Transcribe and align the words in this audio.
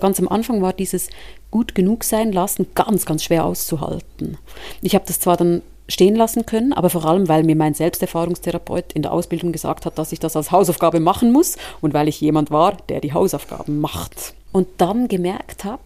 Ganz 0.00 0.18
am 0.18 0.28
Anfang 0.28 0.62
war 0.62 0.72
dieses 0.72 1.08
gut 1.50 1.74
genug 1.74 2.04
sein 2.04 2.32
lassen 2.32 2.66
ganz, 2.74 3.06
ganz 3.06 3.24
schwer 3.24 3.44
auszuhalten. 3.44 4.38
Ich 4.82 4.94
habe 4.94 5.04
das 5.06 5.20
zwar 5.20 5.36
dann 5.36 5.62
stehen 5.88 6.14
lassen 6.14 6.46
können, 6.46 6.72
aber 6.72 6.88
vor 6.88 7.04
allem, 7.04 7.28
weil 7.28 7.42
mir 7.42 7.56
mein 7.56 7.74
Selbsterfahrungstherapeut 7.74 8.92
in 8.92 9.02
der 9.02 9.12
Ausbildung 9.12 9.52
gesagt 9.52 9.86
hat, 9.86 9.98
dass 9.98 10.12
ich 10.12 10.20
das 10.20 10.36
als 10.36 10.50
Hausaufgabe 10.50 11.00
machen 11.00 11.32
muss 11.32 11.56
und 11.80 11.94
weil 11.94 12.08
ich 12.08 12.20
jemand 12.20 12.50
war, 12.50 12.76
der 12.88 13.00
die 13.00 13.12
Hausaufgaben 13.12 13.80
macht. 13.80 14.34
Und 14.52 14.68
dann 14.78 15.08
gemerkt 15.08 15.64
habe, 15.64 15.82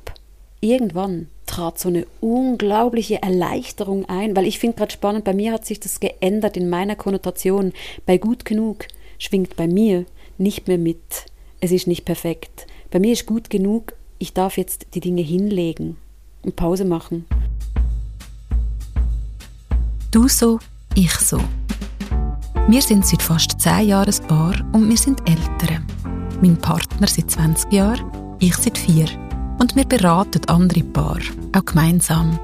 irgendwann 0.60 1.28
trat 1.46 1.78
so 1.78 1.88
eine 1.88 2.06
unglaubliche 2.20 3.22
Erleichterung 3.22 4.06
ein, 4.06 4.36
weil 4.36 4.46
ich 4.46 4.58
finde 4.58 4.76
gerade 4.76 4.92
spannend, 4.92 5.24
bei 5.24 5.34
mir 5.34 5.52
hat 5.52 5.66
sich 5.66 5.80
das 5.80 6.00
geändert 6.00 6.56
in 6.56 6.70
meiner 6.70 6.96
Konnotation. 6.96 7.72
Bei 8.06 8.18
gut 8.18 8.44
genug 8.44 8.86
schwingt 9.18 9.56
bei 9.56 9.66
mir 9.66 10.06
nicht 10.38 10.68
mehr 10.68 10.78
mit, 10.78 11.26
es 11.60 11.70
ist 11.70 11.86
nicht 11.86 12.04
perfekt. 12.04 12.66
Bei 12.90 12.98
mir 12.98 13.12
ist 13.12 13.26
gut 13.26 13.50
genug, 13.50 13.94
ich 14.24 14.32
darf 14.32 14.56
jetzt 14.56 14.86
die 14.94 15.00
Dinge 15.00 15.20
hinlegen 15.20 15.98
und 16.40 16.56
Pause 16.56 16.86
machen. 16.86 17.26
Du 20.10 20.28
so, 20.28 20.58
ich 20.94 21.12
so. 21.12 21.38
Wir 22.66 22.80
sind 22.80 23.04
seit 23.04 23.20
fast 23.20 23.60
zehn 23.60 23.88
Jahren 23.88 24.14
ein 24.14 24.26
Paar 24.26 24.54
und 24.72 24.88
wir 24.88 24.96
sind 24.96 25.20
Eltern. 25.28 25.86
Mein 26.40 26.56
Partner 26.56 27.06
seit 27.06 27.30
20 27.32 27.70
Jahren, 27.70 28.10
ich 28.38 28.56
seit 28.56 28.78
vier. 28.78 29.04
Und 29.58 29.76
wir 29.76 29.84
beraten 29.84 30.40
andere 30.46 30.84
Paar, 30.84 31.20
auch 31.54 31.64
gemeinsam. 31.66 32.40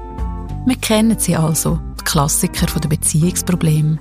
Wir 0.67 0.75
kennen 0.75 1.17
sie 1.17 1.35
also, 1.35 1.79
die 1.99 2.03
Klassiker 2.03 2.67
der 2.79 2.89
Beziehungsprobleme. 2.89 3.97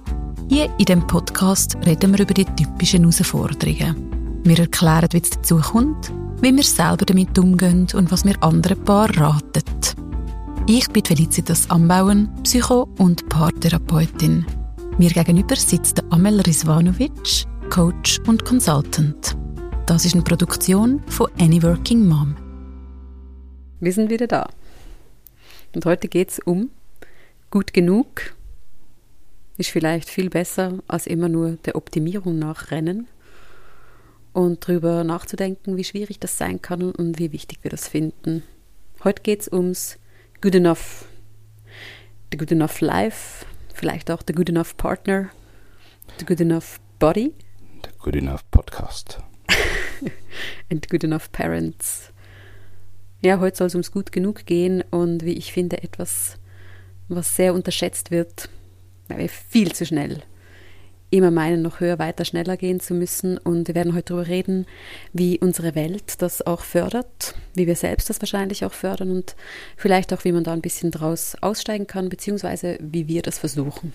Hier 0.51 0.69
in 0.77 0.85
dem 0.85 1.07
Podcast 1.07 1.79
reden 1.87 2.13
wir 2.13 2.21
über 2.21 2.35
die 2.35 2.45
typischen 2.45 3.05
Herausforderungen. 3.05 4.43
Wir 4.45 4.59
erklären, 4.59 5.09
wie 5.13 5.23
es 5.23 5.31
dazu 5.31 5.57
kommt, 5.61 6.13
wie 6.43 6.57
wir 6.57 6.63
selber 6.63 7.05
damit 7.05 7.39
umgehen 7.39 7.87
und 7.93 8.11
was 8.11 8.25
wir 8.25 8.43
anderen 8.43 8.83
Paaren 8.85 9.15
raten. 9.17 9.63
Ich 10.67 10.89
bin 10.89 11.05
Felicitas 11.05 11.69
Ambauen, 11.69 12.31
Psycho- 12.45 12.89
und 12.99 13.29
Paartherapeutin. 13.29 14.47
Mir 14.97 15.11
gegenüber 15.11 15.57
sitzt 15.57 16.03
Amel 16.11 16.41
Rizvanovic, 16.41 17.47
Coach 17.69 18.21
und 18.27 18.45
Consultant. 18.45 19.37
Das 19.85 20.05
ist 20.05 20.15
eine 20.15 20.25
Produktion 20.25 21.03
von 21.09 21.29
Any 21.39 21.63
Working 21.63 22.09
Mom. 22.09 22.37
Wir 23.81 23.93
sind 23.93 24.09
wieder 24.11 24.27
da. 24.27 24.49
Und 25.75 25.85
heute 25.85 26.09
geht 26.09 26.31
es 26.31 26.39
um 26.39 26.71
gut 27.51 27.75
genug. 27.75 28.35
Ist 29.59 29.71
vielleicht 29.71 30.09
viel 30.09 30.31
besser 30.31 30.79
als 30.89 31.07
immer 31.07 31.29
nur 31.29 31.59
der 31.67 31.77
Optimierung 31.77 32.39
nachrennen 32.39 33.09
und 34.33 34.69
darüber 34.69 35.05
nachzudenken, 35.05 35.77
wie 35.77 35.85
schwierig 35.85 36.21
das 36.21 36.39
sein 36.39 36.63
kann 36.63 36.93
und 36.93 37.19
wie 37.19 37.33
wichtig 37.33 37.59
wir 37.63 37.71
das 37.71 37.89
finden. 37.89 38.43
Heute 39.05 39.23
geht 39.23 39.41
es 39.41 39.53
ums 39.53 39.99
Good 40.41 40.55
Enough. 40.55 41.07
The 42.31 42.39
Good 42.39 42.53
Enough 42.53 42.81
Life, 42.81 43.45
vielleicht 43.75 44.11
auch 44.11 44.23
The 44.27 44.33
Good 44.33 44.51
Enough 44.51 44.77
Partner, 44.77 45.31
The 46.19 46.25
Good 46.25 46.41
Enough 46.41 46.79
Body. 46.99 47.33
The 47.85 47.91
Good 47.99 48.17
Enough 48.17 48.49
Podcast. 48.51 49.19
And 50.71 50.89
Good 50.89 51.05
Enough 51.05 51.33
Parents. 51.33 52.13
Ja, 53.23 53.41
heute 53.41 53.57
soll 53.57 53.67
es 53.67 53.75
ums 53.75 53.93
Gut 53.93 54.13
genug 54.13 54.47
gehen 54.47 54.83
und 54.91 55.25
wie 55.25 55.33
ich 55.33 55.53
finde, 55.53 55.83
etwas, 55.83 56.39
was 57.09 57.37
sehr 57.37 57.53
unterschätzt 57.53 58.11
wird, 58.11 58.49
weil 59.09 59.19
wir 59.19 59.29
viel 59.29 59.73
zu 59.73 59.85
schnell 59.85 60.23
immer 61.11 61.31
meinen, 61.31 61.63
noch 61.63 61.81
höher, 61.81 61.99
weiter, 61.99 62.25
schneller 62.25 62.57
gehen 62.57 62.81
zu 62.81 62.95
müssen. 62.95 63.39
Und 63.39 63.69
wir 63.69 63.75
werden 63.75 63.95
heute 63.95 64.15
darüber 64.15 64.29
reden, 64.29 64.67
wie 65.13 65.39
unsere 65.39 65.75
Welt 65.75 66.23
das 66.23 66.47
auch 66.47 66.63
fördert, 66.63 67.35
wie 67.55 67.67
wir 67.67 67.77
selbst 67.77 68.09
das 68.11 68.21
wahrscheinlich 68.21 68.65
auch 68.65 68.73
fördern 68.73 69.11
und 69.11 69.35
vielleicht 69.77 70.13
auch, 70.13 70.25
wie 70.25 70.33
man 70.33 70.45
da 70.45 70.53
ein 70.53 70.63
bisschen 70.63 70.91
draus 70.91 71.37
aussteigen 71.41 71.87
kann, 71.87 72.09
beziehungsweise 72.09 72.79
wie 72.81 73.09
wir 73.09 73.23
das 73.23 73.39
versuchen. 73.39 73.93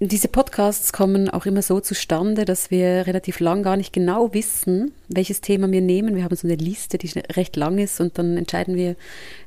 Diese 0.00 0.28
Podcasts 0.28 0.92
kommen 0.92 1.28
auch 1.28 1.44
immer 1.44 1.60
so 1.60 1.80
zustande, 1.80 2.44
dass 2.44 2.70
wir 2.70 3.08
relativ 3.08 3.40
lang 3.40 3.64
gar 3.64 3.76
nicht 3.76 3.92
genau 3.92 4.32
wissen, 4.32 4.92
welches 5.08 5.40
Thema 5.40 5.68
wir 5.72 5.80
nehmen. 5.80 6.14
Wir 6.14 6.22
haben 6.22 6.36
so 6.36 6.46
eine 6.46 6.54
Liste, 6.54 6.98
die 6.98 7.10
recht 7.32 7.56
lang 7.56 7.78
ist 7.78 8.00
und 8.00 8.16
dann 8.16 8.36
entscheiden 8.36 8.76
wir 8.76 8.94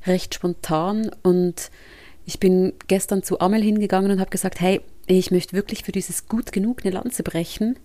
recht 0.06 0.36
spontan. 0.36 1.10
Und 1.24 1.72
ich 2.26 2.40
bin 2.42 2.74
gestern 2.88 3.24
zu 3.24 3.40
Amel 3.40 3.64
hingegangen 3.64 4.12
und 4.12 4.20
habe 4.20 4.30
gesagt, 4.30 4.60
hey, 4.60 4.82
ich 5.18 5.32
möchte 5.32 5.54
wirklich 5.54 5.84
für 5.84 5.92
dieses 5.92 6.28
gut 6.28 6.52
genug 6.52 6.84
eine 6.84 6.94
Lanze 6.94 7.24
brechen, 7.24 7.78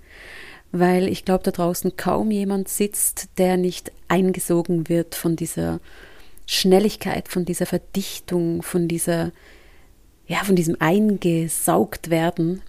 weil 0.73 1.09
ich 1.09 1.25
glaube, 1.25 1.45
da 1.45 1.51
draußen 1.51 1.97
kaum 1.97 2.31
jemand 2.31 2.69
sitzt, 2.69 3.29
der 3.39 3.57
nicht 3.57 3.93
eingesogen 4.09 4.89
wird 4.89 5.15
von 5.15 5.37
dieser 5.37 5.81
Schnelligkeit, 6.47 7.29
von 7.29 7.45
dieser 7.45 7.67
Verdichtung, 7.67 8.63
von 8.63 8.89
dieser, 8.89 9.33
ja, 10.27 10.45
von 10.45 10.57
diesem 10.57 10.77
eingesaugt 10.81 12.11
werden. 12.11 12.63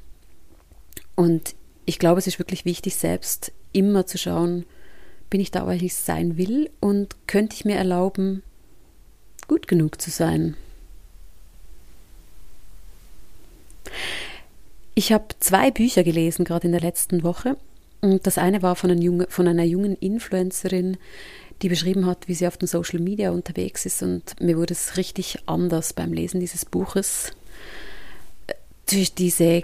Und 1.16 1.56
ich 1.86 2.00
glaube, 2.00 2.20
es 2.20 2.28
ist 2.28 2.40
wirklich 2.40 2.66
wichtig, 2.66 2.96
selbst 2.96 3.52
immer 3.74 4.06
zu 4.06 4.18
schauen, 4.18 4.66
bin 5.30 5.42
ich 5.42 5.52
da, 5.52 5.68
weil 5.68 5.84
ich 5.84 5.96
sein 5.96 6.38
will 6.38 6.70
und 6.80 7.16
könnte 7.28 7.56
ich 7.56 7.66
mir 7.66 7.76
erlauben, 7.76 8.44
gut 9.48 9.68
genug 9.68 10.02
zu 10.02 10.10
sein. 10.10 10.56
Ich 14.98 15.12
habe 15.12 15.26
zwei 15.40 15.70
Bücher 15.70 16.04
gelesen, 16.04 16.44
gerade 16.44 16.66
in 16.66 16.72
der 16.72 16.82
letzten 16.82 17.22
Woche. 17.22 17.56
Und 18.02 18.26
das 18.26 18.40
eine 18.40 18.64
war 18.64 18.76
von, 18.76 19.00
junge, 19.00 19.28
von, 19.30 19.48
einer 19.48 19.64
jungen 19.64 19.96
Influencerin, 19.96 20.98
die 21.62 21.70
beschrieben 21.70 22.08
hat, 22.08 22.28
wie 22.28 22.34
sie 22.34 22.48
auf 22.48 22.58
den 22.58 22.68
Social 22.68 22.98
Media 22.98 23.30
unterwegs 23.30 23.86
ist. 23.86 24.02
Und 24.02 24.34
mir 24.42 24.58
wurde 24.58 24.74
es 24.74 24.98
richtig 24.98 25.38
anders 25.46 25.94
beim 25.94 26.14
Lesen 26.14 26.40
dieses 26.40 26.66
Buches. 26.66 27.32
Durch 28.90 29.14
diese 29.14 29.62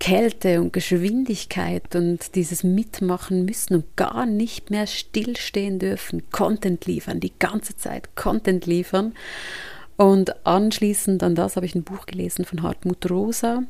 Kälte 0.00 0.62
und 0.62 0.72
Geschwindigkeit 0.72 1.94
und 1.94 2.34
dieses 2.34 2.64
Mitmachen 2.64 3.44
müssen 3.44 3.74
und 3.74 3.96
gar 3.96 4.24
nicht 4.24 4.70
mehr 4.70 4.86
stillstehen 4.86 5.78
dürfen, 5.78 6.30
Content 6.30 6.86
liefern, 6.86 7.20
die 7.20 7.32
ganze 7.38 7.76
Zeit 7.76 8.16
Content 8.16 8.64
liefern. 8.64 9.12
Und 9.98 10.46
anschließend 10.46 11.22
an 11.22 11.34
das 11.34 11.56
habe 11.56 11.66
ich 11.66 11.74
ein 11.74 11.84
Buch 11.84 12.06
gelesen 12.06 12.46
von 12.46 12.62
Hartmut 12.62 13.10
Rosa, 13.10 13.64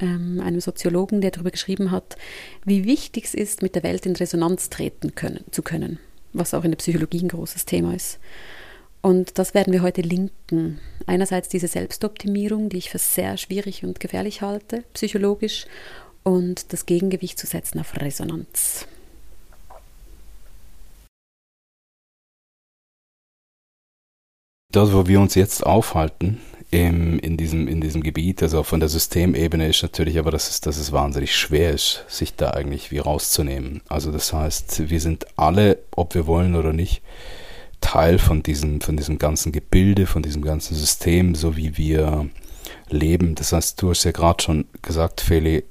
ähm, 0.00 0.40
einem 0.40 0.60
Soziologen, 0.60 1.20
der 1.20 1.30
darüber 1.30 1.50
geschrieben 1.50 1.90
hat, 1.90 2.16
wie 2.64 2.84
wichtig 2.84 3.24
es 3.24 3.34
ist, 3.34 3.62
mit 3.62 3.74
der 3.74 3.82
Welt 3.82 4.06
in 4.06 4.16
Resonanz 4.16 4.70
treten 4.70 5.14
können, 5.14 5.44
zu 5.50 5.62
können, 5.62 5.98
was 6.32 6.54
auch 6.54 6.64
in 6.64 6.70
der 6.70 6.78
Psychologie 6.78 7.22
ein 7.22 7.28
großes 7.28 7.64
Thema 7.64 7.94
ist. 7.94 8.18
Und 9.02 9.38
das 9.38 9.54
werden 9.54 9.72
wir 9.72 9.82
heute 9.82 10.02
linken. 10.02 10.80
Einerseits 11.06 11.48
diese 11.48 11.68
Selbstoptimierung, 11.68 12.68
die 12.68 12.78
ich 12.78 12.90
für 12.90 12.98
sehr 12.98 13.36
schwierig 13.36 13.84
und 13.84 14.00
gefährlich 14.00 14.42
halte, 14.42 14.82
psychologisch, 14.94 15.66
und 16.24 16.72
das 16.72 16.86
Gegengewicht 16.86 17.38
zu 17.38 17.46
setzen 17.46 17.78
auf 17.78 17.96
Resonanz. 17.96 18.88
Dort, 24.72 24.92
wo 24.92 25.06
wir 25.06 25.20
uns 25.20 25.36
jetzt 25.36 25.64
aufhalten, 25.64 26.40
im, 26.70 27.18
in, 27.20 27.36
diesem, 27.36 27.68
in 27.68 27.80
diesem 27.80 28.02
Gebiet, 28.02 28.42
also 28.42 28.62
von 28.62 28.80
der 28.80 28.88
Systemebene 28.88 29.68
ist 29.68 29.82
natürlich 29.82 30.18
aber, 30.18 30.30
dass 30.30 30.50
es, 30.50 30.60
dass 30.60 30.78
es 30.78 30.92
wahnsinnig 30.92 31.34
schwer 31.34 31.72
ist, 31.72 32.04
sich 32.08 32.34
da 32.34 32.50
eigentlich 32.50 32.90
wie 32.90 32.98
rauszunehmen. 32.98 33.82
Also 33.88 34.10
das 34.10 34.32
heißt, 34.32 34.90
wir 34.90 35.00
sind 35.00 35.26
alle, 35.36 35.78
ob 35.92 36.14
wir 36.14 36.26
wollen 36.26 36.56
oder 36.56 36.72
nicht, 36.72 37.02
Teil 37.80 38.18
von 38.18 38.42
diesem, 38.42 38.80
von 38.80 38.96
diesem 38.96 39.18
ganzen 39.18 39.52
Gebilde, 39.52 40.06
von 40.06 40.22
diesem 40.22 40.42
ganzen 40.42 40.74
System, 40.74 41.34
so 41.34 41.56
wie 41.56 41.76
wir 41.76 42.28
leben. 42.88 43.34
Das 43.34 43.52
heißt, 43.52 43.80
du 43.80 43.90
hast 43.90 44.04
ja 44.04 44.12
gerade 44.12 44.42
schon 44.42 44.64
gesagt, 44.82 45.20
Feli, 45.20 45.62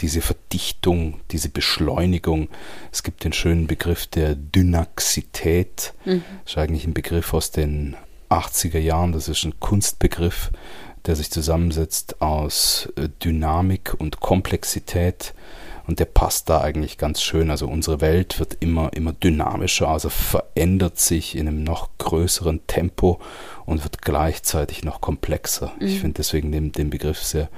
diese 0.00 0.20
Verdichtung, 0.20 1.20
diese 1.30 1.48
Beschleunigung. 1.48 2.48
Es 2.92 3.02
gibt 3.04 3.24
den 3.24 3.32
schönen 3.32 3.66
Begriff 3.66 4.06
der 4.06 4.34
Dynaxität. 4.34 5.94
Mhm. 6.04 6.24
Das 6.44 6.52
ist 6.52 6.58
eigentlich 6.58 6.84
ein 6.86 6.94
Begriff 6.94 7.32
aus 7.32 7.52
den 7.52 7.96
80er 8.30 8.78
Jahren. 8.78 9.12
Das 9.12 9.28
ist 9.28 9.44
ein 9.44 9.58
Kunstbegriff, 9.60 10.50
der 11.06 11.16
sich 11.16 11.30
zusammensetzt 11.30 12.20
aus 12.22 12.88
äh, 12.96 13.08
Dynamik 13.22 13.94
und 13.98 14.20
Komplexität. 14.20 15.34
Und 15.86 15.98
der 15.98 16.06
passt 16.06 16.48
da 16.48 16.62
eigentlich 16.62 16.96
ganz 16.96 17.20
schön. 17.20 17.50
Also 17.50 17.68
unsere 17.68 18.00
Welt 18.00 18.38
wird 18.38 18.56
immer, 18.60 18.92
immer 18.94 19.12
dynamischer, 19.12 19.88
also 19.88 20.08
verändert 20.08 20.98
sich 20.98 21.36
in 21.36 21.46
einem 21.46 21.62
noch 21.62 21.90
größeren 21.98 22.66
Tempo 22.66 23.20
und 23.66 23.82
wird 23.82 24.00
gleichzeitig 24.00 24.82
noch 24.82 25.02
komplexer. 25.02 25.72
Mhm. 25.78 25.86
Ich 25.86 26.00
finde 26.00 26.14
deswegen 26.14 26.52
den, 26.52 26.72
den 26.72 26.88
Begriff 26.88 27.22
sehr, 27.22 27.50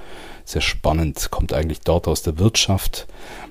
sehr 0.43 0.61
spannend. 0.61 1.31
Kommt 1.31 1.53
eigentlich 1.53 1.81
dort 1.81 2.07
aus 2.07 2.21
der 2.21 2.37
Wirtschaft. 2.37 3.07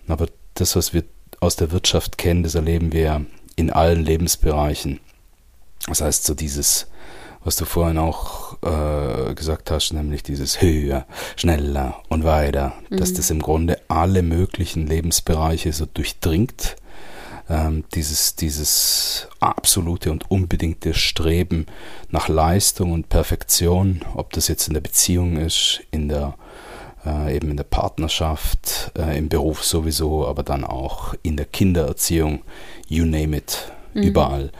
Aber 0.08 0.26
das, 0.54 0.76
was 0.76 0.92
wir 0.92 1.04
aus 1.40 1.56
der 1.56 1.72
Wirtschaft 1.72 2.18
kennen, 2.18 2.42
das 2.42 2.54
erleben 2.54 2.92
wir 2.92 3.24
in 3.56 3.70
allen 3.70 4.04
Lebensbereichen. 4.04 5.00
Das 5.86 6.00
heißt, 6.02 6.24
so 6.24 6.34
dieses, 6.34 6.88
was 7.46 7.56
du 7.56 7.64
vorhin 7.64 7.96
auch 7.96 8.58
äh, 8.62 9.34
gesagt 9.34 9.70
hast, 9.70 9.92
nämlich 9.92 10.24
dieses 10.24 10.60
höher, 10.60 11.06
schneller 11.36 12.02
und 12.08 12.24
weiter, 12.24 12.74
mhm. 12.90 12.96
dass 12.96 13.14
das 13.14 13.30
im 13.30 13.40
Grunde 13.40 13.80
alle 13.88 14.22
möglichen 14.22 14.86
Lebensbereiche 14.86 15.72
so 15.72 15.86
durchdringt. 15.86 16.76
ähm, 17.48 17.84
dieses, 17.94 18.34
dieses 18.34 19.28
absolute 19.38 20.10
und 20.10 20.28
unbedingte 20.28 20.94
Streben 20.94 21.66
nach 22.10 22.28
Leistung 22.28 22.90
und 22.92 23.08
Perfektion, 23.08 24.04
ob 24.14 24.32
das 24.32 24.48
jetzt 24.48 24.66
in 24.66 24.74
der 24.74 24.80
Beziehung 24.80 25.36
ist, 25.36 25.80
in 25.92 26.08
der 26.08 26.34
äh, 27.04 27.36
eben 27.36 27.50
in 27.50 27.56
der 27.56 27.64
Partnerschaft, 27.64 28.90
äh, 28.98 29.16
im 29.16 29.28
Beruf 29.28 29.64
sowieso, 29.64 30.26
aber 30.26 30.42
dann 30.42 30.64
auch 30.64 31.14
in 31.22 31.36
der 31.36 31.46
Kindererziehung, 31.46 32.42
you 32.88 33.04
name 33.04 33.36
it, 33.36 33.70
mhm. 33.94 34.02
überall. 34.02 34.50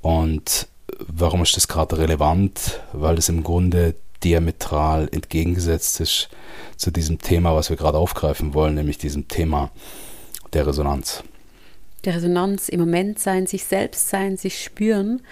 Und 0.00 0.66
warum 1.06 1.42
ist 1.42 1.56
das 1.56 1.68
gerade 1.68 1.98
relevant? 1.98 2.80
Weil 2.92 3.18
es 3.18 3.28
im 3.28 3.42
Grunde 3.42 3.94
diametral 4.22 5.08
entgegengesetzt 5.12 6.00
ist 6.00 6.28
zu 6.76 6.90
diesem 6.90 7.18
Thema, 7.18 7.54
was 7.54 7.70
wir 7.70 7.76
gerade 7.76 7.98
aufgreifen 7.98 8.54
wollen, 8.54 8.74
nämlich 8.74 8.98
diesem 8.98 9.28
Thema 9.28 9.70
der 10.52 10.66
Resonanz. 10.66 11.22
Der 12.04 12.16
Resonanz 12.16 12.68
im 12.68 12.80
Moment 12.80 13.18
sein, 13.18 13.46
sich 13.46 13.64
selbst 13.64 14.08
sein, 14.08 14.36
sich 14.36 14.62
spüren. 14.62 15.22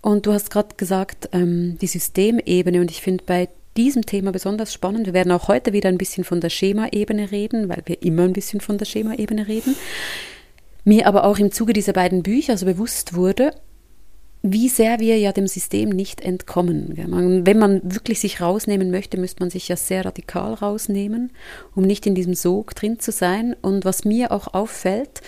Und 0.00 0.26
du 0.26 0.32
hast 0.32 0.50
gerade 0.50 0.76
gesagt, 0.76 1.28
ähm, 1.32 1.76
die 1.80 1.86
Systemebene. 1.86 2.80
Und 2.80 2.90
ich 2.90 3.02
finde 3.02 3.24
bei 3.24 3.48
diesem 3.76 4.06
Thema 4.06 4.32
besonders 4.32 4.72
spannend. 4.72 5.06
Wir 5.06 5.14
werden 5.14 5.32
auch 5.32 5.48
heute 5.48 5.72
wieder 5.72 5.88
ein 5.88 5.98
bisschen 5.98 6.24
von 6.24 6.40
der 6.40 6.50
Schemaebene 6.50 7.30
reden, 7.30 7.68
weil 7.68 7.82
wir 7.86 8.02
immer 8.02 8.24
ein 8.24 8.32
bisschen 8.32 8.60
von 8.60 8.78
der 8.78 8.86
Schemaebene 8.86 9.46
reden. 9.46 9.76
Mir 10.84 11.06
aber 11.06 11.24
auch 11.24 11.38
im 11.38 11.52
Zuge 11.52 11.72
dieser 11.72 11.92
beiden 11.92 12.22
Bücher 12.22 12.56
so 12.56 12.66
bewusst 12.66 13.14
wurde, 13.14 13.52
wie 14.52 14.68
sehr 14.68 15.00
wir 15.00 15.18
ja 15.18 15.32
dem 15.32 15.46
System 15.46 15.90
nicht 15.90 16.20
entkommen. 16.20 16.92
Wenn 16.96 17.58
man 17.58 17.80
wirklich 17.82 18.20
sich 18.20 18.40
rausnehmen 18.40 18.90
möchte, 18.90 19.18
müsste 19.18 19.40
man 19.40 19.50
sich 19.50 19.68
ja 19.68 19.76
sehr 19.76 20.04
radikal 20.04 20.54
rausnehmen, 20.54 21.32
um 21.74 21.84
nicht 21.84 22.06
in 22.06 22.14
diesem 22.14 22.34
Sog 22.34 22.74
drin 22.74 22.98
zu 22.98 23.12
sein. 23.12 23.54
Und 23.60 23.84
was 23.84 24.04
mir 24.04 24.32
auch 24.32 24.54
auffällt, 24.54 25.22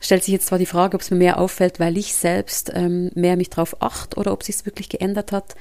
stellt 0.00 0.24
sich 0.24 0.32
jetzt 0.32 0.46
zwar 0.46 0.58
die 0.58 0.66
Frage, 0.66 0.94
ob 0.94 1.00
es 1.00 1.10
mir 1.10 1.16
mehr 1.16 1.38
auffällt, 1.38 1.80
weil 1.80 1.96
ich 1.98 2.14
selbst 2.14 2.70
ähm, 2.74 3.10
mehr 3.14 3.36
mich 3.36 3.50
darauf 3.50 3.82
achte 3.82 4.18
oder 4.18 4.32
ob 4.32 4.42
sich 4.42 4.56
es 4.56 4.66
wirklich 4.66 4.88
geändert 4.88 5.32
hat. 5.32 5.54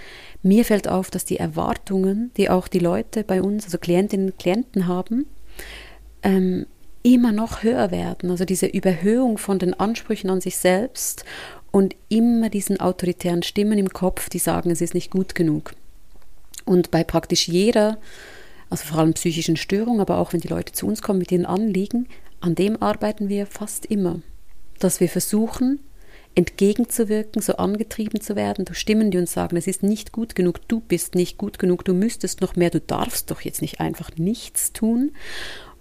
Mir 0.43 0.65
fällt 0.65 0.87
auf, 0.87 1.09
dass 1.09 1.25
die 1.25 1.37
Erwartungen, 1.37 2.31
die 2.37 2.49
auch 2.49 2.67
die 2.67 2.79
Leute 2.79 3.23
bei 3.23 3.41
uns, 3.41 3.65
also 3.65 3.77
Klientinnen 3.77 4.27
und 4.27 4.39
Klienten 4.39 4.87
haben, 4.87 5.25
ähm, 6.23 6.65
immer 7.03 7.31
noch 7.31 7.63
höher 7.63 7.91
werden. 7.91 8.31
Also 8.31 8.45
diese 8.45 8.65
Überhöhung 8.65 9.37
von 9.37 9.59
den 9.59 9.73
Ansprüchen 9.73 10.29
an 10.29 10.41
sich 10.41 10.57
selbst 10.57 11.23
und 11.77 11.95
immer 12.09 12.49
diesen 12.49 12.79
autoritären 12.79 13.43
Stimmen 13.43 13.77
im 13.77 13.89
Kopf, 13.89 14.29
die 14.29 14.39
sagen, 14.39 14.71
es 14.71 14.81
ist 14.81 14.95
nicht 14.95 15.11
gut 15.11 15.35
genug. 15.35 15.75
Und 16.65 16.89
bei 16.89 17.03
praktisch 17.03 17.47
jeder, 17.47 17.99
also 18.71 18.83
vor 18.85 18.97
allem 18.97 19.13
psychischen 19.13 19.57
Störung, 19.57 20.01
aber 20.01 20.17
auch 20.17 20.33
wenn 20.33 20.39
die 20.39 20.47
Leute 20.47 20.73
zu 20.73 20.87
uns 20.87 21.03
kommen 21.03 21.19
mit 21.19 21.31
ihren 21.31 21.45
Anliegen, 21.45 22.07
an 22.39 22.55
dem 22.55 22.81
arbeiten 22.81 23.29
wir 23.29 23.45
fast 23.45 23.85
immer. 23.85 24.21
Dass 24.79 24.99
wir 25.01 25.07
versuchen, 25.07 25.79
entgegenzuwirken, 26.33 27.43
so 27.43 27.57
angetrieben 27.57 28.21
zu 28.21 28.35
werden 28.35 28.65
durch 28.65 28.79
Stimmen, 28.79 29.11
die 29.11 29.19
uns 29.19 29.33
sagen, 29.33 29.55
es 29.55 29.67
ist 29.67 29.83
nicht 29.83 30.11
gut 30.11 30.33
genug, 30.33 30.67
du 30.67 30.79
bist 30.79 31.13
nicht 31.13 31.37
gut 31.37 31.59
genug, 31.59 31.85
du 31.85 31.93
müsstest 31.93 32.41
noch 32.41 32.55
mehr, 32.55 32.71
du 32.71 32.81
darfst 32.81 33.29
doch 33.29 33.41
jetzt 33.41 33.61
nicht 33.61 33.79
einfach 33.79 34.09
nichts 34.17 34.73
tun. 34.73 35.11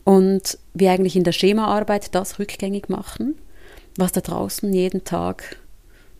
Und 0.04 0.58
wir 0.74 0.90
eigentlich 0.90 1.16
in 1.16 1.24
der 1.24 1.32
Schemaarbeit 1.32 2.14
das 2.14 2.38
rückgängig 2.38 2.90
machen, 2.90 3.34
was 3.96 4.12
da 4.12 4.20
draußen 4.20 4.70
jeden 4.74 5.02
Tag 5.02 5.56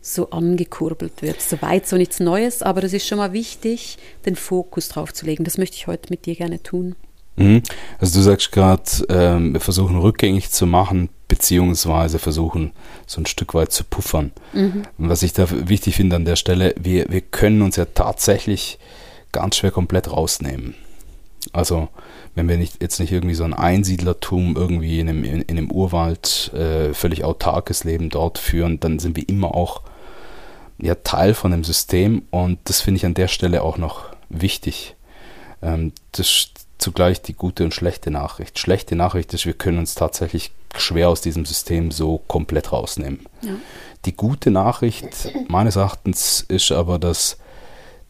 so 0.07 0.29
angekurbelt 0.29 1.21
wird. 1.21 1.41
Soweit 1.41 1.87
so 1.87 1.97
nichts 1.97 2.19
Neues, 2.19 2.61
aber 2.61 2.81
das 2.81 2.93
ist 2.93 3.07
schon 3.07 3.17
mal 3.17 3.33
wichtig, 3.33 3.97
den 4.25 4.35
Fokus 4.35 4.89
drauf 4.89 5.13
zu 5.13 5.25
legen. 5.25 5.43
Das 5.43 5.57
möchte 5.57 5.75
ich 5.75 5.87
heute 5.87 6.09
mit 6.09 6.25
dir 6.25 6.35
gerne 6.35 6.61
tun. 6.63 6.95
Mhm. 7.35 7.61
Also 7.99 8.19
du 8.19 8.23
sagst 8.23 8.51
gerade, 8.51 8.83
ähm, 9.09 9.53
wir 9.53 9.59
versuchen 9.59 9.97
rückgängig 9.97 10.49
zu 10.49 10.65
machen, 10.65 11.09
beziehungsweise 11.27 12.19
versuchen 12.19 12.71
so 13.05 13.21
ein 13.21 13.25
Stück 13.25 13.53
weit 13.53 13.71
zu 13.71 13.83
puffern. 13.83 14.31
Mhm. 14.53 14.83
Was 14.97 15.23
ich 15.23 15.33
da 15.33 15.47
wichtig 15.49 15.95
finde 15.95 16.15
an 16.15 16.25
der 16.25 16.35
Stelle, 16.35 16.73
wir, 16.79 17.05
wir 17.09 17.21
können 17.21 17.61
uns 17.61 17.75
ja 17.75 17.85
tatsächlich 17.85 18.79
ganz 19.31 19.57
schwer 19.57 19.71
komplett 19.71 20.11
rausnehmen. 20.11 20.75
Also 21.53 21.89
wenn 22.33 22.49
wir 22.49 22.57
nicht, 22.57 22.81
jetzt 22.81 22.99
nicht 22.99 23.11
irgendwie 23.11 23.35
so 23.35 23.43
ein 23.43 23.53
Einsiedlertum 23.53 24.55
irgendwie 24.55 24.99
in 24.99 25.09
einem, 25.09 25.23
in, 25.23 25.41
in 25.43 25.57
einem 25.57 25.71
Urwald 25.71 26.51
äh, 26.53 26.93
völlig 26.93 27.23
autarkes 27.23 27.83
Leben 27.83 28.09
dort 28.09 28.37
führen, 28.37 28.79
dann 28.79 28.99
sind 28.99 29.15
wir 29.15 29.27
immer 29.27 29.53
auch 29.53 29.81
ja, 30.79 30.95
Teil 30.95 31.33
von 31.33 31.51
dem 31.51 31.63
System 31.63 32.23
und 32.29 32.59
das 32.65 32.81
finde 32.81 32.97
ich 32.97 33.05
an 33.05 33.13
der 33.13 33.27
Stelle 33.27 33.63
auch 33.63 33.77
noch 33.77 34.05
wichtig. 34.29 34.95
Ähm, 35.61 35.93
das 36.11 36.49
zugleich 36.77 37.21
die 37.21 37.33
gute 37.33 37.63
und 37.63 37.73
schlechte 37.73 38.11
Nachricht. 38.11 38.59
Schlechte 38.59 38.95
Nachricht 38.95 39.33
ist, 39.33 39.45
wir 39.45 39.53
können 39.53 39.79
uns 39.79 39.95
tatsächlich 39.95 40.51
schwer 40.75 41.09
aus 41.09 41.21
diesem 41.21 41.45
System 41.45 41.91
so 41.91 42.19
komplett 42.27 42.71
rausnehmen. 42.71 43.25
Ja. 43.41 43.55
Die 44.05 44.15
gute 44.15 44.51
Nachricht 44.51 45.33
meines 45.47 45.75
Erachtens 45.75 46.45
ist 46.47 46.71
aber, 46.71 46.99
dass, 46.99 47.37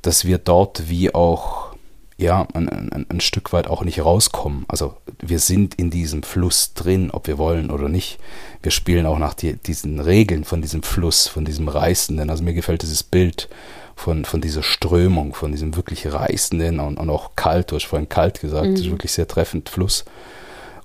dass 0.02 0.26
wir 0.26 0.38
dort 0.38 0.90
wie 0.90 1.14
auch 1.14 1.76
ja, 2.18 2.48
ein, 2.54 2.68
ein, 2.68 3.06
ein, 3.10 3.20
Stück 3.20 3.54
weit 3.54 3.68
auch 3.68 3.84
nicht 3.84 4.04
rauskommen. 4.04 4.66
Also 4.68 4.96
wir 5.20 5.38
sind 5.38 5.76
in 5.76 5.92
diesem 5.92 6.24
Fluss 6.24 6.74
drin, 6.74 7.12
ob 7.12 7.28
wir 7.28 7.38
wollen 7.38 7.70
oder 7.70 7.90
nicht. 7.90 8.18
Wir 8.64 8.72
spielen 8.72 9.06
auch 9.06 9.20
nach 9.20 9.36
die, 9.36 9.54
diesen 9.54 10.00
Regeln 10.00 10.44
von 10.44 10.62
diesem 10.62 10.82
Fluss, 10.82 11.28
von 11.28 11.46
diesem 11.46 11.68
Reißenden. 11.68 12.32
Also 12.32 12.44
mir 12.44 12.56
gefällt 12.56 12.82
dieses 12.82 13.04
Bild 13.04 13.50
von, 13.96 14.26
von 14.26 14.42
dieser 14.42 14.64
Strömung, 14.64 15.36
von 15.36 15.52
diesem 15.52 15.76
wirklich 15.76 16.12
reißenden 16.12 16.80
und, 16.80 16.98
und 16.98 17.10
auch 17.10 17.36
kalt, 17.36 17.72
du 17.72 17.76
hast 17.76 17.86
vorhin 17.86 18.10
kalt 18.10 18.40
gesagt, 18.40 18.66
mhm. 18.66 18.72
das 18.72 18.82
ist 18.82 18.92
wirklich 18.92 19.12
sehr 19.12 19.28
treffend, 19.28 19.70
Fluss. 19.70 20.04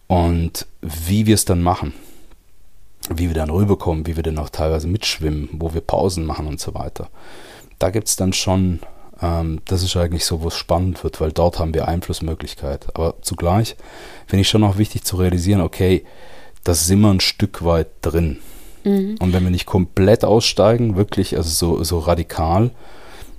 Und 0.08 0.67
wie 0.82 1.25
wir 1.26 1.34
es 1.34 1.46
dann 1.46 1.62
machen, 1.62 1.94
wie 3.11 3.29
wir 3.29 3.34
dann 3.34 3.50
rüberkommen, 3.50 4.06
wie 4.06 4.17
wir 4.17 4.23
dann 4.23 4.38
auch 4.38 4.50
teilweise 4.50 4.87
mitschwimmen, 4.87 5.49
wo 5.52 5.73
wir 5.73 5.81
Pausen 5.81 6.25
machen 6.26 6.46
und 6.46 6.61
so 6.61 6.75
weiter. 6.75 7.08
Da 7.79 7.90
gibt 7.90 8.08
es 8.08 8.17
dann 8.17 8.32
schon, 8.32 8.81
das 9.66 9.84
ist 9.84 9.96
eigentlich 9.96 10.24
so, 10.24 10.42
wo 10.42 10.48
es 10.48 10.56
spannend 10.56 11.04
wird, 11.04 11.20
weil 11.20 11.30
dort 11.30 11.60
haben 11.60 11.74
wir 11.74 11.86
Einflussmöglichkeit. 11.86 12.88
Aber 12.94 13.14
zugleich 13.22 13.76
finde 14.26 14.40
ich 14.40 14.48
schon 14.48 14.64
auch 14.64 14.78
wichtig 14.78 15.04
zu 15.04 15.16
realisieren, 15.16 15.60
okay, 15.60 16.04
das 16.64 16.86
sind 16.86 17.00
wir 17.00 17.10
ein 17.10 17.20
Stück 17.20 17.64
weit 17.64 17.88
drin. 18.00 18.38
Mhm. 18.82 19.16
Und 19.20 19.32
wenn 19.32 19.44
wir 19.44 19.50
nicht 19.50 19.66
komplett 19.66 20.24
aussteigen, 20.24 20.96
wirklich, 20.96 21.36
also 21.36 21.50
so, 21.50 21.84
so 21.84 22.00
radikal, 22.00 22.72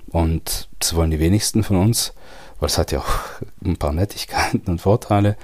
und 0.08 0.68
das 0.78 0.94
wollen 0.94 1.10
die 1.10 1.18
wenigsten 1.18 1.62
von 1.62 1.76
uns, 1.76 2.14
weil 2.60 2.68
es 2.68 2.78
hat 2.78 2.92
ja 2.92 3.00
auch 3.00 3.18
ein 3.64 3.76
paar 3.76 3.92
Nettigkeiten 3.92 4.62
und 4.66 4.80
Vorteile. 4.80 5.36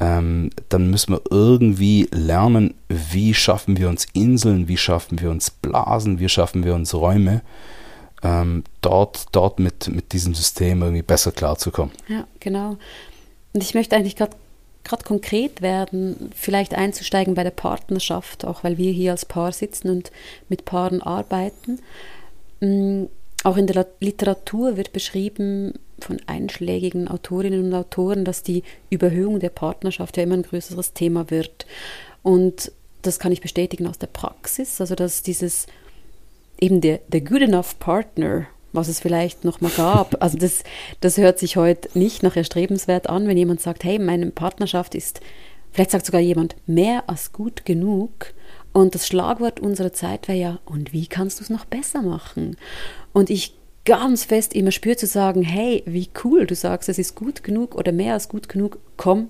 Ähm, 0.00 0.50
dann 0.70 0.90
müssen 0.90 1.12
wir 1.12 1.22
irgendwie 1.30 2.08
lernen, 2.10 2.74
wie 2.88 3.32
schaffen 3.32 3.76
wir 3.76 3.88
uns 3.88 4.06
Inseln, 4.12 4.66
wie 4.66 4.76
schaffen 4.76 5.20
wir 5.20 5.30
uns 5.30 5.50
Blasen, 5.50 6.18
wie 6.18 6.28
schaffen 6.28 6.64
wir 6.64 6.74
uns 6.74 6.94
Räume, 6.94 7.42
ähm, 8.24 8.64
dort, 8.80 9.26
dort 9.32 9.60
mit, 9.60 9.88
mit 9.88 10.12
diesem 10.12 10.34
System 10.34 10.82
irgendwie 10.82 11.02
besser 11.02 11.30
klarzukommen. 11.30 11.92
Ja, 12.08 12.26
genau. 12.40 12.76
Und 13.52 13.62
ich 13.62 13.74
möchte 13.74 13.94
eigentlich 13.94 14.16
gerade 14.16 14.36
gerade 14.84 15.02
konkret 15.02 15.62
werden, 15.62 16.30
vielleicht 16.34 16.74
einzusteigen 16.74 17.34
bei 17.34 17.42
der 17.42 17.50
Partnerschaft, 17.50 18.44
auch 18.44 18.64
weil 18.64 18.76
wir 18.76 18.92
hier 18.92 19.12
als 19.12 19.24
Paar 19.24 19.50
sitzen 19.50 19.88
und 19.88 20.12
mit 20.50 20.66
Paaren 20.66 21.00
arbeiten. 21.02 21.80
Mm, 22.60 23.04
auch 23.44 23.56
in 23.56 23.66
der 23.66 23.86
Literatur 24.00 24.76
wird 24.76 24.92
beschrieben 24.92 25.72
von 26.00 26.20
einschlägigen 26.26 27.08
Autorinnen 27.08 27.64
und 27.64 27.74
Autoren, 27.74 28.24
dass 28.24 28.42
die 28.42 28.62
Überhöhung 28.90 29.40
der 29.40 29.50
Partnerschaft 29.50 30.16
ja 30.16 30.22
immer 30.22 30.34
ein 30.34 30.42
größeres 30.42 30.92
Thema 30.92 31.30
wird. 31.30 31.66
Und 32.22 32.70
das 33.02 33.18
kann 33.18 33.32
ich 33.32 33.40
bestätigen 33.40 33.86
aus 33.86 33.98
der 33.98 34.06
Praxis, 34.06 34.80
also 34.80 34.94
dass 34.94 35.22
dieses 35.22 35.66
eben 36.60 36.80
der, 36.80 37.00
der 37.08 37.20
good 37.20 37.42
enough 37.42 37.78
partner, 37.78 38.46
was 38.72 38.88
es 38.88 39.00
vielleicht 39.00 39.44
noch 39.44 39.60
mal 39.60 39.70
gab, 39.76 40.20
also 40.22 40.36
das, 40.36 40.64
das 41.00 41.16
hört 41.16 41.38
sich 41.38 41.56
heute 41.56 41.88
nicht 41.96 42.22
nach 42.22 42.36
erstrebenswert 42.36 43.08
an, 43.08 43.28
wenn 43.28 43.36
jemand 43.36 43.60
sagt, 43.60 43.84
hey, 43.84 43.98
meine 43.98 44.30
Partnerschaft 44.30 44.94
ist, 44.94 45.20
vielleicht 45.72 45.92
sagt 45.92 46.06
sogar 46.06 46.20
jemand, 46.20 46.56
mehr 46.66 47.04
als 47.08 47.32
gut 47.32 47.64
genug. 47.64 48.32
Und 48.72 48.96
das 48.96 49.06
Schlagwort 49.06 49.60
unserer 49.60 49.92
Zeit 49.92 50.26
wäre 50.26 50.38
ja, 50.38 50.58
und 50.64 50.92
wie 50.92 51.06
kannst 51.06 51.38
du 51.38 51.44
es 51.44 51.50
noch 51.50 51.64
besser 51.64 52.02
machen? 52.02 52.56
Und 53.12 53.30
ich 53.30 53.54
ganz 53.84 54.24
fest 54.24 54.54
immer 54.54 54.72
spüre 54.72 54.96
zu 54.96 55.06
sagen, 55.06 55.42
hey, 55.42 55.82
wie 55.86 56.08
cool, 56.24 56.46
du 56.46 56.54
sagst, 56.54 56.88
es 56.88 56.98
ist 56.98 57.14
gut 57.14 57.44
genug 57.44 57.74
oder 57.74 57.92
mehr 57.92 58.14
als 58.14 58.28
gut 58.28 58.48
genug, 58.48 58.78
komm, 58.96 59.28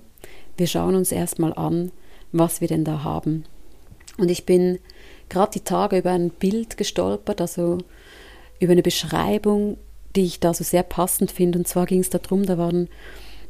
wir 0.57 0.67
schauen 0.67 0.95
uns 0.95 1.11
erstmal 1.11 1.53
an, 1.53 1.91
was 2.31 2.61
wir 2.61 2.67
denn 2.67 2.83
da 2.83 3.03
haben. 3.03 3.45
Und 4.17 4.31
ich 4.31 4.45
bin 4.45 4.79
gerade 5.29 5.53
die 5.53 5.63
Tage 5.63 5.97
über 5.97 6.11
ein 6.11 6.29
Bild 6.29 6.77
gestolpert, 6.77 7.41
also 7.41 7.79
über 8.59 8.71
eine 8.71 8.83
Beschreibung, 8.83 9.77
die 10.15 10.25
ich 10.25 10.39
da 10.39 10.53
so 10.53 10.63
sehr 10.63 10.83
passend 10.83 11.31
finde. 11.31 11.59
Und 11.59 11.67
zwar 11.67 11.85
ging 11.85 11.99
es 11.99 12.09
darum, 12.09 12.45
da 12.45 12.57
waren, 12.57 12.89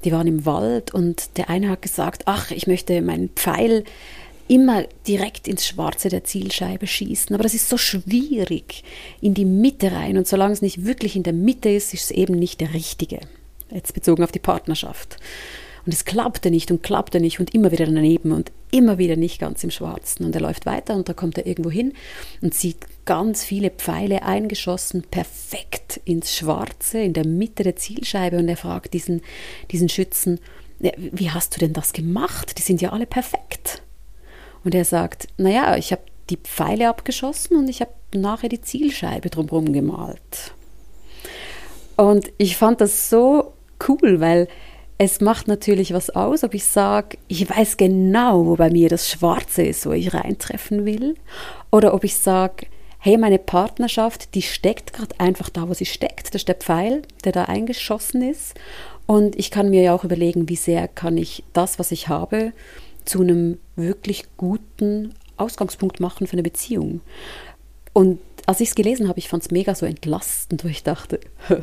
die 0.04 0.12
waren 0.12 0.28
im 0.28 0.46
Wald 0.46 0.94
und 0.94 1.38
der 1.38 1.50
eine 1.50 1.70
hat 1.70 1.82
gesagt, 1.82 2.24
ach, 2.26 2.52
ich 2.52 2.68
möchte 2.68 3.02
meinen 3.02 3.30
Pfeil 3.30 3.84
immer 4.48 4.84
direkt 5.08 5.48
ins 5.48 5.66
Schwarze 5.66 6.10
der 6.10 6.24
Zielscheibe 6.24 6.86
schießen. 6.86 7.34
Aber 7.34 7.44
das 7.44 7.56
ist 7.56 7.68
so 7.68 7.78
schwierig 7.78 8.84
in 9.22 9.34
die 9.34 9.46
Mitte 9.46 9.92
rein. 9.92 10.18
Und 10.18 10.28
solange 10.28 10.54
es 10.54 10.62
nicht 10.62 10.86
wirklich 10.86 11.16
in 11.16 11.24
der 11.24 11.34
Mitte 11.34 11.70
ist, 11.70 11.94
ist 11.94 12.06
es 12.06 12.12
eben 12.12 12.36
nicht 12.36 12.62
der 12.62 12.74
Richtige. 12.74 13.20
Jetzt 13.72 13.94
bezogen 13.94 14.24
auf 14.24 14.32
die 14.32 14.40
Partnerschaft. 14.40 15.18
Und 15.86 15.94
es 15.94 16.06
klappte 16.06 16.52
nicht 16.52 16.72
und 16.72 16.84
klappte 16.84 17.20
nicht 17.20 17.40
und 17.40 17.54
immer 17.54 17.72
wieder 17.72 17.86
daneben 17.86 18.32
und 18.32 18.52
immer 18.76 18.98
wieder 18.98 19.16
nicht 19.16 19.40
ganz 19.40 19.64
im 19.64 19.72
Schwarzen. 19.72 20.26
Und 20.26 20.36
er 20.36 20.42
läuft 20.42 20.66
weiter 20.66 20.96
und 20.96 21.08
da 21.08 21.14
kommt 21.14 21.38
er 21.38 21.48
irgendwo 21.48 21.72
hin 21.72 21.94
und 22.42 22.54
sieht 22.54 22.78
ganz 23.06 23.44
viele 23.44 23.70
Pfeile 23.70 24.24
eingeschossen, 24.24 25.04
perfekt 25.10 26.02
ins 26.04 26.36
Schwarze, 26.36 27.00
in 27.00 27.14
der 27.14 27.26
Mitte 27.26 27.64
der 27.64 27.78
Zielscheibe. 27.78 28.38
Und 28.38 28.50
er 28.50 28.58
fragt 28.58 28.94
diesen, 28.94 29.22
diesen 29.72 29.88
Schützen, 29.88 30.40
wie 30.80 31.32
hast 31.32 31.56
du 31.56 31.60
denn 31.60 31.72
das 31.72 31.94
gemacht? 31.94 32.58
Die 32.58 32.62
sind 32.62 32.82
ja 32.82 32.92
alle 32.92 33.06
perfekt. 33.06 33.82
Und 34.66 34.76
er 34.76 34.84
sagt, 34.84 35.30
naja, 35.38 35.78
ich 35.78 35.94
habe 35.94 36.02
die 36.30 36.38
Pfeile 36.38 36.90
abgeschossen 36.90 37.56
und 37.56 37.70
ich 37.70 37.80
habe 37.80 37.94
nachher 38.14 38.50
die 38.50 38.62
Zielscheibe 38.62 39.30
drumherum 39.30 39.72
gemalt. 39.72 40.54
Und 41.96 42.30
ich 42.38 42.58
fand 42.58 42.82
das 42.82 43.10
so 43.10 43.54
cool, 43.88 44.20
weil 44.20 44.50
es 44.98 45.20
macht 45.20 45.48
natürlich 45.48 45.94
was 45.94 46.10
aus, 46.10 46.44
ob 46.44 46.54
ich 46.54 46.66
sage, 46.66 47.18
ich 47.28 47.50
weiß 47.50 47.78
genau, 47.78 48.46
wo 48.46 48.56
bei 48.56 48.70
mir 48.70 48.90
das 48.90 49.10
Schwarze 49.10 49.64
ist, 49.64 49.86
wo 49.86 49.92
ich 49.92 50.14
reintreffen 50.14 50.86
will, 50.86 51.16
oder 51.70 51.94
ob 51.94 52.04
ich 52.04 52.16
sage, 52.16 52.68
hey, 53.00 53.18
meine 53.18 53.38
Partnerschaft, 53.38 54.34
die 54.34 54.42
steckt 54.42 54.94
gerade 54.94 55.20
einfach 55.20 55.50
da, 55.50 55.68
wo 55.70 55.74
sie 55.74 55.86
steckt. 55.86 56.30
Das 56.30 56.42
ist 56.42 56.48
der 56.48 56.56
Pfeil, 56.56 57.04
der 57.24 57.34
da 57.34 57.44
eingeschossen 57.44 58.24
ist. 58.24 58.56
Und 59.06 59.38
ich 59.38 59.52
kann 59.52 59.70
mir 59.70 59.84
ja 59.84 59.94
auch 59.94 60.04
überlegen, 60.04 60.50
wie 60.50 60.56
sehr 60.56 60.88
kann 60.88 61.18
ich 61.18 61.44
das, 61.54 61.78
was 61.78 61.92
ich 61.92 62.08
habe, 62.08 62.52
zu 63.04 63.22
einem 63.22 63.60
wirklich 63.76 64.24
guten 64.38 65.14
Ausgangspunkt 65.38 66.00
machen 66.00 66.26
für 66.26 66.34
eine 66.34 66.42
Beziehung. 66.42 67.02
Und 67.94 68.20
als 68.48 68.62
ich 68.62 68.70
es 68.70 68.76
gelesen 68.76 69.08
habe, 69.08 69.20
ich 69.20 69.30
fand 69.30 69.44
es 69.44 69.52
mega 69.52 69.76
so 69.76 69.86
entlastend, 69.86 70.64
wo 70.64 70.68
ich 70.68 70.82
dachte, 70.82 71.20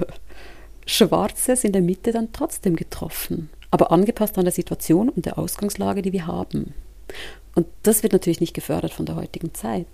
Schwarzes 0.86 1.64
in 1.64 1.72
der 1.72 1.82
Mitte 1.82 2.12
dann 2.12 2.32
trotzdem 2.32 2.76
getroffen, 2.76 3.50
aber 3.70 3.92
angepasst 3.92 4.38
an 4.38 4.44
der 4.44 4.52
Situation 4.52 5.08
und 5.08 5.26
der 5.26 5.38
Ausgangslage, 5.38 6.02
die 6.02 6.12
wir 6.12 6.26
haben. 6.26 6.74
Und 7.54 7.66
das 7.82 8.02
wird 8.02 8.12
natürlich 8.12 8.40
nicht 8.40 8.54
gefördert 8.54 8.92
von 8.92 9.06
der 9.06 9.16
heutigen 9.16 9.54
Zeit. 9.54 9.86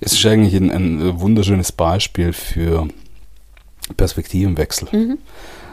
Es 0.00 0.12
ist 0.12 0.24
eigentlich 0.26 0.54
ein, 0.54 0.70
ein 0.70 1.20
wunderschönes 1.20 1.72
Beispiel 1.72 2.32
für 2.32 2.88
Perspektivenwechsel. 3.96 4.88
Mhm. 4.92 5.18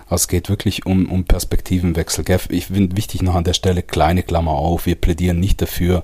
Es 0.09 0.27
geht 0.27 0.49
wirklich 0.49 0.85
um, 0.85 1.09
um 1.09 1.23
Perspektivenwechsel. 1.23 2.25
Ich 2.49 2.67
finde 2.67 2.95
wichtig 2.95 3.21
noch 3.21 3.35
an 3.35 3.43
der 3.43 3.53
Stelle 3.53 3.81
kleine 3.81 4.23
Klammer 4.23 4.51
auf. 4.51 4.85
Wir 4.85 4.95
plädieren 4.95 5.39
nicht 5.39 5.61
dafür, 5.61 6.03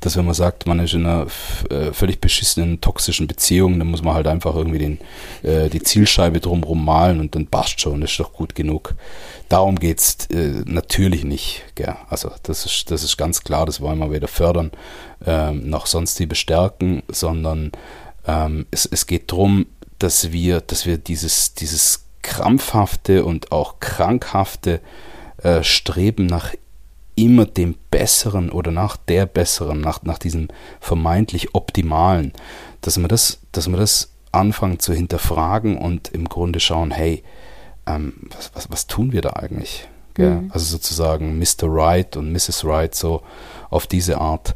dass 0.00 0.16
wenn 0.16 0.24
man 0.24 0.34
sagt, 0.34 0.66
man 0.66 0.80
ist 0.80 0.94
in 0.94 1.04
einer 1.04 1.26
äh, 1.68 1.92
völlig 1.92 2.20
beschissenen, 2.20 2.80
toxischen 2.80 3.26
Beziehung, 3.26 3.78
dann 3.78 3.88
muss 3.88 4.02
man 4.02 4.14
halt 4.14 4.26
einfach 4.26 4.54
irgendwie 4.54 4.78
den, 4.78 4.98
äh, 5.42 5.68
die 5.68 5.82
Zielscheibe 5.82 6.40
drumherum 6.40 6.84
malen 6.84 7.20
und 7.20 7.34
dann 7.34 7.46
passt 7.46 7.80
schon, 7.80 8.00
das 8.00 8.12
ist 8.12 8.20
doch 8.20 8.32
gut 8.32 8.54
genug. 8.54 8.94
Darum 9.48 9.78
geht's 9.78 10.26
äh, 10.30 10.62
natürlich 10.64 11.24
nicht. 11.24 11.64
Also 12.08 12.30
das 12.42 12.64
ist, 12.64 12.90
das 12.90 13.02
ist 13.02 13.16
ganz 13.16 13.42
klar, 13.42 13.66
das 13.66 13.80
wollen 13.80 13.98
wir 13.98 14.10
weder 14.10 14.28
fördern 14.28 14.70
ähm, 15.26 15.68
noch 15.68 15.86
sonst 15.86 16.18
die 16.18 16.26
bestärken, 16.26 17.02
sondern 17.08 17.72
ähm, 18.26 18.66
es, 18.70 18.86
es 18.86 19.06
geht 19.06 19.32
darum, 19.32 19.66
dass 19.98 20.32
wir, 20.32 20.60
dass 20.60 20.86
wir 20.86 20.98
dieses, 20.98 21.54
dieses 21.54 22.06
krampfhafte 22.22 23.24
und 23.24 23.52
auch 23.52 23.80
krankhafte 23.80 24.80
äh, 25.42 25.62
Streben 25.62 26.26
nach 26.26 26.54
immer 27.16 27.44
dem 27.44 27.76
Besseren 27.90 28.50
oder 28.50 28.70
nach 28.70 28.96
der 28.96 29.26
Besseren, 29.26 29.80
nach, 29.80 30.02
nach 30.02 30.18
diesem 30.18 30.48
vermeintlich 30.80 31.54
Optimalen, 31.54 32.32
dass 32.80 32.98
wir 32.98 33.08
das, 33.08 33.40
dass 33.52 33.68
wir 33.68 33.76
das 33.76 34.10
anfangen 34.32 34.78
zu 34.78 34.94
hinterfragen 34.94 35.76
und 35.76 36.08
im 36.08 36.28
Grunde 36.28 36.60
schauen, 36.60 36.90
hey, 36.90 37.22
ähm, 37.86 38.14
was, 38.34 38.52
was, 38.54 38.70
was 38.70 38.86
tun 38.86 39.12
wir 39.12 39.22
da 39.22 39.30
eigentlich? 39.30 39.88
Mhm. 40.16 40.50
Also 40.52 40.66
sozusagen 40.66 41.38
Mr. 41.38 41.64
Right 41.64 42.16
und 42.16 42.32
Mrs. 42.32 42.64
Right, 42.64 42.94
so 42.94 43.22
auf 43.70 43.86
diese 43.86 44.18
Art. 44.18 44.54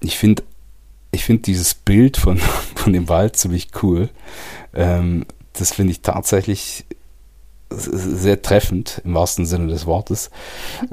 Ich 0.00 0.18
finde 0.18 0.42
ich 1.12 1.24
finde 1.24 1.42
dieses 1.42 1.74
Bild 1.74 2.16
von, 2.16 2.38
von 2.74 2.92
dem 2.92 3.08
Wald 3.08 3.36
ziemlich 3.36 3.68
cool. 3.82 4.10
Ähm, 4.74 5.26
das 5.60 5.72
finde 5.72 5.92
ich 5.92 6.02
tatsächlich 6.02 6.84
sehr 7.72 8.42
treffend 8.42 9.00
im 9.04 9.14
wahrsten 9.14 9.46
Sinne 9.46 9.68
des 9.68 9.86
Wortes. 9.86 10.30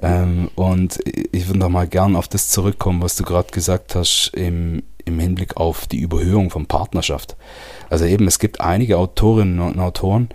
Ähm, 0.01 0.49
und 0.55 0.99
ich 1.31 1.47
würde 1.47 1.59
noch 1.59 1.69
mal 1.69 1.87
gern 1.87 2.15
auf 2.15 2.27
das 2.27 2.49
zurückkommen, 2.49 3.01
was 3.01 3.15
du 3.15 3.23
gerade 3.23 3.51
gesagt 3.51 3.95
hast 3.95 4.31
im, 4.35 4.83
im 5.05 5.19
Hinblick 5.19 5.57
auf 5.57 5.87
die 5.87 5.99
Überhöhung 5.99 6.49
von 6.49 6.67
Partnerschaft. 6.67 7.35
Also 7.89 8.05
eben, 8.05 8.27
es 8.27 8.39
gibt 8.39 8.61
einige 8.61 8.97
Autorinnen 8.97 9.59
und 9.59 9.79
Autoren, 9.79 10.29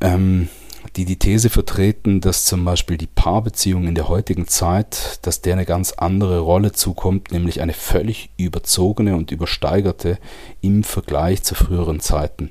ähm, 0.00 0.48
die 0.96 1.04
die 1.04 1.18
These 1.18 1.48
vertreten, 1.48 2.20
dass 2.20 2.44
zum 2.44 2.64
Beispiel 2.64 2.96
die 2.96 3.06
Paarbeziehung 3.06 3.86
in 3.86 3.94
der 3.94 4.08
heutigen 4.08 4.48
Zeit, 4.48 5.20
dass 5.22 5.40
der 5.40 5.54
eine 5.54 5.64
ganz 5.64 5.92
andere 5.92 6.40
Rolle 6.40 6.72
zukommt, 6.72 7.32
nämlich 7.32 7.60
eine 7.60 7.72
völlig 7.72 8.30
überzogene 8.36 9.16
und 9.16 9.30
übersteigerte 9.30 10.18
im 10.60 10.84
Vergleich 10.84 11.42
zu 11.42 11.54
früheren 11.54 12.00
Zeiten. 12.00 12.50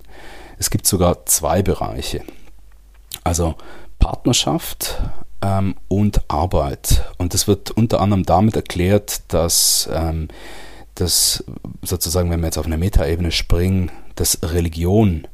Es 0.58 0.70
gibt 0.70 0.88
sogar 0.88 1.26
zwei 1.26 1.62
Bereiche. 1.62 2.24
Also 3.24 3.56
Partnerschaft 4.00 5.02
ähm, 5.42 5.76
und 5.88 6.22
Arbeit. 6.30 7.06
Und 7.18 7.34
das 7.34 7.48
wird 7.48 7.72
unter 7.72 8.02
anderem 8.02 8.24
damit 8.24 8.56
erklärt, 8.56 9.22
dass, 9.34 9.90
ähm, 9.92 10.30
dass 10.96 11.44
sozusagen, 11.82 12.30
wenn 12.30 12.40
wir 12.40 12.48
jetzt 12.48 12.58
auf 12.58 12.66
eine 12.66 12.78
Metaebene 12.78 13.32
springen, 13.32 13.92
dass 14.16 14.40
Religion 14.42 15.28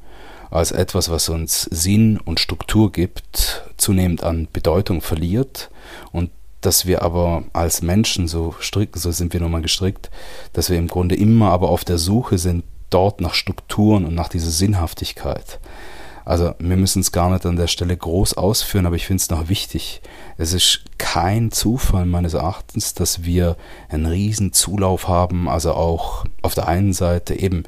als 0.49 0.71
etwas, 0.71 1.09
was 1.09 1.29
uns 1.29 1.63
Sinn 1.63 2.19
und 2.19 2.39
Struktur 2.39 2.91
gibt, 2.91 3.63
zunehmend 3.77 4.23
an 4.23 4.47
Bedeutung 4.51 5.01
verliert 5.01 5.71
und 6.11 6.29
dass 6.61 6.85
wir 6.85 7.01
aber 7.01 7.43
als 7.53 7.81
Menschen 7.81 8.27
so 8.27 8.55
stricken, 8.59 8.99
so 8.99 9.11
sind 9.11 9.33
wir 9.33 9.41
nun 9.41 9.51
mal 9.51 9.61
gestrickt, 9.61 10.09
dass 10.53 10.69
wir 10.69 10.77
im 10.77 10.87
Grunde 10.87 11.15
immer 11.15 11.51
aber 11.51 11.69
auf 11.69 11.83
der 11.83 11.97
Suche 11.97 12.37
sind 12.37 12.63
dort 12.93 13.21
nach 13.21 13.33
Strukturen 13.33 14.05
und 14.05 14.15
nach 14.15 14.29
dieser 14.29 14.51
Sinnhaftigkeit. 14.51 15.59
Also 16.25 16.53
wir 16.59 16.77
müssen 16.77 17.01
es 17.01 17.11
gar 17.11 17.29
nicht 17.29 17.45
an 17.45 17.57
der 17.57 17.67
Stelle 17.67 17.97
groß 17.97 18.35
ausführen, 18.35 18.85
aber 18.85 18.95
ich 18.95 19.07
finde 19.07 19.21
es 19.21 19.29
noch 19.29 19.49
wichtig. 19.49 20.01
Es 20.37 20.53
ist 20.53 20.83
kein 20.97 21.51
Zufall 21.51 22.05
meines 22.05 22.33
Erachtens, 22.33 22.93
dass 22.93 23.23
wir 23.23 23.57
einen 23.89 24.05
riesen 24.05 24.53
Zulauf 24.53 25.07
haben, 25.07 25.49
also 25.49 25.73
auch 25.73 26.23
auf 26.41 26.55
der 26.55 26.67
einen 26.67 26.93
Seite 26.93 27.37
eben, 27.37 27.63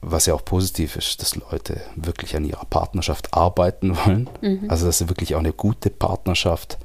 was 0.00 0.26
ja 0.26 0.34
auch 0.34 0.44
positiv 0.44 0.96
ist, 0.96 1.20
dass 1.20 1.36
Leute 1.36 1.80
wirklich 1.96 2.36
an 2.36 2.44
ihrer 2.44 2.64
Partnerschaft 2.64 3.34
arbeiten 3.34 3.96
wollen, 4.06 4.30
mhm. 4.40 4.64
also 4.68 4.86
dass 4.86 4.98
sie 4.98 5.08
wirklich 5.08 5.34
auch 5.34 5.40
eine 5.40 5.52
gute 5.52 5.90
Partnerschaft 5.90 6.78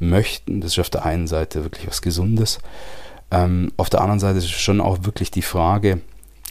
möchten. 0.00 0.60
Das 0.60 0.72
ist 0.72 0.78
auf 0.80 0.90
der 0.90 1.04
einen 1.04 1.28
Seite 1.28 1.62
wirklich 1.62 1.86
was 1.86 2.02
Gesundes. 2.02 2.58
Ähm, 3.30 3.72
auf 3.76 3.90
der 3.90 4.00
anderen 4.00 4.20
Seite 4.20 4.38
ist 4.38 4.44
es 4.44 4.50
schon 4.50 4.80
auch 4.80 5.04
wirklich 5.04 5.30
die 5.30 5.42
Frage, 5.42 6.00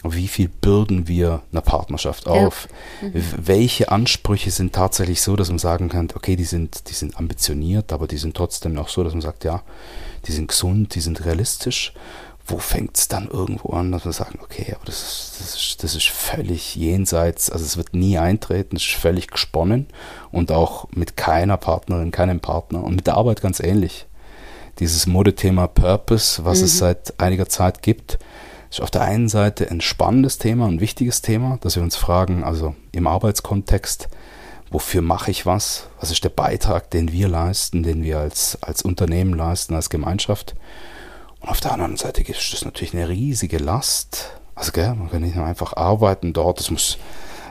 wie 0.03 0.27
viel 0.27 0.49
bürden 0.49 1.07
wir 1.07 1.43
einer 1.51 1.61
Partnerschaft 1.61 2.27
auf? 2.27 2.67
Ja. 3.01 3.09
Mhm. 3.09 3.23
Welche 3.37 3.91
Ansprüche 3.91 4.51
sind 4.51 4.73
tatsächlich 4.73 5.21
so, 5.21 5.35
dass 5.35 5.49
man 5.49 5.59
sagen 5.59 5.89
kann, 5.89 6.09
okay, 6.15 6.35
die 6.35 6.43
sind, 6.43 6.89
die 6.89 6.93
sind 6.93 7.17
ambitioniert, 7.17 7.93
aber 7.93 8.07
die 8.07 8.17
sind 8.17 8.35
trotzdem 8.35 8.73
noch 8.73 8.89
so, 8.89 9.03
dass 9.03 9.13
man 9.13 9.21
sagt, 9.21 9.43
ja, 9.43 9.61
die 10.25 10.31
sind 10.31 10.47
gesund, 10.47 10.95
die 10.95 11.01
sind 11.01 11.23
realistisch. 11.25 11.93
Wo 12.47 12.57
fängt 12.57 12.97
es 12.97 13.07
dann 13.07 13.29
irgendwo 13.29 13.73
an, 13.73 13.91
dass 13.91 14.03
wir 14.03 14.11
sagen, 14.11 14.39
okay, 14.41 14.73
aber 14.75 14.85
das 14.85 15.01
ist, 15.03 15.35
das, 15.39 15.55
ist, 15.55 15.83
das 15.83 15.95
ist 15.95 16.09
völlig 16.09 16.75
jenseits, 16.75 17.51
also 17.51 17.63
es 17.63 17.77
wird 17.77 17.93
nie 17.93 18.17
eintreten, 18.17 18.75
es 18.75 18.83
ist 18.83 18.95
völlig 18.95 19.27
gesponnen 19.27 19.85
und 20.31 20.51
auch 20.51 20.87
mit 20.91 21.15
keiner 21.15 21.57
Partnerin, 21.57 22.09
keinem 22.09 22.39
Partner 22.39 22.83
und 22.83 22.95
mit 22.95 23.05
der 23.05 23.15
Arbeit 23.15 23.41
ganz 23.41 23.59
ähnlich. 23.59 24.07
Dieses 24.79 25.05
Modethema 25.05 25.67
Purpose, 25.67 26.43
was 26.43 26.59
mhm. 26.59 26.65
es 26.65 26.77
seit 26.79 27.19
einiger 27.19 27.47
Zeit 27.47 27.83
gibt, 27.83 28.17
ist 28.71 28.81
auf 28.81 28.89
der 28.89 29.01
einen 29.01 29.27
Seite 29.27 29.69
ein 29.69 29.81
spannendes 29.81 30.37
Thema, 30.37 30.65
ein 30.65 30.79
wichtiges 30.79 31.21
Thema, 31.21 31.57
dass 31.61 31.75
wir 31.75 31.83
uns 31.83 31.97
fragen, 31.97 32.43
also 32.43 32.73
im 32.93 33.05
Arbeitskontext, 33.05 34.07
wofür 34.69 35.01
mache 35.01 35.29
ich 35.29 35.45
was? 35.45 35.89
Was 35.99 36.09
ist 36.09 36.23
der 36.23 36.29
Beitrag, 36.29 36.89
den 36.89 37.11
wir 37.11 37.27
leisten, 37.27 37.83
den 37.83 38.01
wir 38.01 38.19
als, 38.19 38.57
als 38.61 38.81
Unternehmen 38.81 39.33
leisten, 39.33 39.75
als 39.75 39.89
Gemeinschaft? 39.89 40.55
Und 41.41 41.49
auf 41.49 41.59
der 41.59 41.73
anderen 41.73 41.97
Seite 41.97 42.21
ist 42.21 42.53
das 42.53 42.63
natürlich 42.63 42.93
eine 42.93 43.09
riesige 43.09 43.57
Last. 43.57 44.31
Also, 44.55 44.71
gell, 44.71 44.95
man 44.95 45.09
kann 45.09 45.21
nicht 45.21 45.35
nur 45.35 45.45
einfach 45.45 45.73
arbeiten 45.75 46.31
dort, 46.31 46.59
das 46.59 46.71
muss, 46.71 46.97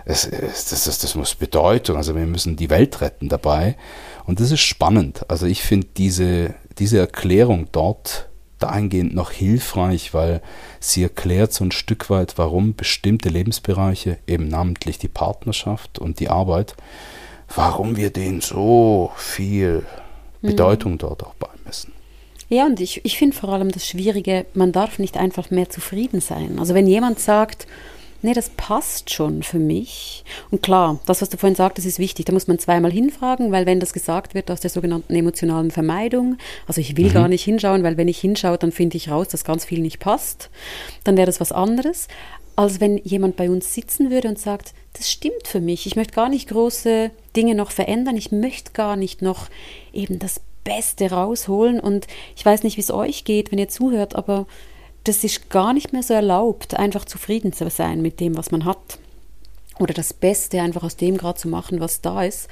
es, 0.06 0.30
das, 0.30 0.84
das, 0.84 0.98
das 1.00 1.14
muss 1.14 1.34
Bedeutung, 1.34 1.98
also 1.98 2.14
wir 2.14 2.24
müssen 2.24 2.56
die 2.56 2.70
Welt 2.70 3.02
retten 3.02 3.28
dabei. 3.28 3.76
Und 4.24 4.40
das 4.40 4.52
ist 4.52 4.60
spannend. 4.60 5.28
Also 5.28 5.44
ich 5.44 5.62
finde 5.62 5.88
diese, 5.96 6.54
diese 6.78 6.98
Erklärung 6.98 7.68
dort 7.72 8.29
dahingehend 8.60 9.14
noch 9.14 9.32
hilfreich, 9.32 10.14
weil 10.14 10.40
sie 10.78 11.02
erklärt 11.02 11.52
so 11.52 11.64
ein 11.64 11.72
Stück 11.72 12.10
weit, 12.10 12.38
warum 12.38 12.74
bestimmte 12.74 13.28
Lebensbereiche, 13.28 14.18
eben 14.26 14.48
namentlich 14.48 14.98
die 14.98 15.08
Partnerschaft 15.08 15.98
und 15.98 16.20
die 16.20 16.28
Arbeit, 16.28 16.76
warum 17.54 17.96
wir 17.96 18.10
denen 18.10 18.40
so 18.40 19.10
viel 19.16 19.84
mhm. 20.40 20.48
Bedeutung 20.48 20.92
mhm. 20.92 20.98
dort 20.98 21.24
auch 21.24 21.34
beimessen. 21.34 21.92
Ja, 22.48 22.66
und 22.66 22.80
ich, 22.80 23.04
ich 23.04 23.16
finde 23.16 23.36
vor 23.36 23.50
allem 23.50 23.70
das 23.70 23.86
Schwierige, 23.86 24.44
man 24.54 24.72
darf 24.72 24.98
nicht 24.98 25.16
einfach 25.16 25.50
mehr 25.50 25.70
zufrieden 25.70 26.20
sein. 26.20 26.58
Also 26.58 26.74
wenn 26.74 26.86
jemand 26.86 27.20
sagt, 27.20 27.66
nee, 28.22 28.32
das 28.32 28.50
passt 28.50 29.12
schon 29.12 29.42
für 29.42 29.58
mich. 29.58 30.24
Und 30.50 30.62
klar, 30.62 31.00
das, 31.06 31.22
was 31.22 31.28
du 31.28 31.36
vorhin 31.36 31.56
sagtest, 31.56 31.86
ist 31.86 31.98
wichtig. 31.98 32.26
Da 32.26 32.32
muss 32.32 32.46
man 32.46 32.58
zweimal 32.58 32.92
hinfragen, 32.92 33.52
weil 33.52 33.66
wenn 33.66 33.80
das 33.80 33.92
gesagt 33.92 34.34
wird 34.34 34.50
aus 34.50 34.60
der 34.60 34.70
sogenannten 34.70 35.14
emotionalen 35.14 35.70
Vermeidung, 35.70 36.36
also 36.66 36.80
ich 36.80 36.96
will 36.96 37.08
mhm. 37.08 37.14
gar 37.14 37.28
nicht 37.28 37.44
hinschauen, 37.44 37.82
weil 37.82 37.96
wenn 37.96 38.08
ich 38.08 38.20
hinschaue, 38.20 38.58
dann 38.58 38.72
finde 38.72 38.96
ich 38.96 39.10
raus, 39.10 39.28
dass 39.28 39.44
ganz 39.44 39.64
viel 39.64 39.80
nicht 39.80 39.98
passt, 39.98 40.50
dann 41.04 41.16
wäre 41.16 41.26
das 41.26 41.40
was 41.40 41.52
anderes, 41.52 42.08
als 42.56 42.80
wenn 42.80 42.98
jemand 42.98 43.36
bei 43.36 43.48
uns 43.48 43.74
sitzen 43.74 44.10
würde 44.10 44.28
und 44.28 44.38
sagt, 44.38 44.74
das 44.92 45.10
stimmt 45.10 45.46
für 45.46 45.60
mich. 45.60 45.86
Ich 45.86 45.96
möchte 45.96 46.14
gar 46.14 46.28
nicht 46.28 46.48
große 46.48 47.10
Dinge 47.36 47.54
noch 47.54 47.70
verändern. 47.70 48.16
Ich 48.16 48.32
möchte 48.32 48.72
gar 48.72 48.96
nicht 48.96 49.22
noch 49.22 49.48
eben 49.92 50.18
das 50.18 50.40
Beste 50.64 51.10
rausholen. 51.10 51.80
Und 51.80 52.06
ich 52.36 52.44
weiß 52.44 52.62
nicht, 52.62 52.76
wie 52.76 52.82
es 52.82 52.90
euch 52.90 53.24
geht, 53.24 53.50
wenn 53.50 53.58
ihr 53.58 53.68
zuhört, 53.68 54.14
aber 54.14 54.46
das 55.04 55.24
ist 55.24 55.50
gar 55.50 55.72
nicht 55.72 55.92
mehr 55.92 56.02
so 56.02 56.14
erlaubt, 56.14 56.74
einfach 56.74 57.04
zufrieden 57.04 57.52
zu 57.52 57.68
sein 57.70 58.02
mit 58.02 58.20
dem, 58.20 58.36
was 58.36 58.50
man 58.50 58.64
hat. 58.64 58.98
Oder 59.78 59.94
das 59.94 60.12
Beste 60.12 60.60
einfach 60.60 60.82
aus 60.82 60.96
dem 60.96 61.16
gerade 61.16 61.38
zu 61.38 61.48
machen, 61.48 61.80
was 61.80 62.02
da 62.02 62.22
ist. 62.22 62.48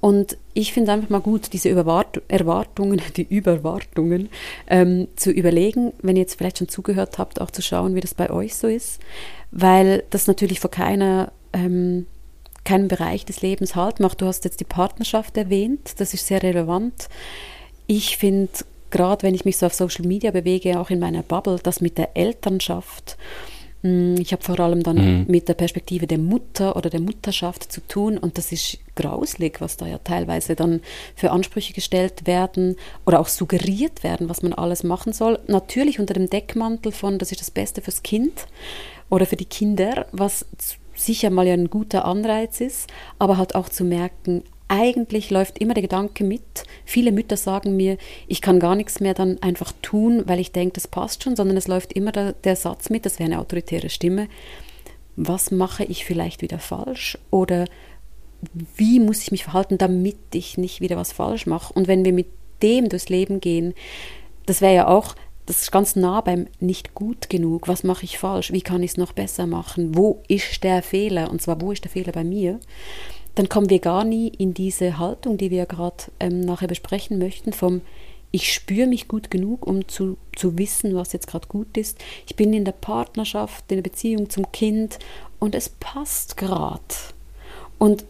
Und 0.00 0.38
ich 0.54 0.72
finde 0.72 0.92
einfach 0.92 1.10
mal 1.10 1.20
gut, 1.20 1.52
diese 1.52 1.68
Überwart 1.68 2.22
Erwartungen, 2.28 3.02
die 3.16 3.26
Überwartungen 3.28 4.30
ähm, 4.66 5.08
zu 5.16 5.30
überlegen, 5.30 5.92
wenn 6.00 6.16
ihr 6.16 6.22
jetzt 6.22 6.36
vielleicht 6.36 6.58
schon 6.58 6.68
zugehört 6.68 7.18
habt, 7.18 7.40
auch 7.40 7.50
zu 7.50 7.60
schauen, 7.62 7.94
wie 7.94 8.00
das 8.00 8.14
bei 8.14 8.30
euch 8.30 8.54
so 8.56 8.66
ist. 8.66 9.00
Weil 9.50 10.04
das 10.10 10.26
natürlich 10.26 10.60
vor 10.60 10.70
keiner, 10.70 11.32
ähm, 11.52 12.06
keinem 12.64 12.88
Bereich 12.88 13.26
des 13.26 13.42
Lebens 13.42 13.74
halt 13.74 14.00
macht. 14.00 14.22
Du 14.22 14.26
hast 14.26 14.44
jetzt 14.44 14.60
die 14.60 14.64
Partnerschaft 14.64 15.36
erwähnt, 15.36 15.94
das 15.98 16.14
ist 16.14 16.26
sehr 16.26 16.42
relevant. 16.42 17.08
Ich 17.86 18.16
finde 18.16 18.50
gerade 18.90 19.22
wenn 19.22 19.34
ich 19.34 19.44
mich 19.44 19.56
so 19.56 19.66
auf 19.66 19.74
Social 19.74 20.06
Media 20.06 20.30
bewege, 20.30 20.78
auch 20.80 20.90
in 20.90 20.98
meiner 20.98 21.22
Bubble, 21.22 21.58
das 21.62 21.80
mit 21.80 21.98
der 21.98 22.16
Elternschaft. 22.16 23.16
Hm, 23.82 24.16
ich 24.18 24.32
habe 24.32 24.42
vor 24.42 24.60
allem 24.60 24.82
dann 24.82 24.96
mhm. 24.96 25.26
mit 25.28 25.48
der 25.48 25.54
Perspektive 25.54 26.06
der 26.06 26.18
Mutter 26.18 26.76
oder 26.76 26.90
der 26.90 27.00
Mutterschaft 27.00 27.72
zu 27.72 27.80
tun 27.86 28.18
und 28.18 28.36
das 28.36 28.52
ist 28.52 28.78
grauslig, 28.94 29.60
was 29.60 29.76
da 29.76 29.86
ja 29.86 29.98
teilweise 29.98 30.54
dann 30.54 30.80
für 31.14 31.30
Ansprüche 31.30 31.72
gestellt 31.72 32.26
werden 32.26 32.76
oder 33.06 33.20
auch 33.20 33.28
suggeriert 33.28 34.02
werden, 34.02 34.28
was 34.28 34.42
man 34.42 34.52
alles 34.52 34.82
machen 34.82 35.12
soll. 35.12 35.38
Natürlich 35.46 35.98
unter 35.98 36.14
dem 36.14 36.28
Deckmantel 36.28 36.92
von, 36.92 37.18
das 37.18 37.32
ist 37.32 37.40
das 37.40 37.50
Beste 37.50 37.80
fürs 37.80 38.02
Kind 38.02 38.46
oder 39.08 39.24
für 39.24 39.36
die 39.36 39.46
Kinder, 39.46 40.06
was 40.12 40.44
sicher 40.94 41.30
mal 41.30 41.46
ja 41.46 41.54
ein 41.54 41.70
guter 41.70 42.04
Anreiz 42.04 42.60
ist, 42.60 42.90
aber 43.18 43.38
halt 43.38 43.54
auch 43.54 43.70
zu 43.70 43.84
merken, 43.84 44.42
eigentlich 44.70 45.30
läuft 45.30 45.58
immer 45.58 45.74
der 45.74 45.82
Gedanke 45.82 46.22
mit. 46.22 46.62
Viele 46.84 47.10
Mütter 47.10 47.36
sagen 47.36 47.76
mir, 47.76 47.98
ich 48.28 48.40
kann 48.40 48.60
gar 48.60 48.76
nichts 48.76 49.00
mehr 49.00 49.14
dann 49.14 49.42
einfach 49.42 49.72
tun, 49.82 50.22
weil 50.26 50.38
ich 50.38 50.52
denke, 50.52 50.74
das 50.74 50.86
passt 50.86 51.24
schon, 51.24 51.34
sondern 51.34 51.56
es 51.56 51.66
läuft 51.66 51.92
immer 51.92 52.12
der, 52.12 52.34
der 52.34 52.54
Satz 52.54 52.88
mit, 52.88 53.04
das 53.04 53.18
wäre 53.18 53.26
eine 53.26 53.40
autoritäre 53.40 53.90
Stimme. 53.90 54.28
Was 55.16 55.50
mache 55.50 55.84
ich 55.84 56.04
vielleicht 56.04 56.40
wieder 56.40 56.60
falsch? 56.60 57.18
Oder 57.30 57.64
wie 58.76 59.00
muss 59.00 59.22
ich 59.22 59.32
mich 59.32 59.42
verhalten, 59.42 59.76
damit 59.76 60.18
ich 60.32 60.56
nicht 60.56 60.80
wieder 60.80 60.96
was 60.96 61.12
falsch 61.12 61.46
mache? 61.46 61.74
Und 61.74 61.88
wenn 61.88 62.04
wir 62.04 62.12
mit 62.12 62.28
dem 62.62 62.88
durchs 62.88 63.08
Leben 63.08 63.40
gehen, 63.40 63.74
das 64.46 64.60
wäre 64.60 64.74
ja 64.74 64.86
auch, 64.86 65.16
das 65.46 65.62
ist 65.62 65.72
ganz 65.72 65.96
nah 65.96 66.20
beim 66.20 66.46
nicht 66.60 66.94
gut 66.94 67.28
genug. 67.28 67.66
Was 67.66 67.82
mache 67.82 68.04
ich 68.04 68.18
falsch? 68.18 68.52
Wie 68.52 68.62
kann 68.62 68.84
ich 68.84 68.92
es 68.92 68.96
noch 68.96 69.12
besser 69.12 69.48
machen? 69.48 69.96
Wo 69.96 70.22
ist 70.28 70.62
der 70.62 70.80
Fehler? 70.80 71.28
Und 71.28 71.42
zwar, 71.42 71.60
wo 71.60 71.72
ist 71.72 71.82
der 71.82 71.90
Fehler 71.90 72.12
bei 72.12 72.22
mir? 72.22 72.60
Dann 73.34 73.48
kommen 73.48 73.70
wir 73.70 73.78
gar 73.78 74.04
nie 74.04 74.28
in 74.28 74.54
diese 74.54 74.98
Haltung, 74.98 75.38
die 75.38 75.50
wir 75.50 75.66
gerade 75.66 76.04
ähm, 76.18 76.40
nachher 76.40 76.68
besprechen 76.68 77.18
möchten, 77.18 77.52
vom 77.52 77.82
ich 78.32 78.52
spüre 78.52 78.86
mich 78.86 79.08
gut 79.08 79.30
genug, 79.30 79.66
um 79.66 79.88
zu, 79.88 80.16
zu 80.36 80.56
wissen, 80.56 80.94
was 80.94 81.12
jetzt 81.12 81.26
gerade 81.26 81.48
gut 81.48 81.76
ist. 81.76 81.98
Ich 82.28 82.36
bin 82.36 82.52
in 82.52 82.64
der 82.64 82.72
Partnerschaft, 82.72 83.64
in 83.68 83.78
der 83.78 83.82
Beziehung 83.82 84.30
zum 84.30 84.52
Kind 84.52 84.98
und 85.40 85.54
es 85.54 85.68
passt 85.68 86.36
gerade. 86.36 86.80
Und 87.78 88.04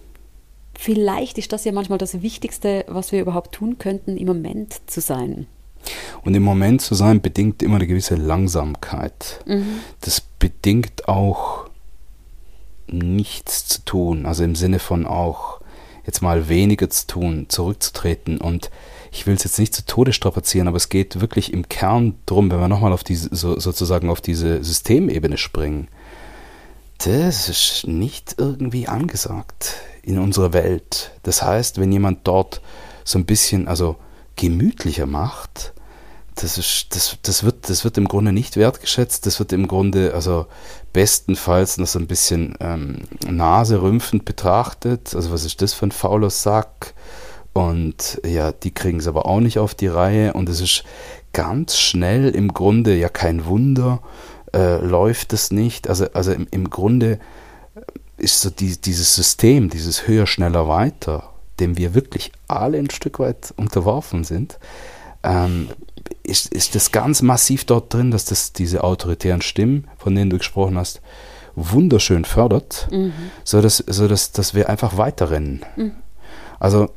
vielleicht 0.79 1.39
ist 1.39 1.53
das 1.53 1.65
ja 1.65 1.73
manchmal 1.73 1.99
das 1.99 2.21
Wichtigste, 2.21 2.85
was 2.89 3.13
wir 3.13 3.21
überhaupt 3.21 3.53
tun 3.53 3.79
könnten, 3.79 4.19
im 4.19 4.27
Moment 4.27 4.79
zu 4.91 5.01
sein. 5.01 5.47
Und 6.23 6.35
im 6.35 6.43
Moment 6.43 6.83
zu 6.83 6.95
sein 6.95 7.23
bedingt 7.23 7.63
immer 7.63 7.77
eine 7.77 7.87
gewisse 7.87 8.17
Langsamkeit. 8.17 9.43
Mhm. 9.47 9.81
Das 10.03 10.21
bedingt 10.21 11.09
auch 11.09 11.70
nichts 12.93 13.67
zu 13.67 13.85
tun, 13.85 14.27
also 14.27 14.45
im 14.45 14.55
Sinne 14.55 14.79
von 14.79 15.07
auch 15.07 15.61
jetzt 16.07 16.23
mal 16.23 16.49
weniger 16.49 16.91
zu 16.91 17.07
tun, 17.07 17.47
zurückzutreten 17.49 18.39
und 18.39 18.71
ich 19.13 19.27
will 19.27 19.35
es 19.35 19.45
jetzt 19.45 19.59
nicht 19.59 19.75
zu 19.75 19.85
Tode 19.85 20.13
strapazieren, 20.13 20.69
aber 20.69 20.77
es 20.77 20.89
geht 20.89 21.21
wirklich 21.21 21.53
im 21.53 21.69
Kern 21.69 22.15
drum, 22.27 22.51
wenn 22.51 22.61
wir 22.61 22.69
nochmal 22.69 22.93
auf 22.93 23.05
diese, 23.05 23.35
so, 23.35 23.59
sozusagen 23.59 24.09
auf 24.09 24.21
diese 24.21 24.63
Systemebene 24.63 25.37
springen. 25.37 25.89
Das 26.99 27.49
ist 27.49 27.87
nicht 27.87 28.35
irgendwie 28.39 28.87
angesagt 28.87 29.77
in 30.03 30.19
unserer 30.19 30.53
Welt. 30.53 31.13
Das 31.23 31.43
heißt, 31.43 31.81
wenn 31.81 31.91
jemand 31.91 32.27
dort 32.27 32.61
so 33.05 33.19
ein 33.19 33.25
bisschen, 33.25 33.69
also 33.69 33.97
gemütlicher 34.37 35.07
macht, 35.07 35.73
das 36.43 36.59
ist, 36.59 36.95
das, 36.95 37.17
das 37.23 37.45
wird, 37.45 37.69
das 37.69 37.85
wird 37.85 37.99
im 37.99 38.09
Grunde 38.09 38.33
nicht 38.33 38.57
wertgeschätzt. 38.57 39.27
Das 39.27 39.39
wird 39.39 39.53
im 39.53 39.69
Grunde, 39.69 40.15
also 40.15 40.47
bestenfalls 40.93 41.79
noch 41.79 41.87
so 41.87 41.99
ein 41.99 42.07
bisschen 42.07 42.57
ähm, 42.61 43.03
naserümpfend 43.27 44.25
betrachtet. 44.25 45.15
Also 45.15 45.33
was 45.33 45.45
ist 45.45 45.61
das 45.63 45.75
für 45.75 45.87
ein 45.87 45.93
fauler 45.93 46.31
Sack? 46.31 46.95
Und 47.53 48.21
ja, 48.25 48.53
die 48.53 48.71
kriegen 48.71 49.01
es 49.01 49.09
aber 49.09 49.27
auch 49.27 49.41
nicht 49.41 49.59
auf 49.59 49.75
die 49.75 49.89
Reihe. 49.89 50.33
Und 50.33 50.49
es 50.49 50.61
ist 50.61 50.85
ganz 51.33 51.77
schnell 51.77 52.31
im 52.31 52.55
Grunde, 52.55 52.97
ja 52.97 53.09
kein 53.09 53.45
Wunder, 53.47 54.01
äh, 54.55 54.79
läuft 54.79 55.33
es 55.33 55.51
nicht. 55.51 55.89
Also, 55.89 56.07
also 56.13 56.33
im, 56.33 56.47
im 56.51 56.71
Grunde 56.71 57.19
ist 58.17 58.41
so 58.41 58.51
die, 58.51 58.81
dieses 58.81 59.15
System, 59.15 59.71
dieses 59.71 60.07
höher, 60.07 60.27
schneller, 60.27 60.69
weiter, 60.69 61.31
dem 61.59 61.77
wir 61.77 61.95
wirklich 61.95 62.33
alle 62.49 62.79
ein 62.79 62.91
Stück 62.91 63.19
weit 63.19 63.53
unterworfen 63.57 64.25
sind, 64.25 64.59
ähm, 65.23 65.69
ist, 66.31 66.53
ist 66.55 66.75
das 66.75 66.93
ganz 66.93 67.23
massiv 67.23 67.65
dort 67.65 67.93
drin, 67.93 68.11
dass 68.11 68.25
das 68.25 68.53
diese 68.53 68.85
autoritären 68.85 69.43
Stimmen, 69.43 69.89
von 69.99 70.15
denen 70.15 70.31
du 70.31 70.39
gesprochen 70.39 70.79
hast, 70.79 71.01
wunderschön 71.57 72.25
fördert, 72.25 72.89
mhm. 72.91 73.13
sodass, 73.45 73.79
sodass 73.79 74.33
dass 74.33 74.55
wir 74.55 74.69
einfach 74.69 74.97
weiterrennen. 74.97 75.65
Mhm. 75.77 75.93
Also 76.59 76.91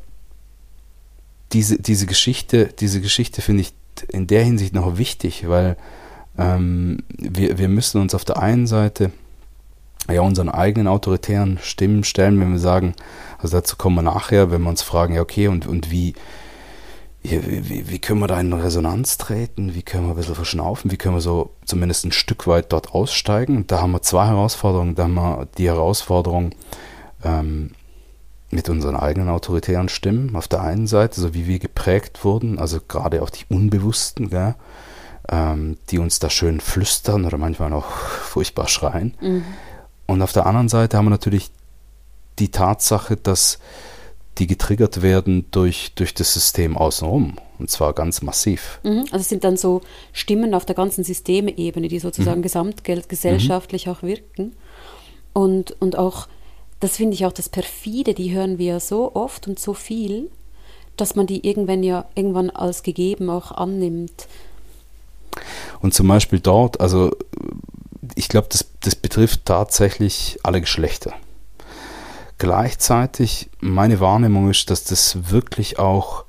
diese, 1.52 1.78
diese 1.80 2.06
Geschichte, 2.06 2.70
diese 2.80 3.02
Geschichte 3.02 3.42
finde 3.42 3.62
ich 3.62 3.74
in 4.10 4.28
der 4.28 4.44
Hinsicht 4.44 4.74
noch 4.74 4.98
wichtig, 4.98 5.48
weil 5.48 5.78
ähm, 6.38 7.00
wir, 7.18 7.58
wir 7.58 7.70
müssen 7.70 8.02
uns 8.02 8.16
auf 8.16 8.26
der 8.26 8.42
einen 8.42 8.68
Seite 8.68 9.12
ja 10.12 10.22
unseren 10.22 10.50
eigenen 10.50 10.88
autoritären 10.88 11.60
Stimmen 11.62 12.04
stellen, 12.04 12.40
wenn 12.40 12.52
wir 12.52 12.60
sagen, 12.60 12.94
also 13.38 13.58
dazu 13.58 13.78
kommen 13.78 13.96
wir 13.98 14.02
nachher, 14.02 14.52
wenn 14.52 14.62
wir 14.62 14.70
uns 14.70 14.82
fragen, 14.82 15.16
ja 15.16 15.22
okay, 15.22 15.48
und, 15.48 15.66
und 15.66 15.92
wie, 15.92 16.14
wie, 17.24 17.90
wie, 17.90 18.00
können 18.00 18.20
wir 18.20 18.28
da 18.28 18.40
in 18.40 18.52
Resonanz 18.52 19.18
treten? 19.18 19.74
Wie 19.74 19.82
können 19.82 20.06
wir 20.06 20.12
ein 20.12 20.18
bisschen 20.18 20.36
verschnaufen? 20.36 20.92
Wie 20.92 20.98
können 20.98 21.16
wir 21.16 21.22
so 21.22 21.52
zumindest 21.66 22.06
ein 22.06 22.12
Stück 22.12 22.48
weit 22.48 22.74
dort 22.74 22.94
aussteigen? 22.94 23.66
Da 23.68 23.82
haben 23.82 23.92
wir 23.92 24.02
zwei 24.02 24.28
Herausforderungen. 24.28 24.96
Da 24.96 25.04
haben 25.04 25.14
wir 25.14 25.48
die 25.58 25.68
Herausforderung 25.68 26.52
ähm, 27.24 27.72
mit 28.52 28.70
unseren 28.70 28.96
eigenen 28.96 29.30
autoritären 29.30 29.90
Stimmen 29.90 30.36
auf 30.36 30.48
der 30.48 30.62
einen 30.62 30.88
Seite, 30.88 31.20
so 31.20 31.34
wie 31.34 31.48
wir 31.48 31.60
geprägt 31.60 32.24
wurden, 32.24 32.60
also 32.60 32.80
gerade 32.88 33.22
auch 33.22 33.30
die 33.30 33.46
Unbewussten, 33.50 34.30
gell, 34.30 34.56
ähm, 35.30 35.78
die 35.90 36.00
uns 36.00 36.20
da 36.20 36.30
schön 36.30 36.60
flüstern 36.60 37.26
oder 37.26 37.38
manchmal 37.38 37.74
auch 37.74 37.90
furchtbar 37.90 38.68
schreien. 38.68 39.16
Mhm. 39.22 39.46
Und 40.06 40.22
auf 40.22 40.34
der 40.34 40.46
anderen 40.46 40.70
Seite 40.70 40.98
haben 40.98 41.06
wir 41.06 41.12
natürlich 41.12 41.52
die 42.40 42.52
Tatsache, 42.52 43.16
dass 43.16 43.60
die 44.38 44.48
getriggert 44.48 45.02
werden 45.02 45.46
durch, 45.52 45.94
durch 45.96 46.14
das 46.14 46.34
System 46.34 46.78
außenrum. 46.78 47.36
Und 47.60 47.70
zwar 47.70 47.94
ganz 47.94 48.22
massiv. 48.22 48.80
Mhm, 48.84 49.06
also 49.12 49.18
es 49.18 49.30
sind 49.30 49.44
dann 49.44 49.58
so 49.58 49.82
Stimmen 50.12 50.54
auf 50.54 50.66
der 50.66 50.76
ganzen 50.76 51.04
Systemebene, 51.04 51.88
die 51.88 52.00
sozusagen 52.00 52.40
mhm. 52.40 52.44
gesamtgesellschaftlich 52.44 53.86
mhm. 53.86 53.92
auch 53.92 54.04
wirken. 54.04 54.54
Und, 55.34 55.76
und 55.80 55.98
auch, 55.98 56.28
das 56.80 56.98
finde 56.98 57.14
ich 57.14 57.26
auch 57.26 57.32
das 57.32 57.50
Perfide, 57.50 58.14
die 58.14 58.34
hören 58.34 58.58
wir 58.58 58.80
so 58.80 59.16
oft 59.16 59.48
und 59.48 59.60
so 59.60 59.74
viel, 59.74 60.30
dass 60.98 61.16
man 61.16 61.28
die 61.28 61.48
irgendwann 61.48 61.84
ja 61.84 62.06
irgendwann 62.16 62.50
als 62.50 62.84
gegeben 62.84 63.30
auch 63.30 63.52
annimmt. 63.52 64.28
Und 65.82 65.94
zum 65.94 66.08
Beispiel 66.08 66.40
dort, 66.40 66.80
also 66.80 67.12
ich 68.16 68.30
glaube, 68.30 68.48
das, 68.50 68.66
das 68.82 68.96
betrifft 68.96 69.46
tatsächlich 69.46 70.40
alle 70.44 70.62
Geschlechter. 70.62 71.14
Gleichzeitig 72.38 73.50
meine 73.60 74.00
Wahrnehmung 74.00 74.50
ist, 74.50 74.70
dass 74.70 74.84
das 74.84 75.32
wirklich 75.32 75.80
auch 75.80 76.26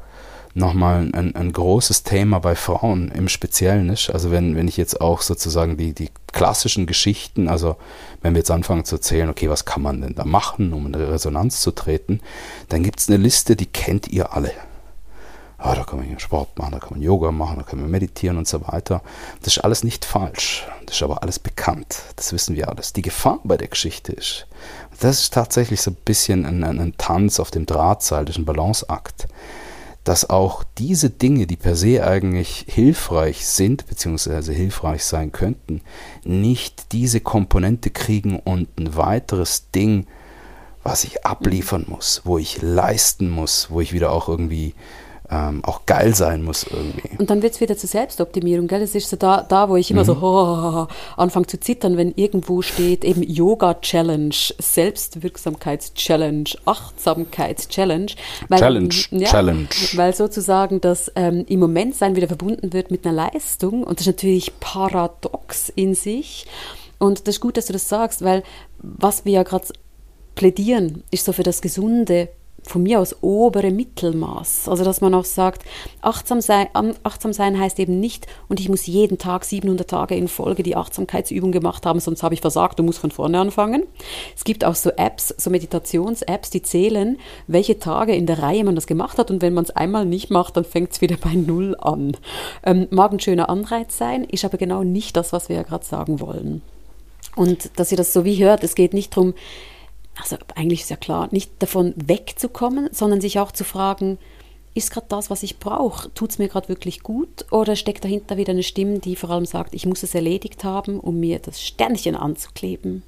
nochmal 0.55 1.11
ein, 1.13 1.35
ein 1.35 1.53
großes 1.53 2.05
Thema 2.05 2.39
bei 2.39 2.55
Frauen 2.55 3.11
im 3.11 3.29
Speziellen 3.29 3.89
ist. 3.91 4.11
Also 4.11 4.31
wenn, 4.31 4.55
wenn 4.57 4.69
ich 4.69 4.77
jetzt 4.77 5.01
auch 5.01 5.21
sozusagen 5.21 5.77
die, 5.77 5.93
die 5.93 6.11
klassischen 6.33 6.87
Geschichten, 6.87 7.49
also 7.49 7.77
wenn 8.23 8.35
wir 8.35 8.39
jetzt 8.39 8.51
anfangen 8.51 8.85
zu 8.85 8.97
erzählen, 8.97 9.29
okay, 9.29 9.51
was 9.51 9.65
kann 9.65 9.83
man 9.83 10.01
denn 10.01 10.15
da 10.15 10.25
machen, 10.25 10.73
um 10.73 10.87
in 10.87 10.95
Resonanz 10.95 11.61
zu 11.61 11.73
treten, 11.73 12.21
dann 12.69 12.85
gibt 12.85 13.01
es 13.01 13.09
eine 13.09 13.17
Liste, 13.17 13.57
die 13.57 13.67
kennt 13.67 14.09
ihr 14.09 14.33
alle. 14.33 14.53
Oh, 15.65 15.75
da 15.75 15.83
kann 15.85 15.99
man 15.99 16.19
Sport 16.19 16.59
machen, 16.59 16.73
da 16.73 16.79
kann 16.79 16.91
man 16.93 17.03
Yoga 17.03 17.33
machen, 17.33 17.57
da 17.57 17.63
kann 17.63 17.81
man 17.81 17.91
meditieren 17.91 18.37
und 18.37 18.47
so 18.47 18.67
weiter. 18.67 19.03
Das 19.43 19.57
ist 19.57 19.65
alles 19.65 19.83
nicht 19.83 20.05
falsch. 20.05 20.67
Das 20.87 20.97
ist 20.97 21.03
aber 21.03 21.23
alles 21.23 21.39
bekannt. 21.39 22.03
Das 22.17 22.33
wissen 22.33 22.55
wir 22.55 22.69
alles. 22.69 22.93
Die 22.93 23.03
Gefahr 23.03 23.41
bei 23.45 23.57
der 23.57 23.69
Geschichte 23.69 24.13
ist, 24.13 24.47
das 25.01 25.21
ist 25.21 25.35
tatsächlich 25.35 25.81
so 25.81 25.91
ein 25.91 25.97
bisschen 26.05 26.45
ein, 26.45 26.63
ein 26.63 26.95
Tanz 26.99 27.41
auf 27.41 27.51
dem 27.51 27.67
Drahtseil, 27.67 28.25
das 28.25 28.37
ist 28.37 28.43
ein 28.43 28.47
Balanceakt 28.47 29.27
dass 30.05 30.29
auch 30.29 30.65
diese 30.77 31.09
Dinge, 31.09 31.47
die 31.47 31.57
per 31.57 31.75
se 31.75 32.07
eigentlich 32.07 32.67
hilfreich 32.69 33.47
sind, 33.47 33.87
beziehungsweise 33.87 34.53
hilfreich 34.53 35.03
sein 35.03 35.33
könnten, 35.33 35.81
nicht 36.25 36.93
diese 36.93 37.21
Komponente 37.21 37.89
kriegen 37.89 38.39
und 38.39 38.69
ein 38.79 38.97
weiteres 38.97 39.71
Ding, 39.71 40.07
was 40.83 41.05
ich 41.05 41.25
abliefern 41.25 41.87
muss, 41.89 42.21
wo 42.25 42.37
ich 42.37 42.61
leisten 42.61 43.31
muss, 43.31 43.71
wo 43.71 43.81
ich 43.81 43.95
wieder 43.95 44.13
auch 44.13 44.29
irgendwie 44.29 44.75
ähm, 45.35 45.65
auch 45.65 45.85
geil 45.87 46.15
sein 46.15 46.45
muss 46.45 46.65
irgendwie. 46.65 47.11
Und 47.19 47.29
dann 47.31 47.43
wird 47.43 47.55
es 47.55 47.61
wieder 47.61 47.77
zur 47.77 47.89
Selbstoptimierung, 47.89 48.69
gell? 48.69 48.79
Das 48.81 48.95
ist 48.95 49.11
so 49.11 49.17
da, 49.17 49.43
da 49.43 49.69
wo 49.69 49.75
ich 49.77 49.91
immer 49.91 50.03
mhm. 50.03 50.07
so 50.07 50.17
oh, 50.21 50.87
anfange 51.17 51.47
zu 51.47 51.59
zittern, 51.59 51.97
wenn 51.97 52.13
irgendwo 52.15 52.63
steht 52.63 53.05
eben 53.05 53.23
Yoga-Challenge, 53.23 54.35
Selbstwirksamkeits-Challenge, 54.59 56.51
Achtsamkeits-Challenge. 56.65 58.13
Challenge, 58.55 58.95
ja, 59.11 59.29
Challenge. 59.29 59.69
Weil 59.95 60.15
sozusagen 60.15 60.81
das 60.81 61.11
ähm, 61.17 61.45
im 61.49 61.59
Moment 61.61 61.97
sein 61.97 62.15
wieder 62.15 62.29
verbunden 62.29 62.73
wird 62.73 62.91
mit 62.91 63.05
einer 63.07 63.15
Leistung 63.33 63.83
und 63.83 63.99
das 63.99 64.07
ist 64.07 64.15
natürlich 64.15 64.59
paradox 64.61 65.71
in 65.75 65.95
sich. 65.95 66.47
Und 66.99 67.27
das 67.27 67.37
ist 67.37 67.41
gut, 67.41 67.57
dass 67.57 67.67
du 67.67 67.73
das 67.73 67.89
sagst, 67.89 68.23
weil 68.23 68.45
was 68.79 69.25
wir 69.25 69.33
ja 69.33 69.43
gerade 69.43 69.67
plädieren, 70.37 71.03
ist 71.11 71.25
so 71.25 71.33
für 71.33 71.43
das 71.43 71.61
gesunde 71.61 72.29
von 72.67 72.83
mir 72.83 73.01
aus 73.01 73.17
obere 73.21 73.71
Mittelmaß. 73.71 74.69
Also 74.69 74.85
dass 74.85 75.01
man 75.01 75.15
auch 75.15 75.25
sagt, 75.25 75.65
achtsam 76.01 76.41
sein, 76.41 76.69
achtsam 77.03 77.33
sein 77.33 77.59
heißt 77.59 77.79
eben 77.79 78.01
nicht, 78.01 78.27
und 78.49 78.61
ich 78.61 78.69
muss 78.69 78.87
jeden 78.87 79.19
Tag 79.19 79.45
700 79.45 79.89
Tage 79.89 80.15
in 80.15 80.29
Folge 80.29 80.63
die 80.63 80.77
Achtsamkeitsübung 80.77 81.53
gemacht 81.53 81.87
haben, 81.87 82.01
sonst 82.01 82.23
habe 82.23 82.35
ich 82.35 82.41
versagt 82.41 82.81
und 82.81 82.87
muss 82.87 82.99
von 82.99 83.11
vorne 83.11 83.39
anfangen. 83.39 83.85
Es 84.37 84.45
gibt 84.45 84.65
auch 84.65 84.75
so 84.75 84.91
Apps, 84.91 85.35
so 85.37 85.51
Meditations-Apps, 85.51 86.51
die 86.51 86.63
zählen, 86.63 87.19
welche 87.47 87.79
Tage 87.79 88.15
in 88.15 88.27
der 88.27 88.41
Reihe 88.41 88.65
man 88.65 88.75
das 88.75 88.87
gemacht 88.87 89.19
hat 89.19 89.31
und 89.31 89.43
wenn 89.43 89.55
man 89.55 89.65
es 89.65 89.71
einmal 89.71 90.07
nicht 90.07 90.31
macht, 90.31 90.57
dann 90.57 90.65
fängt 90.65 90.93
es 90.93 91.01
wieder 91.01 91.17
bei 91.17 91.35
Null 91.35 91.77
an. 91.79 92.17
Ähm, 92.65 92.89
mag 92.91 93.13
ein 93.13 93.21
schöner 93.21 93.49
Anreiz 93.49 93.99
sein, 93.99 94.25
ist 94.25 94.45
aber 94.45 94.59
genau 94.59 94.85
nicht 94.85 95.17
das, 95.17 95.33
was 95.33 95.49
wir 95.49 95.57
ja 95.57 95.63
gerade 95.63 95.85
sagen 95.85 96.21
wollen. 96.21 96.63
Und 97.37 97.79
dass 97.79 97.91
ihr 97.91 97.97
das 97.97 98.13
so 98.13 98.25
wie 98.25 98.43
hört, 98.43 98.63
es 98.63 98.75
geht 98.75 98.95
nicht 98.95 99.17
darum, 99.17 99.35
also 100.21 100.37
eigentlich 100.55 100.83
ist 100.83 100.91
ja 100.91 100.97
klar, 100.97 101.29
nicht 101.33 101.51
davon 101.59 101.95
wegzukommen, 101.97 102.89
sondern 102.93 103.21
sich 103.21 103.39
auch 103.39 103.53
zu 103.53 103.65
fragen, 103.65 104.19
ist 104.75 104.91
gerade 104.91 105.07
das, 105.09 105.31
was 105.31 105.43
ich 105.43 105.59
brauche, 105.59 106.13
tut 106.15 106.31
es 106.31 106.39
mir 106.39 106.49
gerade 106.49 106.69
wirklich 106.69 107.03
gut 107.03 107.47
oder 107.51 107.77
steckt 107.77 108.05
dahinter 108.05 108.37
wieder 108.37 108.53
eine 108.53 108.65
Stimme, 108.65 108.99
die 108.99 109.17
vor 109.17 109.31
allem 109.31 109.47
sagt, 109.47 109.73
ich 109.73 109.87
muss 109.87 110.03
es 110.03 110.15
erledigt 110.15 110.65
haben, 110.65 110.99
um 110.99 111.21
mir 111.21 111.39
das 111.39 111.63
Sternchen 111.63 112.17
anzukleben? 112.17 113.03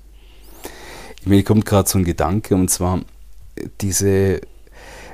Mir 1.24 1.42
kommt 1.42 1.66
gerade 1.66 1.88
so 1.88 1.98
ein 1.98 2.04
Gedanke 2.04 2.54
und 2.54 2.70
zwar 2.70 3.00
diese, 3.80 4.40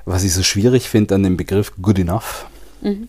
was 0.04 0.24
ich 0.24 0.34
so 0.34 0.42
schwierig 0.42 0.88
finde 0.88 1.14
an 1.14 1.22
dem 1.22 1.38
Begriff 1.38 1.72
good 1.80 1.98
enough, 1.98 2.46
mhm. 2.82 3.08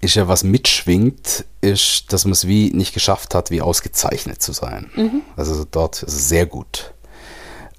ist 0.00 0.14
ja, 0.14 0.28
was 0.28 0.44
mitschwingt, 0.44 1.46
ist, 1.62 2.12
dass 2.12 2.26
man 2.26 2.32
es 2.32 2.46
wie 2.46 2.70
nicht 2.72 2.92
geschafft 2.92 3.34
hat, 3.34 3.50
wie 3.50 3.62
ausgezeichnet 3.62 4.42
zu 4.42 4.52
sein. 4.52 4.90
Mhm. 4.94 5.22
Also 5.36 5.64
dort 5.70 6.02
ist 6.02 6.12
es 6.14 6.28
sehr 6.28 6.44
gut. 6.44 6.92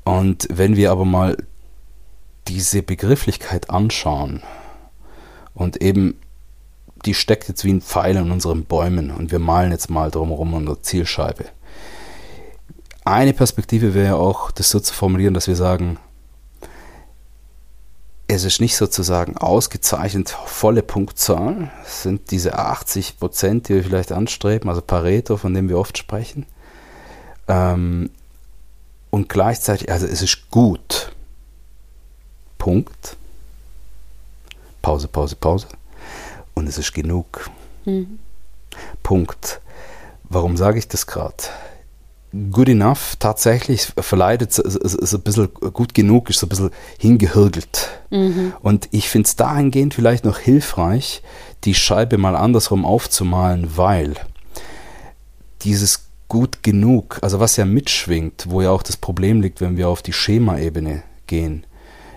Und 0.04 0.48
wenn 0.52 0.76
wir 0.76 0.92
aber 0.92 1.06
mal 1.06 1.38
diese 2.48 2.84
Begrifflichkeit 2.84 3.70
anschauen 3.70 4.44
und 5.54 5.82
eben 5.82 6.20
die 7.06 7.14
steckt 7.14 7.48
jetzt 7.50 7.66
wie 7.66 7.74
ein 7.74 7.82
Pfeil 7.82 8.16
in 8.16 8.32
unseren 8.32 8.64
Bäumen 8.64 9.12
und 9.12 9.32
wir 9.32 9.40
malen 9.40 9.72
jetzt 9.72 9.90
mal 9.90 10.10
drumherum 10.10 10.54
unsere 10.54 10.82
Zielscheibe. 10.82 11.46
Eine 13.06 13.34
Perspektive 13.34 13.94
wäre 13.94 14.16
auch, 14.16 14.52
das 14.52 14.70
so 14.70 14.80
zu 14.80 14.94
formulieren, 14.94 15.34
dass 15.34 15.48
wir 15.48 15.58
sagen, 15.58 15.98
es 18.28 18.46
ist 18.46 18.62
nicht 18.62 18.78
sozusagen 18.78 19.38
ausgezeichnet 19.38 20.30
volle 20.46 20.82
Punktzahl, 20.82 21.72
es 21.84 22.04
sind 22.04 22.32
diese 22.32 22.58
80 22.58 23.20
Prozent, 23.20 23.68
die 23.68 23.76
wir 23.76 23.84
vielleicht 23.84 24.14
anstreben, 24.14 24.70
also 24.70 24.82
Pareto, 24.82 25.36
von 25.36 25.54
dem 25.54 25.68
wir 25.68 25.78
oft 25.78 25.98
sprechen. 25.98 26.46
Ähm, 27.50 28.10
und 29.14 29.30
gleichzeitig, 29.30 29.92
also 29.92 30.08
es 30.08 30.24
ist 30.24 30.50
gut. 30.50 31.12
Punkt. 32.58 33.16
Pause, 34.82 35.08
Pause, 35.08 35.36
Pause. 35.36 35.68
Und 36.56 36.66
es 36.66 36.80
ist 36.80 36.96
genug. 36.96 37.48
Mhm. 37.86 38.18
Punkt. 39.04 39.62
Warum 40.24 40.58
sage 40.58 40.80
ich 40.80 40.88
das 40.88 41.06
gerade? 41.06 41.36
Good 42.50 42.70
enough 42.70 43.16
tatsächlich 43.20 43.84
verleitet 44.00 44.52
so, 44.52 44.64
so 44.66 45.18
ein 45.18 45.22
bisschen 45.22 45.54
gut 45.54 45.94
genug, 45.94 46.32
ist 46.32 46.40
so 46.40 46.48
ein 46.48 46.50
bisschen 46.50 46.72
hingehirgelt. 46.98 47.92
Mhm. 48.10 48.54
Und 48.64 48.88
ich 48.90 49.10
finde 49.10 49.28
es 49.28 49.36
dahingehend 49.36 49.94
vielleicht 49.94 50.26
noch 50.26 50.40
hilfreich, 50.40 51.22
die 51.66 51.76
Scheibe 51.76 52.18
mal 52.18 52.36
andersrum 52.36 52.84
aufzumalen, 52.84 53.78
weil 53.78 54.16
dieses 55.62 56.08
gut 56.34 56.64
genug, 56.64 57.20
also 57.22 57.40
was 57.40 57.58
ja 57.58 57.66
mitschwingt, 57.66 58.48
wo 58.50 58.64
ja 58.64 58.72
auch 58.72 58.82
das 58.82 58.98
Problem 58.98 59.44
liegt, 59.44 59.62
wenn 59.62 59.78
wir 59.78 59.88
auf 59.88 60.02
die 60.02 60.14
Schemaebene 60.14 61.04
gehen, 61.28 61.64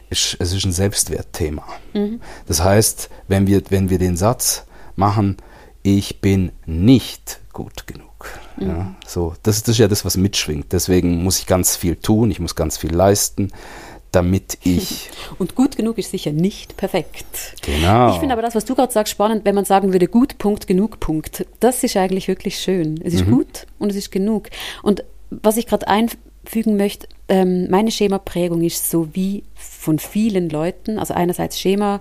ist, 0.09 0.39
es 0.41 0.55
ist 0.55 0.65
ein 0.65 0.73
Selbstwertthema. 0.73 1.63
Mhm. 1.93 2.23
Das 2.47 2.65
heißt, 2.65 3.11
wenn 3.29 3.47
wir, 3.47 3.61
wenn 3.69 3.91
wir 3.91 3.99
den 3.99 4.17
Satz 4.17 4.65
machen, 4.95 5.37
ich 5.83 6.23
bin 6.23 6.53
nicht 6.65 7.41
gut 7.53 7.87
genug. 7.87 8.31
Mhm. 8.57 8.67
Ja, 8.67 8.95
so, 9.07 9.35
das, 9.43 9.63
das 9.65 9.75
ist 9.75 9.79
ja 9.81 9.87
das, 9.87 10.07
was 10.07 10.17
mitschwingt. 10.17 10.73
Deswegen 10.73 11.23
muss 11.23 11.39
ich 11.39 11.47
ganz 11.47 11.77
viel 11.77 11.97
tun, 11.97 12.31
ich 12.31 12.41
muss 12.41 12.55
ganz 12.55 12.79
viel 12.79 12.95
leisten 12.95 13.53
damit 14.17 14.57
ich. 14.63 15.11
Und 15.39 15.55
gut 15.55 15.77
genug 15.77 15.99
ist 15.99 16.11
sicher 16.11 16.33
nicht 16.33 16.79
perfekt. 16.79 17.55
Genau. 17.63 18.13
Ich 18.13 18.19
finde 18.19 18.33
aber 18.33 18.41
das, 18.41 18.55
was 18.55 18.65
du 18.65 18.75
gerade 18.75 18.93
sagst, 18.93 19.13
spannend, 19.13 19.45
wenn 19.45 19.55
man 19.55 19.67
sagen 19.67 19.93
würde, 19.93 20.09
gut, 20.09 20.39
Punkt, 20.39 20.67
genug, 20.67 21.01
Punkt. 21.01 21.45
Das 21.61 21.85
ist 21.85 21.97
eigentlich 21.99 22.27
wirklich 22.27 22.59
schön. 22.59 22.99
Es 23.05 23.13
ist 23.13 23.27
mhm. 23.27 23.33
gut 23.33 23.67
und 23.79 23.91
es 23.91 23.97
ist 23.97 24.11
genug. 24.11 24.49
Und 24.83 25.05
was 25.31 25.59
ich 25.59 25.67
gerade 25.67 25.87
einfügen 25.87 26.79
möchte, 26.79 27.09
ähm, 27.29 27.69
meine 27.69 27.91
Schemaprägung 27.91 28.63
ist 28.63 28.91
so 28.91 29.15
wie 29.15 29.45
von 29.55 29.99
vielen 29.99 30.49
Leuten, 30.49 30.99
also 30.99 31.13
einerseits 31.13 31.61
Schema 31.61 32.01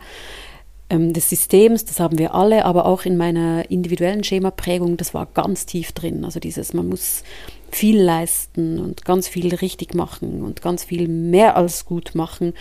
ähm, 0.90 1.14
des 1.14 1.30
Systems, 1.30 1.86
das 1.86 2.00
haben 2.00 2.18
wir 2.18 2.36
alle, 2.36 2.66
aber 2.66 2.86
auch 2.86 3.06
in 3.06 3.18
meiner 3.18 3.70
individuellen 3.72 4.24
Schemaprägung, 4.24 4.98
das 4.98 5.14
war 5.14 5.26
ganz 5.28 5.66
tief 5.66 5.92
drin. 5.92 6.24
Also 6.26 6.40
dieses, 6.40 6.74
man 6.74 6.90
muss 6.90 7.24
viel 7.72 8.00
leisten 8.00 8.80
und 8.80 9.04
ganz 9.06 9.28
viel 9.28 9.54
richtig 9.54 9.94
machen 9.96 10.44
und 10.44 10.62
ganz 10.62 10.84
viel 10.84 11.08
mehr 11.08 11.58
als 11.58 11.86
gut 11.86 12.16
machen. 12.16 12.54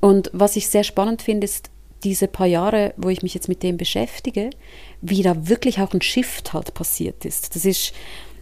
Und 0.00 0.30
was 0.32 0.56
ich 0.56 0.68
sehr 0.68 0.84
spannend 0.84 1.22
finde, 1.22 1.44
ist 1.44 1.70
diese 2.04 2.28
paar 2.28 2.46
Jahre, 2.46 2.94
wo 2.96 3.08
ich 3.08 3.22
mich 3.22 3.34
jetzt 3.34 3.48
mit 3.48 3.62
dem 3.62 3.76
beschäftige, 3.76 4.50
wie 5.00 5.22
da 5.22 5.48
wirklich 5.48 5.80
auch 5.80 5.92
ein 5.92 6.00
Shift 6.00 6.52
halt 6.52 6.72
passiert 6.74 7.24
ist. 7.24 7.54
Das 7.54 7.64
ist, 7.64 7.92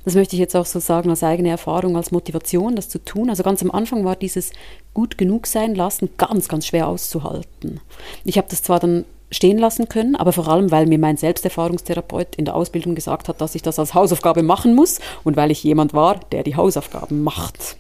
das 0.05 0.15
möchte 0.15 0.37
ich 0.37 0.41
jetzt 0.41 0.55
auch 0.55 0.67
so 0.67 0.79
sagen 0.79 1.11
als 1.11 1.23
eigene 1.23 1.49
Erfahrung, 1.49 1.97
als 1.97 2.13
Motivation, 2.13 2.77
das 2.77 2.89
zu 2.89 3.03
tun. 3.03 3.31
Also 3.31 3.43
ganz 3.43 3.63
am 3.63 3.71
Anfang 3.71 4.05
war 4.05 4.15
dieses 4.15 4.53
gut 4.95 5.19
genug 5.19 5.47
sein 5.47 5.75
lassen 5.75 6.11
ganz, 6.17 6.49
ganz 6.49 6.67
schwer 6.67 6.87
auszuhalten. 6.89 7.81
Ich 8.25 8.37
habe 8.37 8.49
das 8.51 8.63
zwar 8.63 8.79
dann 8.79 9.05
stehen 9.31 9.59
lassen 9.59 9.89
können, 9.89 10.15
aber 10.15 10.33
vor 10.33 10.47
allem, 10.49 10.71
weil 10.71 10.87
mir 10.87 10.99
mein 10.99 11.17
Selbsterfahrungstherapeut 11.17 12.37
in 12.37 12.45
der 12.45 12.55
Ausbildung 12.55 12.95
gesagt 12.95 13.29
hat, 13.29 13.41
dass 13.41 13.55
ich 13.55 13.63
das 13.63 13.79
als 13.79 13.95
Hausaufgabe 13.95 14.43
machen 14.43 14.75
muss 14.75 15.01
und 15.25 15.37
weil 15.37 15.51
ich 15.51 15.65
jemand 15.65 15.95
war, 15.95 16.21
der 16.31 16.45
die 16.45 16.57
Hausaufgaben 16.57 17.23
macht. 17.25 17.77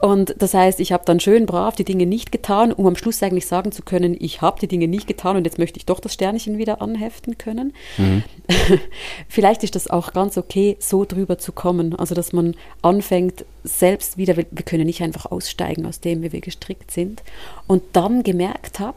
Und 0.00 0.34
das 0.38 0.54
heißt, 0.54 0.80
ich 0.80 0.92
habe 0.92 1.04
dann 1.04 1.20
schön 1.20 1.46
brav 1.46 1.76
die 1.76 1.84
Dinge 1.84 2.06
nicht 2.06 2.32
getan, 2.32 2.72
um 2.72 2.86
am 2.86 2.96
Schluss 2.96 3.22
eigentlich 3.22 3.46
sagen 3.46 3.70
zu 3.70 3.82
können, 3.82 4.16
ich 4.18 4.40
habe 4.42 4.58
die 4.58 4.66
Dinge 4.66 4.88
nicht 4.88 5.06
getan 5.06 5.36
und 5.36 5.44
jetzt 5.44 5.58
möchte 5.58 5.78
ich 5.78 5.86
doch 5.86 6.00
das 6.00 6.14
Sternchen 6.14 6.58
wieder 6.58 6.82
anheften 6.82 7.38
können. 7.38 7.72
Mhm. 7.98 8.24
Vielleicht 9.28 9.62
ist 9.62 9.76
das 9.76 9.88
auch 9.88 10.12
ganz 10.12 10.36
okay, 10.36 10.76
so 10.80 11.04
drüber 11.04 11.38
zu 11.38 11.52
kommen. 11.52 11.94
Also, 11.94 12.14
dass 12.14 12.32
man 12.32 12.56
anfängt, 12.80 13.44
selbst 13.62 14.16
wieder, 14.16 14.36
wir 14.36 14.44
können 14.44 14.86
nicht 14.86 15.02
einfach 15.02 15.26
aussteigen 15.26 15.86
aus 15.86 16.00
dem, 16.00 16.22
wie 16.22 16.32
wir 16.32 16.40
gestrickt 16.40 16.90
sind. 16.90 17.22
Und 17.68 17.82
dann 17.92 18.24
gemerkt 18.24 18.80
habe, 18.80 18.96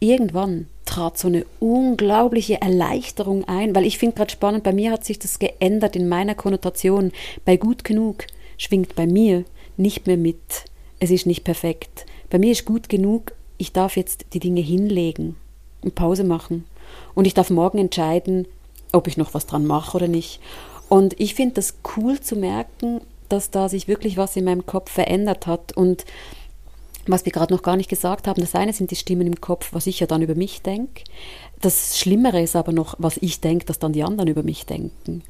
irgendwann 0.00 0.66
trat 0.86 1.18
so 1.18 1.28
eine 1.28 1.46
unglaubliche 1.60 2.60
Erleichterung 2.60 3.44
ein, 3.44 3.74
weil 3.74 3.86
ich 3.86 3.98
finde 3.98 4.16
gerade 4.16 4.32
spannend, 4.32 4.64
bei 4.64 4.72
mir 4.72 4.90
hat 4.90 5.04
sich 5.04 5.18
das 5.18 5.38
geändert 5.38 5.94
in 5.94 6.08
meiner 6.08 6.34
Konnotation. 6.34 7.12
Bei 7.44 7.56
gut 7.56 7.84
genug 7.84 8.26
schwingt 8.58 8.96
bei 8.96 9.06
mir 9.06 9.44
nicht 9.76 10.06
mehr 10.06 10.16
mit, 10.16 10.64
es 10.98 11.10
ist 11.10 11.26
nicht 11.26 11.44
perfekt. 11.44 12.06
Bei 12.28 12.38
mir 12.38 12.52
ist 12.52 12.64
gut 12.64 12.88
genug, 12.88 13.32
ich 13.56 13.72
darf 13.72 13.96
jetzt 13.96 14.26
die 14.32 14.40
Dinge 14.40 14.60
hinlegen 14.60 15.36
und 15.82 15.94
Pause 15.94 16.24
machen. 16.24 16.64
Und 17.14 17.26
ich 17.26 17.34
darf 17.34 17.50
morgen 17.50 17.78
entscheiden, 17.78 18.46
ob 18.92 19.06
ich 19.06 19.16
noch 19.16 19.34
was 19.34 19.46
dran 19.46 19.66
mache 19.66 19.96
oder 19.96 20.08
nicht. 20.08 20.40
Und 20.88 21.18
ich 21.20 21.34
finde 21.34 21.56
das 21.56 21.76
cool 21.96 22.20
zu 22.20 22.36
merken, 22.36 23.00
dass 23.28 23.50
da 23.50 23.68
sich 23.68 23.86
wirklich 23.86 24.16
was 24.16 24.36
in 24.36 24.44
meinem 24.44 24.66
Kopf 24.66 24.90
verändert 24.90 25.46
hat. 25.46 25.76
Und 25.76 26.04
was 27.06 27.24
wir 27.24 27.32
gerade 27.32 27.54
noch 27.54 27.62
gar 27.62 27.76
nicht 27.76 27.88
gesagt 27.88 28.26
haben. 28.26 28.40
Das 28.40 28.54
eine 28.54 28.72
sind 28.72 28.90
die 28.90 28.96
Stimmen 28.96 29.26
im 29.26 29.40
Kopf, 29.40 29.70
was 29.72 29.86
ich 29.86 30.00
ja 30.00 30.06
dann 30.06 30.22
über 30.22 30.34
mich 30.34 30.62
denke. 30.62 31.04
Das 31.60 31.98
Schlimmere 31.98 32.42
ist 32.42 32.56
aber 32.56 32.72
noch, 32.72 32.94
was 32.98 33.18
ich 33.18 33.40
denke, 33.40 33.66
dass 33.66 33.78
dann 33.78 33.92
die 33.92 34.02
anderen 34.02 34.28
über 34.28 34.42
mich 34.42 34.66
denken. 34.66 35.22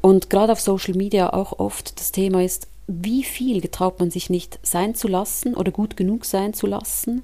Und 0.00 0.30
gerade 0.30 0.52
auf 0.52 0.60
Social 0.60 0.94
Media 0.94 1.32
auch 1.32 1.58
oft 1.58 1.98
das 1.98 2.12
Thema 2.12 2.42
ist, 2.42 2.68
wie 2.86 3.24
viel 3.24 3.60
getraut 3.60 3.98
man 3.98 4.10
sich 4.10 4.30
nicht 4.30 4.60
sein 4.62 4.94
zu 4.94 5.08
lassen 5.08 5.54
oder 5.54 5.72
gut 5.72 5.96
genug 5.96 6.24
sein 6.24 6.54
zu 6.54 6.66
lassen, 6.66 7.22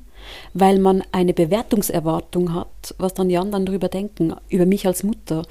weil 0.54 0.78
man 0.78 1.04
eine 1.12 1.34
Bewertungserwartung 1.34 2.52
hat, 2.54 2.94
was 2.98 3.14
dann 3.14 3.28
die 3.28 3.38
anderen 3.38 3.66
darüber 3.66 3.88
denken, 3.88 4.34
über 4.48 4.66
mich 4.66 4.86
als 4.86 5.04
Mutter, 5.04 5.44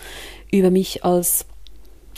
über 0.51 0.69
mich 0.69 1.05
als, 1.05 1.45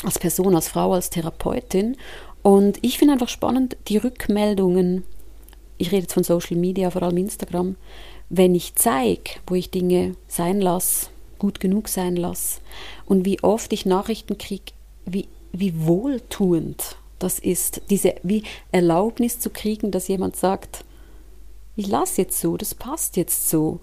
als 0.04 0.18
Person, 0.18 0.56
als 0.56 0.70
Frau, 0.70 0.94
als 0.94 1.12
Therapeutin. 1.12 1.96
Und 2.42 2.80
ich 2.82 2.98
finde 2.98 3.14
einfach 3.14 3.30
spannend, 3.30 3.78
die 3.88 3.98
Rückmeldungen, 3.98 5.04
ich 5.78 5.92
rede 5.92 6.04
jetzt 6.04 6.14
von 6.14 6.24
Social 6.24 6.58
Media, 6.58 6.90
vor 6.90 7.04
allem 7.04 7.18
Instagram, 7.18 7.76
wenn 8.30 8.56
ich 8.56 8.76
zeige, 8.76 9.32
wo 9.48 9.56
ich 9.56 9.70
Dinge 9.70 10.16
sein 10.28 10.62
lasse, 10.62 11.08
gut 11.40 11.60
genug 11.60 11.88
sein 11.88 12.16
lasse 12.16 12.62
und 13.06 13.26
wie 13.26 13.44
oft 13.44 13.74
ich 13.74 13.86
Nachrichten 13.86 14.38
kriege, 14.38 14.72
wie, 15.06 15.28
wie 15.52 15.86
wohltuend 15.86 16.96
das 17.20 17.40
ist, 17.40 17.82
diese 17.90 18.16
wie 18.24 18.44
Erlaubnis 18.72 19.40
zu 19.40 19.50
kriegen, 19.50 19.92
dass 19.92 20.08
jemand 20.08 20.36
sagt, 20.36 20.84
ich 21.76 21.88
lasse 21.88 22.22
jetzt 22.22 22.40
so, 22.40 22.58
das 22.58 22.76
passt 22.76 23.18
jetzt 23.18 23.50
so. 23.50 23.80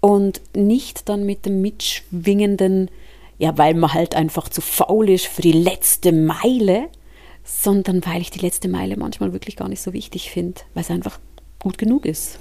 Und 0.00 0.40
nicht 0.54 1.08
dann 1.08 1.24
mit 1.24 1.46
dem 1.46 1.62
mitschwingenden, 1.62 2.90
ja, 3.38 3.56
weil 3.58 3.74
man 3.74 3.94
halt 3.94 4.14
einfach 4.14 4.48
zu 4.48 4.60
faul 4.60 5.10
ist 5.10 5.26
für 5.26 5.42
die 5.42 5.52
letzte 5.52 6.12
Meile, 6.12 6.88
sondern 7.44 8.04
weil 8.04 8.20
ich 8.20 8.30
die 8.30 8.40
letzte 8.40 8.68
Meile 8.68 8.96
manchmal 8.96 9.32
wirklich 9.32 9.56
gar 9.56 9.68
nicht 9.68 9.82
so 9.82 9.92
wichtig 9.92 10.30
finde, 10.30 10.62
weil 10.74 10.82
es 10.82 10.90
einfach 10.90 11.18
gut 11.60 11.78
genug 11.78 12.06
ist. 12.06 12.38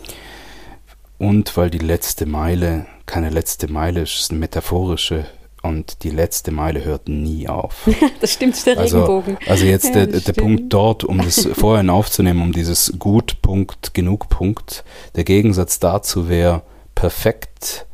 Und 1.17 1.55
weil 1.55 1.69
die 1.69 1.77
letzte 1.77 2.25
Meile 2.25 2.85
keine 3.05 3.29
letzte 3.29 3.67
Meile 3.67 4.01
ist, 4.01 4.15
ist 4.15 4.31
eine 4.31 4.39
metaphorische 4.39 5.25
und 5.61 6.03
die 6.03 6.09
letzte 6.09 6.51
Meile 6.51 6.83
hört 6.83 7.07
nie 7.07 7.47
auf. 7.47 7.87
das 8.21 8.33
stimmt, 8.33 8.55
ist 8.55 8.67
der 8.67 8.77
also, 8.77 8.97
Regenbogen. 8.97 9.37
Also 9.47 9.65
jetzt 9.65 9.95
ja, 9.95 10.05
der, 10.05 10.19
der 10.19 10.33
Punkt 10.33 10.73
dort, 10.73 11.03
um 11.03 11.19
das 11.19 11.45
vorhin 11.53 11.89
aufzunehmen, 11.89 12.41
um 12.41 12.51
dieses 12.51 12.93
Gut, 12.99 13.41
Punkt, 13.41 13.93
Genug, 13.93 14.29
Punkt. 14.29 14.83
Der 15.15 15.23
Gegensatz 15.23 15.79
dazu 15.79 16.27
wäre 16.27 16.63
perfekt 16.95 17.85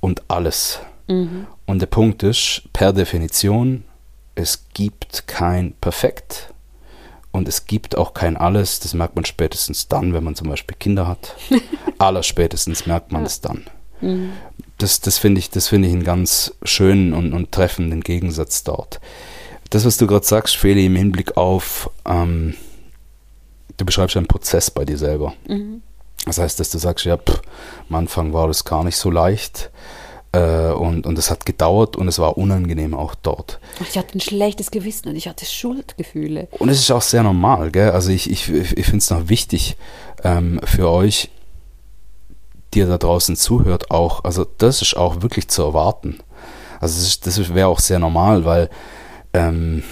und 0.00 0.22
alles. 0.28 0.80
Mhm. 1.06 1.46
Und 1.66 1.80
der 1.80 1.86
Punkt 1.86 2.22
ist, 2.22 2.62
per 2.72 2.92
Definition, 2.92 3.84
es 4.36 4.66
gibt 4.72 5.26
kein 5.26 5.72
Perfekt 5.80 6.54
und 7.32 7.48
es 7.48 7.66
gibt 7.66 7.98
auch 7.98 8.14
kein 8.14 8.36
Alles. 8.36 8.78
Das 8.78 8.94
merkt 8.94 9.16
man 9.16 9.24
spätestens 9.24 9.88
dann, 9.88 10.14
wenn 10.14 10.22
man 10.22 10.36
zum 10.36 10.48
Beispiel 10.48 10.76
Kinder 10.78 11.08
hat. 11.08 11.34
Allerspätestens 11.98 12.86
merkt 12.86 13.10
man 13.10 13.24
es 13.24 13.40
dann. 13.40 13.64
Mhm 14.00 14.32
das, 14.78 15.00
das 15.00 15.18
finde 15.18 15.38
ich, 15.38 15.50
das 15.50 15.72
ich 15.72 15.72
einen 15.74 16.04
ganz 16.04 16.54
schönen 16.62 17.14
und, 17.14 17.32
und 17.32 17.52
treffenden 17.52 18.02
Gegensatz 18.02 18.62
dort. 18.62 19.00
Das, 19.70 19.84
was 19.84 19.96
du 19.96 20.06
gerade 20.06 20.24
sagst, 20.24 20.56
Feli, 20.56 20.86
im 20.86 20.96
Hinblick 20.96 21.36
auf, 21.36 21.90
ähm, 22.04 22.54
du 23.76 23.84
beschreibst 23.84 24.16
einen 24.16 24.28
Prozess 24.28 24.70
bei 24.70 24.84
dir 24.84 24.98
selber. 24.98 25.34
Mhm. 25.48 25.82
Das 26.24 26.38
heißt, 26.38 26.60
dass 26.60 26.70
du 26.70 26.78
sagst, 26.78 27.04
ja, 27.04 27.16
pff, 27.16 27.40
am 27.88 27.96
Anfang 27.96 28.32
war 28.32 28.48
das 28.48 28.64
gar 28.64 28.84
nicht 28.84 28.96
so 28.96 29.10
leicht 29.10 29.70
äh, 30.32 30.72
und, 30.72 31.06
und 31.06 31.18
es 31.18 31.30
hat 31.30 31.46
gedauert 31.46 31.96
und 31.96 32.08
es 32.08 32.18
war 32.18 32.36
unangenehm 32.36 32.94
auch 32.94 33.14
dort. 33.14 33.60
Ich 33.88 33.96
hatte 33.96 34.18
ein 34.18 34.20
schlechtes 34.20 34.70
Gewissen 34.70 35.08
und 35.08 35.16
ich 35.16 35.28
hatte 35.28 35.44
Schuldgefühle. 35.44 36.48
Und 36.58 36.68
es 36.68 36.78
ist 36.78 36.90
auch 36.90 37.02
sehr 37.02 37.22
normal, 37.22 37.70
gell? 37.70 37.90
Also 37.90 38.10
ich, 38.10 38.30
ich, 38.30 38.50
ich 38.50 38.84
finde 38.86 38.98
es 38.98 39.10
noch 39.10 39.28
wichtig 39.28 39.76
ähm, 40.24 40.60
für 40.64 40.90
euch, 40.90 41.30
dir 42.74 42.86
da 42.86 42.98
draußen 42.98 43.36
zuhört, 43.36 43.90
auch, 43.90 44.24
also 44.24 44.46
das 44.58 44.82
ist 44.82 44.96
auch 44.96 45.22
wirklich 45.22 45.48
zu 45.48 45.62
erwarten. 45.62 46.18
Also 46.80 47.02
das, 47.02 47.20
das 47.20 47.54
wäre 47.54 47.68
auch 47.68 47.80
sehr 47.80 47.98
normal, 47.98 48.44
weil 48.44 48.68
ähm, 49.32 49.82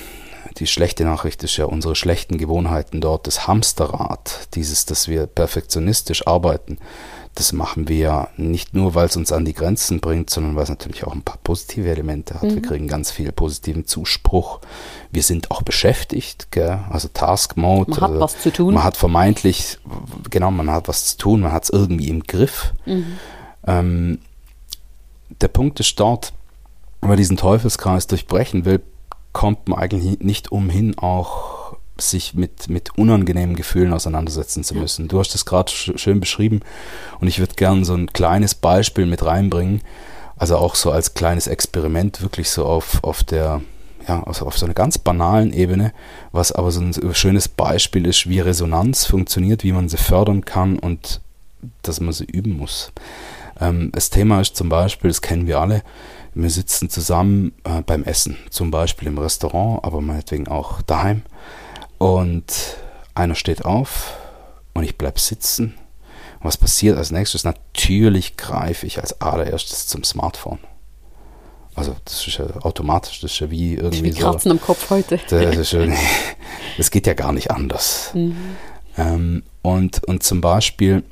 die 0.59 0.66
schlechte 0.66 1.05
Nachricht 1.05 1.42
ist 1.42 1.57
ja 1.57 1.64
unsere 1.64 1.97
schlechten 1.97 2.38
Gewohnheiten 2.38 3.01
dort, 3.01 3.27
das 3.27 3.47
Hamsterrad, 3.47 4.49
dieses, 4.55 4.87
dass 4.87 5.09
wir 5.09 5.27
perfektionistisch 5.27 6.27
arbeiten, 6.27 6.79
das 7.35 7.53
machen 7.53 7.88
wir 7.88 8.29
nicht 8.37 8.75
nur, 8.75 8.94
weil 8.94 9.07
es 9.07 9.16
uns 9.16 9.33
an 9.33 9.44
die 9.44 9.55
Grenzen 9.55 10.01
bringt, 10.01 10.31
sondern 10.31 10.55
weil 10.55 10.62
es 10.62 10.68
natürlich 10.68 11.05
auch 11.05 11.12
ein 11.12 11.23
paar 11.23 11.38
positive 11.42 11.90
Elemente 11.90 12.35
hat. 12.35 12.44
Mhm. 12.44 12.55
Wir 12.55 12.62
kriegen 12.62 12.87
ganz 12.87 13.11
viel 13.11 13.33
positiven 13.33 13.87
Zuspruch. 13.87 14.61
Wir 15.11 15.23
sind 15.23 15.51
auch 15.51 15.62
beschäftigt, 15.62 16.53
gell? 16.53 16.79
also 16.90 17.09
Task 17.09 17.57
Mode. 17.57 17.90
Man 17.90 18.01
hat 18.01 18.11
also, 18.11 18.20
was 18.20 18.38
zu 18.38 18.53
tun. 18.53 18.75
Man 18.75 18.85
hat 18.85 18.97
vermeintlich, 18.97 19.79
genau, 20.31 20.53
man 20.53 20.70
hat 20.70 20.87
was 20.87 21.07
zu 21.07 21.18
tun, 21.18 21.40
man 21.40 21.53
hat 21.53 21.64
es 21.64 21.70
irgendwie 21.70 22.09
im 22.09 22.23
Griff. 22.23 22.73
Mhm. 22.87 23.18
Ähm, 23.66 24.18
der 25.40 25.49
Punkt 25.49 25.81
ist 25.81 25.99
dort, 25.99 26.33
wenn 27.01 27.09
man 27.09 27.18
diesen 27.18 27.37
Teufelskreis 27.37 28.07
durchbrechen 28.07 28.64
will, 28.64 28.81
kommt 29.33 29.68
man 29.68 29.81
eigentlich 29.81 30.20
nicht 30.20 30.53
umhin, 30.53 30.97
auch 30.97 31.54
sich 31.98 32.35
mit, 32.35 32.68
mit 32.68 32.98
unangenehmen 32.98 33.54
Gefühlen 33.54 33.92
auseinandersetzen 33.92 34.64
zu 34.64 34.74
müssen. 34.74 35.09
Du 35.09 35.18
hast 35.18 35.35
das 35.35 35.44
gerade 35.44 35.70
sch 35.70 35.92
schön 35.96 36.20
beschrieben 36.20 36.61
und 37.20 37.28
ich 37.28 37.38
würde 37.38 37.54
gerne 37.54 37.85
so 37.85 37.94
ein 37.94 38.12
kleines 38.12 38.54
Beispiel 38.54 39.07
mit 39.07 39.24
reinbringen, 39.24 39.80
also 40.37 40.57
auch 40.57 40.74
so 40.74 40.90
als 40.90 41.14
kleines 41.14 41.46
Experiment, 41.46 42.20
wirklich 42.22 42.50
so 42.50 42.64
auf, 42.66 43.02
auf 43.04 43.22
der, 43.22 43.62
ja, 44.09 44.24
also 44.24 44.46
auf 44.46 44.59
so 44.59 44.66
einer 44.66 44.74
ganz 44.74 44.98
banalen 44.98 45.52
Ebene, 45.52 45.92
was 46.33 46.50
aber 46.50 46.72
so 46.72 46.80
ein 46.80 47.14
schönes 47.14 47.48
Beispiel 47.48 48.07
ist, 48.07 48.28
wie 48.28 48.40
Resonanz 48.40 49.07
funktioniert, 49.07 49.62
wie 49.62 49.72
man 49.72 49.88
sie 49.88 49.96
fördern 49.96 50.44
kann 50.44 50.78
und 50.78 51.20
dass 51.83 52.00
man 52.00 52.12
sie 52.12 52.24
üben 52.24 52.57
muss. 52.57 52.92
Ähm, 53.61 53.90
das 53.92 54.11
Thema 54.11 54.40
ist 54.40 54.57
zum 54.57 54.68
Beispiel, 54.68 55.11
das 55.11 55.22
kennen 55.22 55.46
wir 55.46 55.61
alle, 55.61 55.83
wir 56.35 56.50
sitzen 56.50 56.90
zusammen 56.90 57.52
äh, 57.62 57.83
beim 57.83 58.02
Essen, 58.02 58.37
zum 58.50 58.72
Beispiel 58.72 59.07
im 59.07 59.18
Restaurant, 59.18 59.85
aber 59.85 60.00
meinetwegen 60.00 60.48
auch 60.48 60.83
daheim. 60.83 61.22
Und 62.05 62.77
einer 63.14 63.35
steht 63.35 63.64
auf 63.64 64.19
und 64.75 64.85
ich 64.85 64.99
bleibe 64.99 65.19
sitzen. 65.19 65.75
Und 66.38 66.45
was 66.45 66.59
passiert 66.59 66.99
als 66.99 67.11
nächstes? 67.11 67.45
Natürlich 67.45 68.37
greife 68.37 68.87
ich 68.87 69.01
als 69.01 69.23
allererstes 69.23 69.87
zum 69.87 70.05
Smartphone. 70.05 70.59
Also 71.75 71.97
das 72.05 72.27
ist 72.27 72.37
ja 72.37 72.45
automatisch, 72.61 73.23
das 73.23 73.33
ist 73.33 73.40
ja 73.40 73.51
wie 73.51 73.77
irgendwie 73.77 74.14
wie 74.14 74.21
Kratzen 74.21 74.51
so. 74.51 74.51
am 74.51 74.61
Kopf 74.61 74.90
heute. 74.90 75.19
Das, 75.31 75.57
ist 75.57 75.73
ja, 75.73 75.87
das 76.77 76.90
geht 76.90 77.07
ja 77.07 77.14
gar 77.14 77.33
nicht 77.33 77.51
anders. 77.51 78.11
Mhm. 78.12 78.37
Ähm, 78.99 79.43
und, 79.62 80.05
und 80.05 80.23
zum 80.23 80.43
Beispiel 80.43 81.05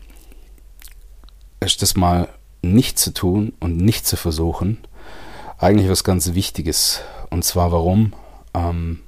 ist 1.60 1.80
das 1.80 1.96
mal 1.96 2.28
nicht 2.60 2.98
zu 2.98 3.14
tun 3.14 3.54
und 3.60 3.78
nicht 3.78 4.06
zu 4.06 4.16
versuchen, 4.16 4.76
eigentlich 5.56 5.88
was 5.88 6.04
ganz 6.04 6.34
Wichtiges. 6.34 7.00
Und 7.30 7.46
zwar 7.46 7.72
warum? 7.72 8.12
Ähm, 8.52 9.00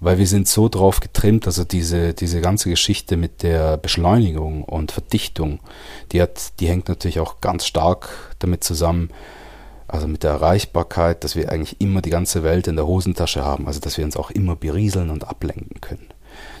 weil 0.00 0.18
wir 0.18 0.26
sind 0.26 0.48
so 0.48 0.68
drauf 0.68 1.00
getrimmt, 1.00 1.46
also 1.46 1.64
diese, 1.64 2.14
diese 2.14 2.40
ganze 2.40 2.70
Geschichte 2.70 3.16
mit 3.16 3.42
der 3.42 3.76
Beschleunigung 3.76 4.64
und 4.64 4.92
Verdichtung, 4.92 5.60
die 6.12 6.22
hat, 6.22 6.58
die 6.58 6.68
hängt 6.68 6.88
natürlich 6.88 7.20
auch 7.20 7.40
ganz 7.40 7.66
stark 7.66 8.34
damit 8.38 8.64
zusammen, 8.64 9.10
also 9.86 10.08
mit 10.08 10.22
der 10.22 10.30
Erreichbarkeit, 10.30 11.24
dass 11.24 11.36
wir 11.36 11.50
eigentlich 11.50 11.80
immer 11.80 12.00
die 12.00 12.10
ganze 12.10 12.42
Welt 12.42 12.66
in 12.66 12.76
der 12.76 12.86
Hosentasche 12.86 13.44
haben, 13.44 13.66
also 13.66 13.80
dass 13.80 13.98
wir 13.98 14.04
uns 14.04 14.16
auch 14.16 14.30
immer 14.30 14.56
berieseln 14.56 15.10
und 15.10 15.28
ablenken 15.28 15.80
können. 15.80 16.08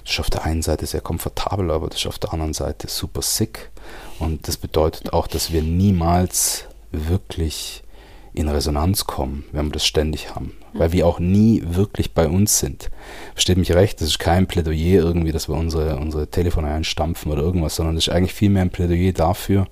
Das 0.04 0.14
ist 0.14 0.20
auf 0.20 0.30
der 0.30 0.44
einen 0.44 0.62
Seite 0.62 0.84
sehr 0.86 1.00
komfortabel, 1.00 1.70
aber 1.70 1.88
das 1.88 2.00
ist 2.00 2.06
auf 2.06 2.18
der 2.18 2.32
anderen 2.32 2.54
Seite 2.54 2.88
super 2.88 3.22
sick. 3.22 3.70
Und 4.18 4.48
das 4.48 4.56
bedeutet 4.56 5.12
auch, 5.12 5.26
dass 5.26 5.52
wir 5.52 5.62
niemals 5.62 6.64
wirklich 6.90 7.84
in 8.32 8.48
Resonanz 8.48 9.06
kommen, 9.06 9.44
wenn 9.52 9.66
wir 9.66 9.72
das 9.72 9.86
ständig 9.86 10.34
haben. 10.34 10.52
Weil 10.72 10.92
wir 10.92 11.06
auch 11.06 11.18
nie 11.18 11.62
wirklich 11.66 12.14
bei 12.14 12.28
uns 12.28 12.58
sind. 12.58 12.90
Versteht 13.34 13.58
mich 13.58 13.72
recht, 13.72 14.00
das 14.00 14.08
ist 14.08 14.18
kein 14.18 14.46
Plädoyer 14.46 15.02
irgendwie, 15.02 15.32
dass 15.32 15.48
wir 15.48 15.56
unsere, 15.56 15.96
unsere 15.96 16.28
Telefone 16.28 16.68
einstampfen 16.68 17.32
oder 17.32 17.42
irgendwas, 17.42 17.76
sondern 17.76 17.96
das 17.96 18.06
ist 18.06 18.14
eigentlich 18.14 18.34
vielmehr 18.34 18.62
ein 18.62 18.70
Plädoyer 18.70 19.12
dafür, 19.12 19.66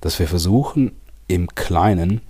dass 0.00 0.18
wir 0.18 0.26
versuchen, 0.26 0.92
im 1.28 1.46
Kleinen 1.54 2.20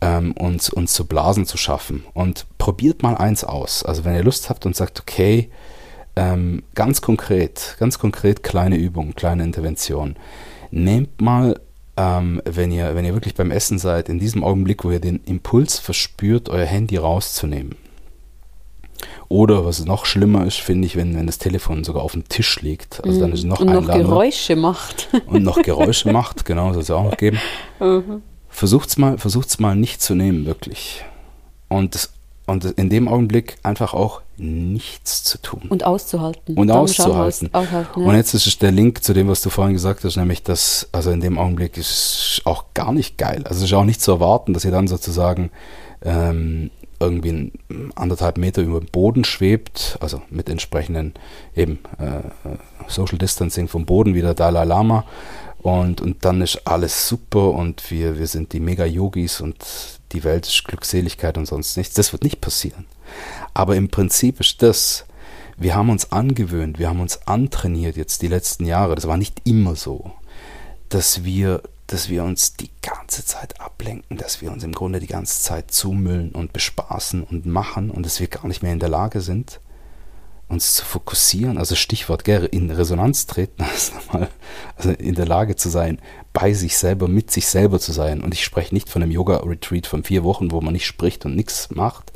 ähm, 0.00 0.32
uns, 0.32 0.70
uns 0.70 0.92
zu 0.92 1.06
Blasen 1.06 1.46
zu 1.46 1.56
schaffen. 1.56 2.04
Und 2.12 2.46
probiert 2.58 3.02
mal 3.02 3.16
eins 3.16 3.44
aus. 3.44 3.84
Also 3.84 4.04
wenn 4.04 4.14
ihr 4.14 4.24
Lust 4.24 4.50
habt 4.50 4.66
und 4.66 4.74
sagt, 4.74 5.00
okay, 5.00 5.50
ähm, 6.16 6.62
ganz 6.74 7.00
konkret, 7.00 7.76
ganz 7.78 7.98
konkret 7.98 8.42
kleine 8.42 8.76
Übungen, 8.76 9.14
kleine 9.14 9.44
Interventionen. 9.44 10.16
Nehmt 10.70 11.20
mal 11.20 11.60
ähm, 12.00 12.40
wenn, 12.44 12.72
ihr, 12.72 12.94
wenn 12.94 13.04
ihr 13.04 13.12
wirklich 13.12 13.34
beim 13.34 13.50
Essen 13.50 13.78
seid, 13.78 14.08
in 14.08 14.18
diesem 14.18 14.42
Augenblick, 14.42 14.84
wo 14.84 14.90
ihr 14.90 15.00
den 15.00 15.20
Impuls 15.24 15.78
verspürt, 15.78 16.48
euer 16.48 16.64
Handy 16.64 16.96
rauszunehmen. 16.96 17.76
Oder 19.28 19.64
was 19.64 19.84
noch 19.84 20.06
schlimmer 20.06 20.46
ist, 20.46 20.58
finde 20.58 20.86
ich, 20.86 20.96
wenn, 20.96 21.14
wenn 21.14 21.26
das 21.26 21.38
Telefon 21.38 21.84
sogar 21.84 22.02
auf 22.02 22.12
dem 22.12 22.28
Tisch 22.28 22.60
liegt. 22.62 23.04
Also 23.04 23.20
dann 23.20 23.32
ist 23.32 23.40
es 23.40 23.44
noch 23.44 23.60
Und 23.60 23.72
noch 23.72 23.86
Geräusche 23.86 24.56
macht. 24.56 25.08
Und 25.26 25.42
noch 25.42 25.62
Geräusche 25.62 26.10
macht, 26.10 26.44
genau, 26.44 26.72
soll 26.72 26.82
es 26.82 26.90
auch 26.90 27.04
noch 27.04 27.16
geben. 27.16 27.38
Mhm. 27.78 28.22
Versucht's 28.48 28.96
mal, 28.96 29.18
versucht's 29.18 29.58
mal 29.58 29.76
nicht 29.76 30.02
zu 30.02 30.14
nehmen, 30.14 30.46
wirklich. 30.46 31.04
Und 31.68 31.94
das, 31.94 32.12
und 32.50 32.64
in 32.64 32.90
dem 32.90 33.08
Augenblick 33.08 33.56
einfach 33.62 33.94
auch 33.94 34.22
nichts 34.36 35.22
zu 35.22 35.40
tun. 35.40 35.62
Und 35.68 35.84
auszuhalten. 35.84 36.56
Und 36.56 36.70
auszuhalten. 36.70 37.50
aushalten 37.52 38.00
ja. 38.00 38.06
Und 38.06 38.14
jetzt 38.16 38.34
ist 38.34 38.62
der 38.62 38.72
Link 38.72 39.04
zu 39.04 39.12
dem, 39.12 39.28
was 39.28 39.42
du 39.42 39.50
vorhin 39.50 39.74
gesagt 39.74 40.02
hast, 40.04 40.16
nämlich, 40.16 40.42
dass, 40.42 40.88
also 40.92 41.10
in 41.10 41.20
dem 41.20 41.38
Augenblick 41.38 41.76
ist 41.76 42.42
auch 42.44 42.64
gar 42.74 42.92
nicht 42.92 43.18
geil. 43.18 43.42
Also 43.44 43.58
es 43.58 43.70
ist 43.70 43.74
auch 43.74 43.84
nicht 43.84 44.00
zu 44.00 44.12
erwarten, 44.12 44.54
dass 44.54 44.64
ihr 44.64 44.70
dann 44.70 44.88
sozusagen 44.88 45.50
ähm, 46.02 46.70
irgendwie 46.98 47.52
anderthalb 47.94 48.36
Meter 48.36 48.62
über 48.62 48.80
dem 48.80 48.88
Boden 48.90 49.24
schwebt, 49.24 49.96
also 50.00 50.20
mit 50.28 50.48
entsprechenden 50.48 51.14
eben 51.54 51.78
äh, 51.98 52.20
Social 52.88 53.18
Distancing 53.18 53.68
vom 53.68 53.86
Boden 53.86 54.14
wie 54.14 54.22
der 54.22 54.34
Dalai 54.34 54.64
Lama. 54.64 55.04
Und, 55.62 56.00
und 56.00 56.24
dann 56.24 56.40
ist 56.40 56.66
alles 56.66 57.08
super 57.08 57.50
und 57.50 57.90
wir, 57.90 58.18
wir 58.18 58.26
sind 58.26 58.52
die 58.54 58.60
Mega-Yogis 58.60 59.42
und 59.42 59.56
die 60.12 60.24
Welt 60.24 60.46
ist 60.46 60.64
Glückseligkeit 60.64 61.36
und 61.36 61.46
sonst 61.46 61.76
nichts. 61.76 61.94
Das 61.94 62.12
wird 62.12 62.24
nicht 62.24 62.40
passieren. 62.40 62.86
Aber 63.52 63.76
im 63.76 63.88
Prinzip 63.88 64.40
ist 64.40 64.62
das, 64.62 65.04
wir 65.58 65.74
haben 65.74 65.90
uns 65.90 66.12
angewöhnt, 66.12 66.78
wir 66.78 66.88
haben 66.88 67.00
uns 67.00 67.26
antrainiert 67.26 67.96
jetzt 67.96 68.22
die 68.22 68.28
letzten 68.28 68.64
Jahre, 68.64 68.94
das 68.94 69.06
war 69.06 69.18
nicht 69.18 69.42
immer 69.44 69.76
so, 69.76 70.12
dass 70.88 71.24
wir, 71.24 71.62
dass 71.86 72.08
wir 72.08 72.24
uns 72.24 72.54
die 72.54 72.70
ganze 72.80 73.26
Zeit 73.26 73.60
ablenken, 73.60 74.16
dass 74.16 74.40
wir 74.40 74.50
uns 74.52 74.64
im 74.64 74.72
Grunde 74.72 75.00
die 75.00 75.06
ganze 75.06 75.42
Zeit 75.42 75.70
zumüllen 75.70 76.32
und 76.32 76.54
bespaßen 76.54 77.22
und 77.22 77.44
machen 77.44 77.90
und 77.90 78.06
dass 78.06 78.20
wir 78.20 78.28
gar 78.28 78.46
nicht 78.46 78.62
mehr 78.62 78.72
in 78.72 78.80
der 78.80 78.88
Lage 78.88 79.20
sind, 79.20 79.60
uns 80.50 80.74
zu 80.74 80.84
fokussieren, 80.84 81.58
also 81.58 81.76
Stichwort 81.76 82.24
gell, 82.24 82.44
in 82.44 82.70
Resonanz 82.70 83.26
treten, 83.26 83.62
also, 83.72 83.92
mal, 84.12 84.28
also 84.76 84.90
in 84.90 85.14
der 85.14 85.26
Lage 85.26 85.56
zu 85.56 85.68
sein, 85.68 86.00
bei 86.32 86.52
sich 86.52 86.76
selber, 86.76 87.08
mit 87.08 87.30
sich 87.30 87.46
selber 87.46 87.78
zu 87.78 87.92
sein. 87.92 88.20
Und 88.20 88.34
ich 88.34 88.44
spreche 88.44 88.74
nicht 88.74 88.88
von 88.88 89.02
einem 89.02 89.12
Yoga-Retreat 89.12 89.86
von 89.86 90.04
vier 90.04 90.24
Wochen, 90.24 90.50
wo 90.50 90.60
man 90.60 90.72
nicht 90.72 90.86
spricht 90.86 91.24
und 91.24 91.36
nichts 91.36 91.70
macht. 91.70 92.12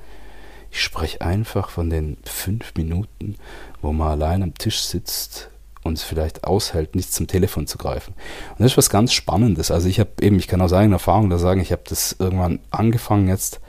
Ich 0.70 0.82
spreche 0.82 1.20
einfach 1.20 1.70
von 1.70 1.88
den 1.88 2.16
fünf 2.24 2.74
Minuten, 2.76 3.36
wo 3.80 3.92
man 3.92 4.08
allein 4.08 4.42
am 4.42 4.54
Tisch 4.54 4.80
sitzt 4.80 5.50
und 5.84 5.98
es 5.98 6.02
vielleicht 6.02 6.44
aushält, 6.44 6.96
nicht 6.96 7.12
zum 7.12 7.28
Telefon 7.28 7.68
zu 7.68 7.78
greifen. 7.78 8.14
Und 8.50 8.60
das 8.60 8.72
ist 8.72 8.76
was 8.76 8.90
ganz 8.90 9.12
Spannendes. 9.12 9.70
Also 9.70 9.88
ich 9.88 10.00
habe 10.00 10.10
eben, 10.20 10.38
ich 10.38 10.48
kann 10.48 10.60
aus 10.60 10.72
eigener 10.72 10.96
Erfahrung 10.96 11.30
da 11.30 11.38
sagen, 11.38 11.60
ich 11.60 11.70
habe 11.70 11.82
das 11.88 12.16
irgendwann 12.18 12.58
angefangen 12.72 13.28
jetzt 13.28 13.60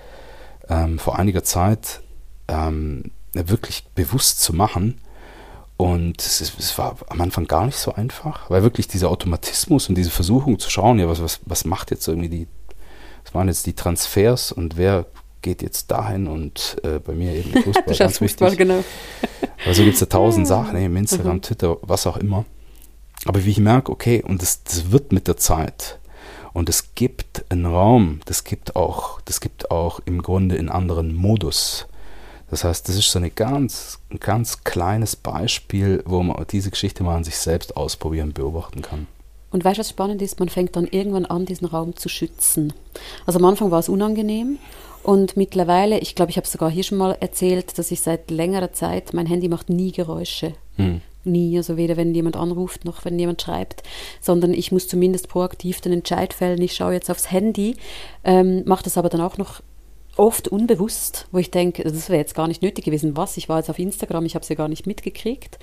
ähm, 0.70 0.98
vor 0.98 1.20
einiger 1.20 1.44
Zeit, 1.44 2.02
ähm, 2.48 3.12
wirklich 3.36 3.86
bewusst 3.96 4.42
zu 4.42 4.54
machen. 4.54 5.02
Und 5.78 6.22
es, 6.22 6.40
ist, 6.40 6.58
es, 6.58 6.78
war 6.78 6.96
am 7.10 7.20
Anfang 7.20 7.48
gar 7.48 7.66
nicht 7.66 7.78
so 7.78 7.94
einfach, 7.94 8.50
weil 8.50 8.64
wirklich 8.64 8.88
dieser 8.88 9.10
Automatismus 9.10 9.90
und 9.90 9.96
diese 9.96 10.10
Versuchung 10.10 10.58
zu 10.58 10.70
schauen, 10.70 11.00
ja, 11.00 11.10
was, 11.10 11.22
was, 11.22 11.42
was 11.46 11.66
macht 11.66 11.92
jetzt 11.92 12.08
irgendwie 12.08 12.30
die, 12.30 12.48
was 13.26 13.34
machen 13.34 13.50
jetzt 13.50 13.66
die 13.66 13.74
Transfers 13.74 14.54
und 14.54 14.78
wer 14.78 15.06
geht 15.42 15.62
jetzt 15.62 15.92
dahin 15.92 16.28
und 16.28 16.78
äh, 16.84 17.00
bei 17.00 17.14
mir 17.14 17.34
eben 17.34 17.52
Fußball, 17.64 17.96
ganz 17.96 18.20
Fußball, 18.20 18.52
wichtig. 18.52 18.68
Genau. 18.68 18.84
Also 19.66 19.84
gibt 19.84 19.96
es 19.96 20.00
ja 20.00 20.08
tausend 20.08 20.48
Sachen, 20.48 20.78
eben 20.78 20.96
Instagram, 20.96 21.38
mhm. 21.38 21.42
Twitter, 21.42 21.78
was 21.82 22.08
auch 22.08 22.18
immer. 22.18 22.46
Aber 23.26 23.44
wie 23.44 23.52
ich 23.52 23.60
merke, 23.60 23.92
okay, 23.92 24.24
und 24.26 24.42
das, 24.42 24.64
das 24.64 24.92
wird 24.92 25.12
mit 25.12 25.28
der 25.28 25.38
Zeit. 25.38 26.00
Und 26.54 26.70
es 26.70 26.96
gibt 26.96 27.44
einen 27.50 27.66
Raum, 27.66 28.22
das 28.26 28.46
gibt 28.46 28.78
auch, 28.78 29.20
das 29.22 29.42
gibt 29.42 29.72
auch 29.72 30.00
im 30.06 30.22
Grunde 30.22 30.56
in 30.56 30.70
anderen 30.70 31.14
Modus. 31.14 31.88
Das 32.50 32.64
heißt, 32.64 32.88
das 32.88 32.96
ist 32.96 33.12
so 33.12 33.20
eine 33.20 33.32
ganz, 33.32 34.00
ein 34.10 34.20
ganz 34.20 34.64
kleines 34.64 35.16
Beispiel, 35.16 36.04
wo 36.06 36.22
man 36.22 36.46
diese 36.52 36.70
Geschichte 36.70 37.04
mal 37.04 37.16
an 37.16 37.24
sich 37.24 37.38
selbst 37.38 37.76
ausprobieren, 37.76 38.34
beobachten 38.34 38.82
kann. 38.82 39.08
Und 39.52 39.64
weißt 39.64 39.78
du, 39.78 39.80
was 39.80 39.90
spannend 39.90 40.22
ist? 40.22 40.40
Man 40.40 40.50
fängt 40.50 40.76
dann 40.76 40.86
irgendwann 40.86 41.26
an, 41.26 41.46
diesen 41.46 41.68
Raum 41.68 41.96
zu 41.96 42.10
schützen. 42.10 42.74
Also 43.26 43.40
am 43.40 43.46
Anfang 43.46 43.72
war 43.72 43.80
es 43.80 43.90
unangenehm 43.90 44.60
und 45.02 45.38
mittlerweile, 45.38 46.00
ich 46.00 46.16
glaube, 46.16 46.32
ich 46.32 46.38
habe 46.38 46.48
sogar 46.48 46.70
hier 46.70 46.84
schon 46.84 46.98
mal 46.98 47.16
erzählt, 47.20 47.78
dass 47.78 47.92
ich 47.92 48.02
seit 48.02 48.32
längerer 48.32 48.74
Zeit, 48.74 49.14
mein 49.14 49.28
Handy 49.28 49.48
macht 49.48 49.70
nie 49.70 49.92
Geräusche. 49.92 50.54
Hm. 50.78 51.02
Nie, 51.24 51.58
also 51.58 51.78
weder 51.78 51.96
wenn 51.96 52.14
jemand 52.14 52.36
anruft 52.36 52.86
noch 52.86 53.06
wenn 53.06 53.18
jemand 53.18 53.42
schreibt, 53.42 53.82
sondern 54.20 54.54
ich 54.54 54.72
muss 54.72 54.88
zumindest 54.88 55.28
proaktiv 55.28 55.80
den 55.82 55.94
Entscheid 55.94 56.34
fällen. 56.34 56.62
Ich 56.62 56.76
schaue 56.76 56.94
jetzt 56.94 57.10
aufs 57.10 57.32
Handy, 57.32 57.78
ähm, 58.24 58.64
mache 58.66 58.84
das 58.84 58.98
aber 58.98 59.10
dann 59.10 59.22
auch 59.22 59.38
noch 59.38 59.62
oft 60.18 60.48
unbewusst, 60.48 61.28
wo 61.32 61.40
ich 61.40 61.52
denke, 61.52 61.84
das 61.84 62.10
wäre 62.10 62.20
jetzt 62.20 62.36
gar 62.36 62.48
nicht 62.48 62.62
nötig 62.62 62.86
gewesen. 62.86 63.18
Was? 63.18 63.38
Ich 63.38 63.50
war 63.50 63.58
jetzt 63.58 63.70
auf 63.70 63.80
Instagram, 63.80 64.26
ich 64.26 64.36
habe 64.36 64.44
es 64.44 64.50
ja 64.50 64.56
gar 64.56 64.68
nicht 64.68 64.88
mitgekriegt. 64.88 65.60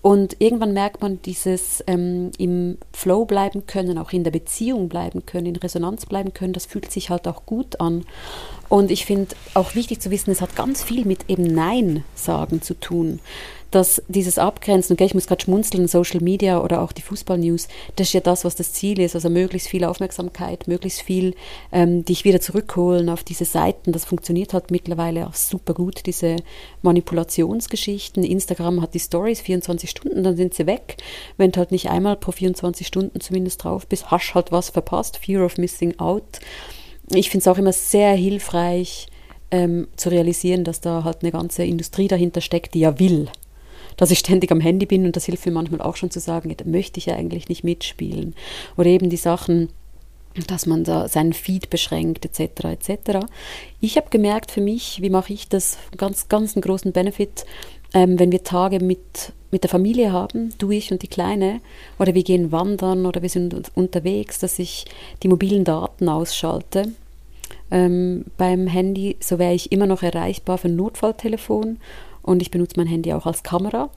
Und 0.00 0.36
irgendwann 0.40 0.72
merkt 0.72 1.00
man 1.02 1.22
dieses 1.22 1.84
ähm, 1.86 2.32
im 2.38 2.78
Flow 2.92 3.24
bleiben 3.24 3.66
können, 3.66 3.98
auch 3.98 4.12
in 4.12 4.24
der 4.24 4.32
Beziehung 4.32 4.88
bleiben 4.88 5.24
können, 5.24 5.46
in 5.46 5.56
Resonanz 5.56 6.06
bleiben 6.06 6.34
können, 6.34 6.52
das 6.52 6.66
fühlt 6.66 6.90
sich 6.90 7.10
halt 7.10 7.28
auch 7.28 7.46
gut 7.46 7.80
an. 7.80 8.04
Und 8.68 8.90
ich 8.90 9.06
finde 9.06 9.36
auch 9.54 9.74
wichtig 9.74 10.00
zu 10.00 10.10
wissen, 10.10 10.30
es 10.30 10.40
hat 10.40 10.56
ganz 10.56 10.82
viel 10.82 11.04
mit 11.04 11.28
eben 11.28 11.44
Nein 11.44 12.04
sagen 12.14 12.62
zu 12.62 12.74
tun 12.74 13.20
dass 13.72 14.02
dieses 14.06 14.38
Abgrenzen, 14.38 14.92
okay, 14.92 15.06
ich 15.06 15.14
muss 15.14 15.26
gerade 15.26 15.42
schmunzeln, 15.42 15.88
Social 15.88 16.20
Media 16.20 16.60
oder 16.60 16.82
auch 16.82 16.92
die 16.92 17.02
Fußball-News, 17.02 17.68
das 17.96 18.08
ist 18.08 18.12
ja 18.12 18.20
das, 18.20 18.44
was 18.44 18.54
das 18.54 18.72
Ziel 18.72 19.00
ist, 19.00 19.14
also 19.14 19.30
möglichst 19.30 19.68
viel 19.68 19.84
Aufmerksamkeit, 19.84 20.68
möglichst 20.68 21.00
viel 21.02 21.34
ähm, 21.72 22.04
dich 22.04 22.24
wieder 22.24 22.40
zurückholen 22.40 23.08
auf 23.08 23.24
diese 23.24 23.46
Seiten. 23.46 23.92
Das 23.92 24.04
funktioniert 24.04 24.52
halt 24.52 24.70
mittlerweile 24.70 25.26
auch 25.26 25.34
super 25.34 25.74
gut, 25.74 26.06
diese 26.06 26.36
Manipulationsgeschichten. 26.82 28.22
Instagram 28.22 28.82
hat 28.82 28.94
die 28.94 29.00
Stories 29.00 29.40
24 29.40 29.90
Stunden, 29.90 30.22
dann 30.22 30.36
sind 30.36 30.54
sie 30.54 30.66
weg. 30.66 30.98
Wenn 31.38 31.50
du 31.50 31.58
halt 31.58 31.72
nicht 31.72 31.90
einmal 31.90 32.16
pro 32.16 32.32
24 32.32 32.86
Stunden 32.86 33.20
zumindest 33.20 33.64
drauf 33.64 33.86
bist, 33.86 34.10
hast 34.10 34.34
halt 34.34 34.52
was 34.52 34.70
verpasst, 34.70 35.16
Fear 35.16 35.44
of 35.44 35.56
Missing 35.56 35.98
Out. 35.98 36.40
Ich 37.14 37.30
finde 37.30 37.42
es 37.42 37.48
auch 37.48 37.58
immer 37.58 37.72
sehr 37.72 38.12
hilfreich, 38.12 39.08
ähm, 39.52 39.86
zu 39.96 40.08
realisieren, 40.08 40.64
dass 40.64 40.80
da 40.80 41.04
halt 41.04 41.18
eine 41.22 41.30
ganze 41.30 41.62
Industrie 41.64 42.08
dahinter 42.08 42.40
steckt, 42.40 42.74
die 42.74 42.80
ja 42.80 42.98
will, 42.98 43.28
dass 43.96 44.10
ich 44.10 44.18
ständig 44.18 44.50
am 44.52 44.60
Handy 44.60 44.86
bin 44.86 45.04
und 45.04 45.16
das 45.16 45.26
hilft 45.26 45.46
mir 45.46 45.52
manchmal 45.52 45.80
auch 45.80 45.96
schon 45.96 46.10
zu 46.10 46.20
sagen, 46.20 46.54
da 46.56 46.64
möchte 46.64 46.98
ich 46.98 47.06
ja 47.06 47.16
eigentlich 47.16 47.48
nicht 47.48 47.64
mitspielen. 47.64 48.34
Oder 48.76 48.90
eben 48.90 49.10
die 49.10 49.16
Sachen, 49.16 49.68
dass 50.46 50.66
man 50.66 50.84
da 50.84 51.08
seinen 51.08 51.32
Feed 51.32 51.70
beschränkt 51.70 52.24
etc. 52.24 52.64
etc. 52.64 53.26
Ich 53.80 53.96
habe 53.96 54.10
gemerkt 54.10 54.50
für 54.50 54.60
mich, 54.60 55.02
wie 55.02 55.10
mache 55.10 55.32
ich 55.32 55.48
das, 55.48 55.78
ganz, 55.96 56.28
ganz 56.28 56.56
einen 56.56 56.62
großen 56.62 56.92
Benefit, 56.92 57.44
ähm, 57.94 58.18
wenn 58.18 58.32
wir 58.32 58.42
Tage 58.42 58.80
mit, 58.80 59.32
mit 59.50 59.64
der 59.64 59.70
Familie 59.70 60.12
haben, 60.12 60.54
du, 60.58 60.70
ich 60.70 60.90
und 60.90 61.02
die 61.02 61.08
Kleine, 61.08 61.60
oder 61.98 62.14
wir 62.14 62.22
gehen 62.22 62.52
wandern 62.52 63.04
oder 63.04 63.22
wir 63.22 63.28
sind 63.28 63.70
unterwegs, 63.74 64.38
dass 64.38 64.58
ich 64.58 64.86
die 65.22 65.28
mobilen 65.28 65.64
Daten 65.64 66.08
ausschalte. 66.08 66.92
Ähm, 67.70 68.24
beim 68.36 68.66
Handy, 68.66 69.16
so 69.20 69.38
wäre 69.38 69.54
ich 69.54 69.72
immer 69.72 69.86
noch 69.86 70.02
erreichbar 70.02 70.58
für 70.58 70.68
ein 70.68 70.76
Notfalltelefon 70.76 71.78
und 72.22 72.42
ich 72.42 72.50
benutze 72.50 72.74
mein 72.76 72.86
Handy 72.86 73.12
auch 73.12 73.26
als 73.26 73.42
Kamera, 73.42 73.90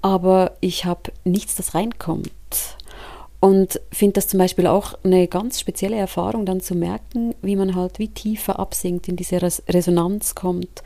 aber 0.00 0.52
ich 0.60 0.84
habe 0.84 1.12
nichts, 1.24 1.54
das 1.54 1.74
reinkommt. 1.74 2.30
Und 3.40 3.80
finde 3.90 4.14
das 4.14 4.28
zum 4.28 4.38
Beispiel 4.38 4.68
auch 4.68 4.94
eine 5.02 5.26
ganz 5.26 5.58
spezielle 5.58 5.96
Erfahrung, 5.96 6.46
dann 6.46 6.60
zu 6.60 6.76
merken, 6.76 7.34
wie 7.42 7.56
man 7.56 7.74
halt 7.74 7.98
wie 7.98 8.06
tiefer 8.06 8.60
absinkt, 8.60 9.08
in 9.08 9.16
diese 9.16 9.42
Res 9.42 9.64
Resonanz 9.68 10.36
kommt. 10.36 10.84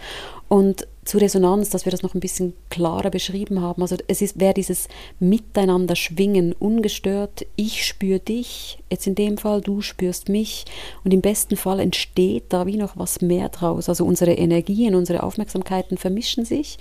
Und 0.49 0.87
zu 1.07 1.19
Resonanz, 1.19 1.71
dass 1.71 1.85
wir 1.85 1.93
das 1.93 2.03
noch 2.03 2.15
ein 2.15 2.21
bisschen 2.21 2.53
klarer 2.69 3.11
beschrieben 3.11 3.63
haben. 3.63 3.83
Also 3.83 3.97
es 4.09 4.21
ist, 4.21 4.39
wäre 4.41 4.55
dieses 4.55 4.89
Miteinander 5.21 5.97
schwingen, 5.97 6.53
ungestört, 6.53 7.47
ich 7.57 7.87
spüre 7.87 8.21
dich, 8.21 8.79
jetzt 8.91 9.07
in 9.07 9.15
dem 9.15 9.39
Fall, 9.39 9.61
du 9.61 9.81
spürst 9.81 10.29
mich. 10.29 10.65
Und 11.05 11.15
im 11.15 11.21
besten 11.21 11.57
Fall 11.57 11.81
entsteht 11.81 12.45
da 12.49 12.67
wie 12.67 12.77
noch 12.77 12.97
was 12.97 13.21
mehr 13.21 13.49
draus. 13.49 13.89
Also 13.89 14.05
unsere 14.05 14.33
Energien, 14.33 14.95
unsere 14.95 15.23
Aufmerksamkeiten 15.23 15.97
vermischen 15.97 16.45
sich 16.45 16.79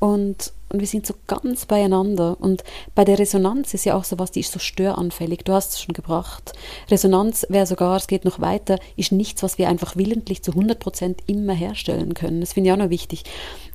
und, 0.00 0.52
und 0.70 0.80
wir 0.80 0.86
sind 0.86 1.06
so 1.06 1.14
ganz 1.26 1.66
beieinander. 1.66 2.38
Und 2.40 2.64
bei 2.94 3.04
der 3.04 3.18
Resonanz 3.18 3.74
ist 3.74 3.84
ja 3.84 3.94
auch 3.94 4.04
so 4.04 4.18
was, 4.18 4.30
die 4.30 4.40
ist 4.40 4.50
so 4.50 4.58
störanfällig. 4.58 5.44
Du 5.44 5.52
hast 5.52 5.74
es 5.74 5.82
schon 5.82 5.92
gebracht. 5.92 6.54
Resonanz 6.90 7.46
wäre 7.50 7.66
sogar, 7.66 7.96
es 7.96 8.06
geht 8.06 8.24
noch 8.24 8.40
weiter, 8.40 8.78
ist 8.96 9.12
nichts, 9.12 9.42
was 9.42 9.58
wir 9.58 9.68
einfach 9.68 9.96
willentlich 9.96 10.42
zu 10.42 10.52
100 10.52 10.80
Prozent 10.80 11.20
immer 11.26 11.52
herstellen 11.52 12.14
können. 12.14 12.40
Das 12.40 12.54
finde 12.54 12.70
ich 12.70 12.72
auch 12.72 12.78
noch 12.78 12.88
wichtig. 12.88 13.24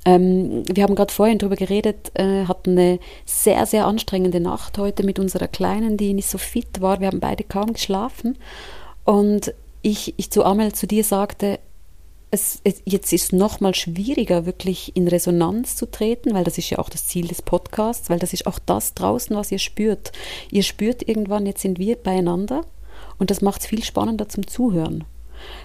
Ähm, 0.04 0.64
wir 0.68 0.84
haben 0.84 0.96
gerade 0.96 1.14
vorhin 1.14 1.38
darüber 1.38 1.56
geredet, 1.56 2.12
äh, 2.16 2.46
hatten 2.46 2.72
eine 2.72 3.00
sehr, 3.26 3.68
sehr 3.68 3.86
anstrengende 3.86 4.40
Nacht 4.40 4.80
heute 4.80 5.04
mit 5.04 5.20
unserer 5.20 5.48
Kleinen, 5.48 5.98
die 5.98 6.16
nicht 6.16 6.28
so 6.28 6.40
fit 6.40 6.82
war. 6.82 7.00
Wir 7.02 7.08
haben 7.08 7.20
beide 7.20 7.44
kaum 7.44 7.74
geschlafen. 7.74 8.36
Und 9.04 9.54
ich, 9.84 10.16
ich 10.18 10.32
zu 10.32 10.44
Amel 10.44 10.74
zu 10.74 10.88
dir 10.88 11.04
sagte, 11.04 11.60
es, 12.36 12.60
es, 12.64 12.82
jetzt 12.86 13.12
ist 13.14 13.34
noch 13.34 13.62
mal 13.62 13.74
schwieriger, 13.74 14.46
wirklich 14.46 14.96
in 14.96 15.08
Resonanz 15.08 15.76
zu 15.76 15.90
treten, 15.90 16.34
weil 16.34 16.44
das 16.44 16.58
ist 16.58 16.70
ja 16.70 16.80
auch 16.80 16.90
das 16.90 17.08
Ziel 17.08 17.28
des 17.28 17.42
Podcasts, 17.42 18.10
weil 18.10 18.20
das 18.20 18.34
ist 18.34 18.46
auch 18.46 18.60
das 18.60 18.94
draußen, 18.94 19.36
was 19.36 19.52
ihr 19.52 19.60
spürt. 19.60 20.12
Ihr 20.52 20.64
spürt 20.64 21.08
irgendwann, 21.08 21.46
jetzt 21.46 21.62
sind 21.62 21.80
wir 21.80 21.96
beieinander 21.96 22.66
und 23.18 23.32
das 23.32 23.42
macht 23.42 23.62
es 23.62 23.68
viel 23.68 23.84
spannender 23.84 24.30
zum 24.30 24.46
Zuhören. 24.46 25.06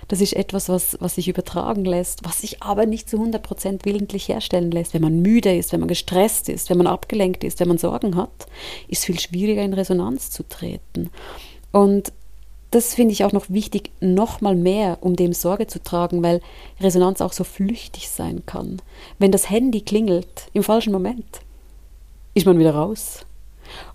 Das 0.09 0.21
ist 0.21 0.35
etwas, 0.35 0.69
was, 0.69 0.97
was 1.01 1.17
sich 1.17 1.29
übertragen 1.29 1.85
lässt, 1.85 2.25
was 2.25 2.41
sich 2.41 2.63
aber 2.63 2.87
nicht 2.87 3.09
zu 3.09 3.17
100% 3.17 3.85
willentlich 3.85 4.29
herstellen 4.29 4.71
lässt. 4.71 4.95
Wenn 4.95 5.03
man 5.03 5.23
müde 5.23 5.57
ist, 5.57 5.73
wenn 5.73 5.81
man 5.81 5.89
gestresst 5.89 6.49
ist, 6.49 6.71
wenn 6.71 6.79
man 6.79 6.87
abgelenkt 6.87 7.45
ist, 7.45 7.61
wenn 7.61 7.69
man 7.69 7.79
Sorgen 7.79 8.17
hat, 8.17 8.47
ist 8.89 9.05
viel 9.05 9.19
schwieriger 9.19 9.63
in 9.63 9.75
Resonanz 9.75 10.31
zu 10.31 10.47
treten. 10.49 11.11
Und 11.73 12.13
das 12.71 12.95
finde 12.95 13.13
ich 13.13 13.25
auch 13.25 13.33
noch 13.33 13.51
wichtig, 13.51 13.91
nochmal 14.01 14.55
mehr, 14.55 14.99
um 15.01 15.17
dem 15.17 15.33
Sorge 15.33 15.67
zu 15.67 15.83
tragen, 15.83 16.23
weil 16.23 16.41
Resonanz 16.81 17.21
auch 17.21 17.33
so 17.33 17.45
flüchtig 17.45 18.09
sein 18.09 18.45
kann. 18.47 18.81
Wenn 19.19 19.33
das 19.33 19.51
Handy 19.51 19.81
klingelt 19.81 20.49
im 20.53 20.63
falschen 20.63 20.93
Moment, 20.93 21.41
ist 22.35 22.47
man 22.47 22.59
wieder 22.59 22.75
raus. 22.75 23.27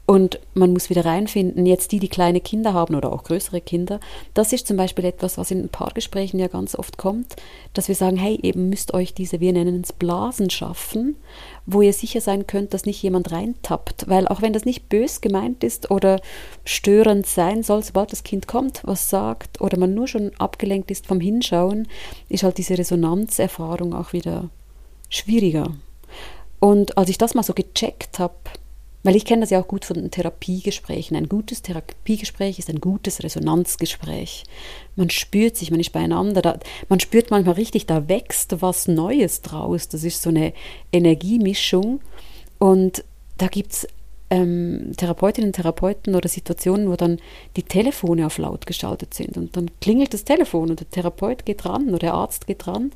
Und 0.07 0.39
man 0.53 0.71
muss 0.71 0.91
wieder 0.91 1.03
reinfinden, 1.03 1.65
jetzt 1.65 1.91
die, 1.91 1.99
die 1.99 2.09
kleine 2.09 2.39
Kinder 2.39 2.73
haben 2.73 2.93
oder 2.93 3.11
auch 3.11 3.23
größere 3.23 3.59
Kinder, 3.59 3.99
das 4.35 4.53
ist 4.53 4.67
zum 4.67 4.77
Beispiel 4.77 5.03
etwas, 5.05 5.39
was 5.39 5.49
in 5.49 5.67
Paargesprächen 5.67 6.39
ja 6.39 6.47
ganz 6.47 6.75
oft 6.75 6.97
kommt, 6.97 7.35
dass 7.73 7.87
wir 7.87 7.95
sagen, 7.95 8.15
hey, 8.15 8.39
eben 8.43 8.69
müsst 8.69 8.93
euch 8.93 9.15
diese, 9.15 9.39
wir 9.39 9.51
nennen 9.51 9.81
es 9.81 9.93
Blasen 9.93 10.51
schaffen, 10.51 11.15
wo 11.65 11.81
ihr 11.81 11.91
sicher 11.91 12.21
sein 12.21 12.45
könnt, 12.45 12.75
dass 12.75 12.85
nicht 12.85 13.01
jemand 13.01 13.31
reintappt. 13.31 14.07
Weil 14.07 14.27
auch 14.27 14.43
wenn 14.43 14.53
das 14.53 14.65
nicht 14.65 14.89
bös 14.89 15.21
gemeint 15.21 15.63
ist 15.63 15.89
oder 15.89 16.21
störend 16.65 17.25
sein 17.25 17.63
soll, 17.63 17.81
sobald 17.81 18.11
das 18.11 18.23
Kind 18.23 18.47
kommt, 18.47 18.81
was 18.85 19.09
sagt 19.09 19.59
oder 19.59 19.79
man 19.79 19.95
nur 19.95 20.07
schon 20.07 20.31
abgelenkt 20.37 20.91
ist 20.91 21.07
vom 21.07 21.19
Hinschauen, 21.19 21.87
ist 22.29 22.43
halt 22.43 22.59
diese 22.59 22.77
Resonanzerfahrung 22.77 23.95
auch 23.95 24.13
wieder 24.13 24.49
schwieriger. 25.09 25.71
Und 26.59 26.95
als 26.95 27.09
ich 27.09 27.17
das 27.17 27.33
mal 27.33 27.43
so 27.43 27.53
gecheckt 27.53 28.19
habe, 28.19 28.35
weil 29.05 29.15
ich 29.15 29.23
kenne 29.23 29.41
das 29.41 29.51
ja 29.51 29.61
auch 29.61 29.67
gut 29.67 29.85
von 29.85 30.09
Therapiegesprächen. 30.09 31.15
Ein 31.15 31.29
gutes 31.29 31.61
Therapiegespräch 31.61 32.57
ist 32.57 32.71
ein 32.71 32.81
gutes 32.81 33.21
Resonanzgespräch. 33.21 34.45
Man 34.95 35.11
spürt 35.11 35.55
sich, 35.57 35.69
man 35.69 35.79
ist 35.79 35.91
beieinander. 35.91 36.41
Da, 36.41 36.57
man 36.89 36.99
spürt 36.99 37.29
manchmal 37.29 37.53
richtig, 37.53 37.85
da 37.85 38.09
wächst 38.09 38.63
was 38.63 38.87
Neues 38.87 39.43
draus. 39.43 39.89
Das 39.89 40.03
ist 40.03 40.23
so 40.23 40.31
eine 40.31 40.53
Energiemischung. 40.91 42.01
Und 42.57 43.03
da 43.37 43.45
gibt 43.45 43.73
es 43.73 43.87
ähm, 44.31 44.93
Therapeutinnen 44.97 45.49
und 45.49 45.55
Therapeuten 45.55 46.15
oder 46.15 46.27
Situationen, 46.27 46.89
wo 46.89 46.95
dann 46.95 47.19
die 47.57 47.63
Telefone 47.63 48.25
auf 48.25 48.39
laut 48.39 48.65
geschaltet 48.65 49.13
sind. 49.13 49.37
Und 49.37 49.55
dann 49.55 49.69
klingelt 49.81 50.15
das 50.15 50.23
Telefon 50.23 50.71
und 50.71 50.79
der 50.79 50.89
Therapeut 50.89 51.45
geht 51.45 51.63
ran 51.63 51.89
oder 51.89 51.99
der 51.99 52.15
Arzt 52.15 52.47
geht 52.47 52.65
ran. 52.65 52.91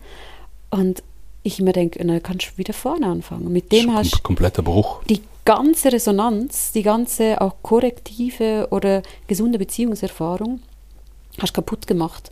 Und 0.71 1.03
ich 1.43 1.61
mir 1.61 1.73
denke, 1.73 2.03
na, 2.03 2.19
kannst 2.19 2.47
du 2.47 2.57
wieder 2.57 2.73
vorne 2.73 3.05
anfangen. 3.05 3.53
Mit 3.53 3.71
dem 3.71 3.93
hast 3.93 4.15
du 4.15 4.19
kompletter 4.23 4.63
Bruch. 4.63 5.03
Die 5.03 5.21
ganze 5.49 5.91
Resonanz, 5.91 6.73
die 6.73 6.83
ganze 6.83 7.41
auch 7.41 7.55
korrektive 7.63 8.67
oder 8.69 9.01
gesunde 9.25 9.57
Beziehungserfahrung 9.57 10.61
hast 11.41 11.55
kaputt 11.55 11.87
gemacht. 11.87 12.29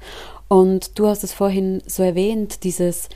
Und 0.49 0.99
du 0.99 1.07
hast 1.07 1.23
es 1.23 1.33
vorhin 1.33 1.81
so 1.87 2.03
erwähnt, 2.03 2.63
dieses 2.63 3.09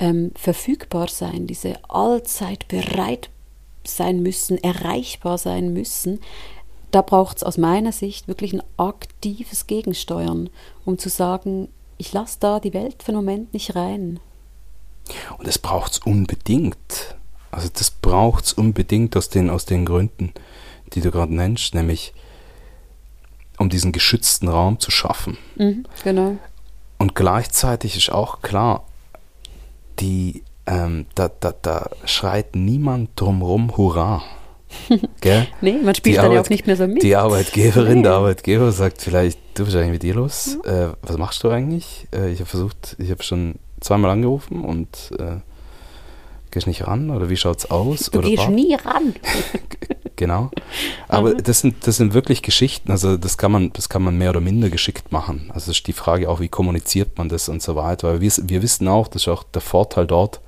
ähm, 0.00 0.32
verfügbar 0.34 1.06
sein, 1.06 1.46
diese 1.46 1.74
allzeit 1.88 2.66
bereit 2.66 3.30
sein 3.84 4.24
müssen, 4.24 4.58
erreichbar 4.58 5.38
sein 5.38 5.72
müssen, 5.72 6.18
da 6.90 7.02
braucht 7.02 7.36
es 7.36 7.44
aus 7.44 7.56
meiner 7.56 7.92
Sicht 7.92 8.26
wirklich 8.26 8.54
ein 8.54 8.62
aktives 8.76 9.68
Gegensteuern, 9.68 10.50
um 10.84 10.98
zu 10.98 11.10
sagen, 11.10 11.68
ich 11.96 12.12
lasse 12.12 12.38
da 12.40 12.58
die 12.58 12.74
Welt 12.74 13.04
für 13.04 13.12
einen 13.12 13.18
Moment 13.18 13.54
nicht 13.54 13.76
rein. 13.76 14.18
Und 15.38 15.46
es 15.46 15.60
braucht 15.60 15.92
es 15.92 15.98
unbedingt. 15.98 17.14
Also 17.54 17.68
das 17.72 17.90
braucht 17.90 18.44
es 18.44 18.52
unbedingt 18.52 19.16
aus 19.16 19.28
den, 19.28 19.50
aus 19.50 19.64
den 19.64 19.84
Gründen, 19.84 20.32
die 20.92 21.00
du 21.00 21.10
gerade 21.10 21.34
nennst, 21.34 21.74
nämlich 21.74 22.12
um 23.58 23.68
diesen 23.68 23.92
geschützten 23.92 24.48
Raum 24.48 24.80
zu 24.80 24.90
schaffen. 24.90 25.38
Mhm, 25.56 25.86
genau. 26.02 26.36
Und 26.98 27.14
gleichzeitig 27.14 27.96
ist 27.96 28.10
auch 28.10 28.42
klar, 28.42 28.84
die, 30.00 30.42
ähm, 30.66 31.06
da, 31.14 31.28
da, 31.28 31.54
da 31.62 31.90
schreit 32.04 32.56
niemand 32.56 33.10
drumrum 33.16 33.76
Hurra. 33.76 34.22
Gell? 35.20 35.46
nee, 35.60 35.78
man 35.82 35.94
spielt 35.94 36.14
die 36.14 36.16
dann 36.16 36.26
Arbeit, 36.26 36.36
ja 36.36 36.42
auch 36.42 36.50
nicht 36.50 36.66
mehr 36.66 36.76
so 36.76 36.86
mit. 36.88 37.02
Die 37.02 37.14
Arbeitgeberin, 37.14 37.98
nee. 37.98 38.02
der 38.02 38.12
Arbeitgeber 38.14 38.72
sagt 38.72 39.00
vielleicht, 39.02 39.38
du 39.54 39.64
bist 39.64 39.76
eigentlich 39.76 39.92
mit 39.92 40.02
dir 40.02 40.14
los? 40.14 40.58
Ja. 40.64 40.88
Äh, 40.88 40.92
was 41.02 41.16
machst 41.16 41.44
du 41.44 41.50
eigentlich? 41.50 42.08
Äh, 42.12 42.32
ich 42.32 42.40
habe 42.40 42.50
versucht, 42.50 42.96
ich 42.98 43.10
habe 43.10 43.22
schon 43.22 43.54
zweimal 43.80 44.10
angerufen 44.10 44.64
und 44.64 45.12
äh, 45.18 45.36
gehst 46.54 46.66
nicht 46.66 46.86
ran 46.86 47.10
oder 47.10 47.28
wie 47.28 47.36
schaut 47.36 47.58
es 47.58 47.70
aus? 47.70 48.10
Du 48.10 48.18
oder 48.18 48.28
gehst 48.28 48.48
nie 48.48 48.74
ran. 48.74 49.14
genau. 50.16 50.50
Aber 51.08 51.34
das 51.34 51.60
sind, 51.60 51.86
das 51.86 51.98
sind 51.98 52.14
wirklich 52.14 52.42
Geschichten, 52.42 52.90
also 52.90 53.16
das 53.16 53.36
kann 53.36 53.52
man, 53.52 53.72
das 53.74 53.88
kann 53.88 54.02
man 54.02 54.16
mehr 54.16 54.30
oder 54.30 54.40
minder 54.40 54.70
geschickt 54.70 55.12
machen. 55.12 55.50
Also 55.52 55.70
ist 55.70 55.86
die 55.86 55.92
Frage 55.92 56.30
auch, 56.30 56.40
wie 56.40 56.48
kommuniziert 56.48 57.18
man 57.18 57.28
das 57.28 57.48
und 57.48 57.62
so 57.62 57.76
weiter. 57.76 58.08
Weil 58.08 58.20
wir, 58.20 58.32
wir 58.44 58.62
wissen 58.62 58.88
auch, 58.88 59.08
das 59.08 59.22
ist 59.22 59.28
auch 59.28 59.42
der 59.42 59.62
Vorteil 59.62 60.06
dort, 60.06 60.40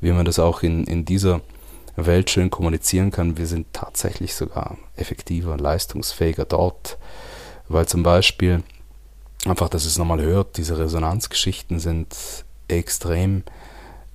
wie 0.00 0.12
man 0.12 0.24
das 0.24 0.38
auch 0.38 0.62
in, 0.62 0.84
in 0.84 1.04
dieser 1.04 1.42
Welt 1.96 2.30
schön 2.30 2.50
kommunizieren 2.50 3.10
kann. 3.10 3.36
Wir 3.36 3.46
sind 3.46 3.66
tatsächlich 3.72 4.34
sogar 4.34 4.78
effektiver, 4.96 5.56
leistungsfähiger 5.56 6.44
dort, 6.44 6.98
weil 7.68 7.86
zum 7.86 8.02
Beispiel 8.02 8.62
einfach, 9.44 9.68
dass 9.68 9.84
es 9.84 9.98
nochmal 9.98 10.20
hört, 10.20 10.56
diese 10.56 10.78
Resonanzgeschichten 10.78 11.78
sind 11.78 12.14
extrem 12.68 13.44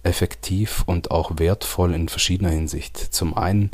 effektiv 0.04 0.84
und 0.86 1.12
auch 1.12 1.38
wertvoll 1.38 1.93
in 1.93 2.10
verschiedener 2.10 2.52
Hinsicht. 2.52 2.97
Zum 2.97 3.36
einen 3.38 3.72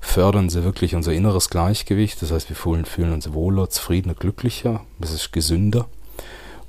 fördern 0.00 0.48
sie 0.48 0.64
wirklich 0.64 0.94
unser 0.94 1.12
inneres 1.12 1.50
Gleichgewicht, 1.50 2.22
das 2.22 2.30
heißt, 2.30 2.48
wir 2.48 2.56
fühlen, 2.56 2.84
fühlen 2.84 3.12
uns 3.12 3.32
wohler, 3.32 3.68
zufriedener, 3.68 4.14
glücklicher, 4.14 4.84
es 5.00 5.12
ist 5.12 5.32
gesünder 5.32 5.88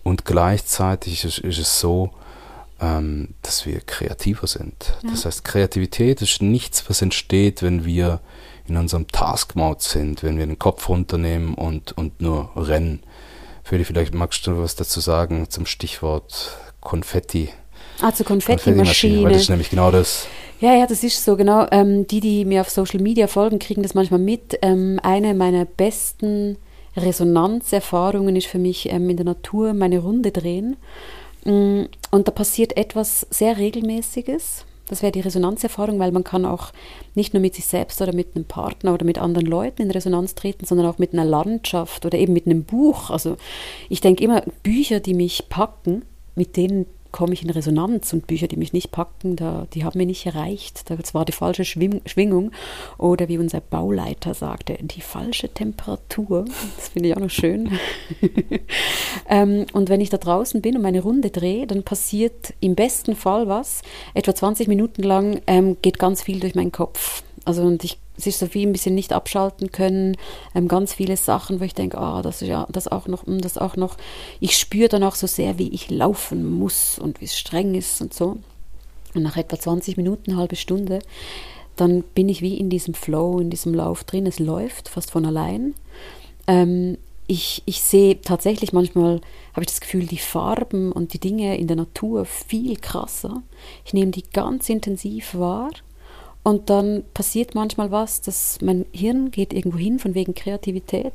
und 0.03 0.25
gleichzeitig 0.25 1.23
ist, 1.25 1.39
ist 1.39 1.59
es 1.59 1.79
so, 1.79 2.11
ähm, 2.81 3.29
dass 3.41 3.65
wir 3.65 3.81
kreativer 3.81 4.47
sind. 4.47 4.97
Ja. 5.03 5.11
Das 5.11 5.25
heißt, 5.25 5.43
Kreativität 5.43 6.21
ist 6.21 6.41
nichts, 6.41 6.89
was 6.89 7.01
entsteht, 7.01 7.61
wenn 7.61 7.85
wir 7.85 8.19
in 8.67 8.77
unserem 8.77 9.07
Task-Mode 9.07 9.81
sind, 9.81 10.23
wenn 10.23 10.37
wir 10.37 10.45
den 10.45 10.59
Kopf 10.59 10.89
runternehmen 10.89 11.55
und, 11.55 11.97
und 11.97 12.21
nur 12.21 12.51
rennen. 12.55 13.01
Feli, 13.63 13.83
vielleicht 13.83 14.13
magst 14.13 14.45
du 14.47 14.57
was 14.57 14.75
dazu 14.75 14.99
sagen 14.99 15.49
zum 15.49 15.65
Stichwort 15.65 16.57
Konfetti. 16.79 17.49
Ah, 18.01 18.13
zur 18.13 18.25
Konfetti-Maschine. 18.25 19.23
Weil 19.23 19.33
das 19.33 19.43
ist 19.43 19.49
nämlich 19.49 19.69
genau 19.69 19.91
das. 19.91 20.27
Ja, 20.61 20.75
ja, 20.75 20.87
das 20.87 21.03
ist 21.03 21.23
so, 21.23 21.35
genau. 21.35 21.67
Ähm, 21.71 22.05
die, 22.07 22.19
die 22.19 22.45
mir 22.45 22.61
auf 22.61 22.69
Social 22.69 22.99
Media 22.99 23.27
folgen, 23.27 23.59
kriegen 23.59 23.81
das 23.81 23.93
manchmal 23.93 24.19
mit. 24.19 24.57
Ähm, 24.61 24.99
eine 25.03 25.33
meiner 25.33 25.65
besten 25.65 26.57
Resonanzerfahrungen 26.97 28.35
ist 28.35 28.47
für 28.47 28.59
mich 28.59 28.91
ähm, 28.91 29.09
in 29.09 29.17
der 29.17 29.25
Natur 29.25 29.73
meine 29.73 29.99
Runde 29.99 30.31
drehen. 30.31 30.77
Mm, 31.45 31.83
und 32.11 32.27
da 32.27 32.31
passiert 32.31 32.75
etwas 32.75 33.25
sehr 33.29 33.57
Regelmäßiges. 33.57 34.65
Das 34.87 35.03
wäre 35.03 35.11
die 35.11 35.21
Resonanzerfahrung, 35.21 35.99
weil 35.99 36.11
man 36.11 36.23
kann 36.23 36.45
auch 36.45 36.71
nicht 37.13 37.33
nur 37.33 37.41
mit 37.41 37.53
sich 37.53 37.67
selbst 37.67 38.01
oder 38.01 38.13
mit 38.13 38.35
einem 38.35 38.45
Partner 38.45 38.93
oder 38.93 39.05
mit 39.05 39.19
anderen 39.19 39.45
Leuten 39.45 39.83
in 39.83 39.91
Resonanz 39.91 40.33
treten, 40.33 40.65
sondern 40.65 40.87
auch 40.87 40.97
mit 40.97 41.13
einer 41.13 41.25
Landschaft 41.25 42.05
oder 42.05 42.17
eben 42.17 42.33
mit 42.33 42.47
einem 42.47 42.63
Buch. 42.63 43.11
Also 43.11 43.37
ich 43.87 44.01
denke 44.01 44.23
immer, 44.23 44.41
Bücher, 44.63 44.99
die 44.99 45.13
mich 45.13 45.47
packen, 45.47 46.03
mit 46.35 46.57
denen 46.57 46.87
komme 47.11 47.33
ich 47.33 47.43
in 47.43 47.49
Resonanz 47.49 48.13
und 48.13 48.27
Bücher, 48.27 48.47
die 48.47 48.57
mich 48.57 48.73
nicht 48.73 48.91
packen, 48.91 49.35
da, 49.35 49.67
die 49.73 49.83
haben 49.83 49.97
mir 49.97 50.05
nicht 50.05 50.25
erreicht. 50.25 50.89
Das 50.89 51.13
war 51.13 51.25
die 51.25 51.31
falsche 51.31 51.65
Schwingung. 51.65 52.51
Oder 52.97 53.27
wie 53.27 53.37
unser 53.37 53.61
Bauleiter 53.61 54.33
sagte, 54.33 54.77
die 54.81 55.01
falsche 55.01 55.49
Temperatur. 55.49 56.45
Das 56.75 56.89
finde 56.89 57.09
ich 57.09 57.15
auch 57.15 57.21
noch 57.21 57.29
schön. 57.29 57.71
ähm, 59.29 59.65
und 59.73 59.89
wenn 59.89 60.01
ich 60.01 60.09
da 60.09 60.17
draußen 60.17 60.61
bin 60.61 60.75
und 60.75 60.81
meine 60.81 61.01
Runde 61.01 61.29
drehe, 61.29 61.67
dann 61.67 61.83
passiert 61.83 62.53
im 62.59 62.75
besten 62.75 63.15
Fall 63.15 63.47
was. 63.47 63.81
Etwa 64.13 64.35
20 64.35 64.67
Minuten 64.67 65.03
lang 65.03 65.41
ähm, 65.47 65.77
geht 65.81 65.99
ganz 65.99 66.23
viel 66.23 66.39
durch 66.39 66.55
meinen 66.55 66.71
Kopf. 66.71 67.23
Also 67.45 67.63
und 67.63 67.83
ich 67.83 67.97
sich 68.19 68.37
so 68.37 68.47
viel 68.47 68.67
ein 68.67 68.71
bisschen 68.71 68.95
nicht 68.95 69.13
abschalten 69.13 69.71
können. 69.71 70.17
Ähm, 70.53 70.67
ganz 70.67 70.93
viele 70.93 71.17
Sachen, 71.17 71.59
wo 71.59 71.63
ich 71.63 71.73
denke, 71.73 71.97
ah, 71.97 72.21
das 72.21 72.41
ist 72.41 72.47
ja 72.47 72.67
das 72.69 72.87
auch 72.87 73.07
noch, 73.07 73.25
hm, 73.25 73.41
das 73.41 73.57
auch 73.57 73.75
noch. 73.75 73.97
Ich 74.39 74.57
spüre 74.57 74.89
dann 74.89 75.03
auch 75.03 75.15
so 75.15 75.27
sehr, 75.27 75.57
wie 75.57 75.69
ich 75.69 75.89
laufen 75.89 76.49
muss 76.49 76.99
und 76.99 77.21
wie 77.21 77.25
es 77.25 77.37
streng 77.37 77.75
ist 77.75 78.01
und 78.01 78.13
so. 78.13 78.37
Und 79.15 79.23
nach 79.23 79.37
etwa 79.37 79.59
20 79.59 79.97
Minuten, 79.97 80.37
halbe 80.37 80.55
Stunde, 80.55 80.99
dann 81.75 82.03
bin 82.03 82.29
ich 82.29 82.41
wie 82.41 82.57
in 82.57 82.69
diesem 82.69 82.93
Flow, 82.93 83.39
in 83.39 83.49
diesem 83.49 83.73
Lauf 83.73 84.03
drin. 84.03 84.27
Es 84.27 84.39
läuft 84.39 84.89
fast 84.89 85.11
von 85.11 85.25
allein. 85.25 85.73
Ähm, 86.47 86.97
ich, 87.25 87.61
ich 87.65 87.81
sehe 87.81 88.19
tatsächlich 88.21 88.73
manchmal, 88.73 89.21
habe 89.53 89.61
ich 89.61 89.67
das 89.67 89.81
Gefühl, 89.81 90.07
die 90.07 90.17
Farben 90.17 90.91
und 90.91 91.13
die 91.13 91.19
Dinge 91.19 91.57
in 91.57 91.67
der 91.67 91.77
Natur 91.77 92.25
viel 92.25 92.75
krasser. 92.77 93.43
Ich 93.85 93.93
nehme 93.93 94.11
die 94.11 94.23
ganz 94.23 94.67
intensiv 94.67 95.35
wahr 95.35 95.69
und 96.49 96.71
dann 96.71 97.03
passiert 97.13 97.53
manchmal 97.53 97.91
was, 97.91 98.21
dass 98.21 98.57
mein 98.59 98.87
Hirn 98.91 99.29
geht 99.29 99.53
irgendwo 99.53 99.77
hin 99.77 99.99
von 99.99 100.15
wegen 100.15 100.33
Kreativität. 100.33 101.13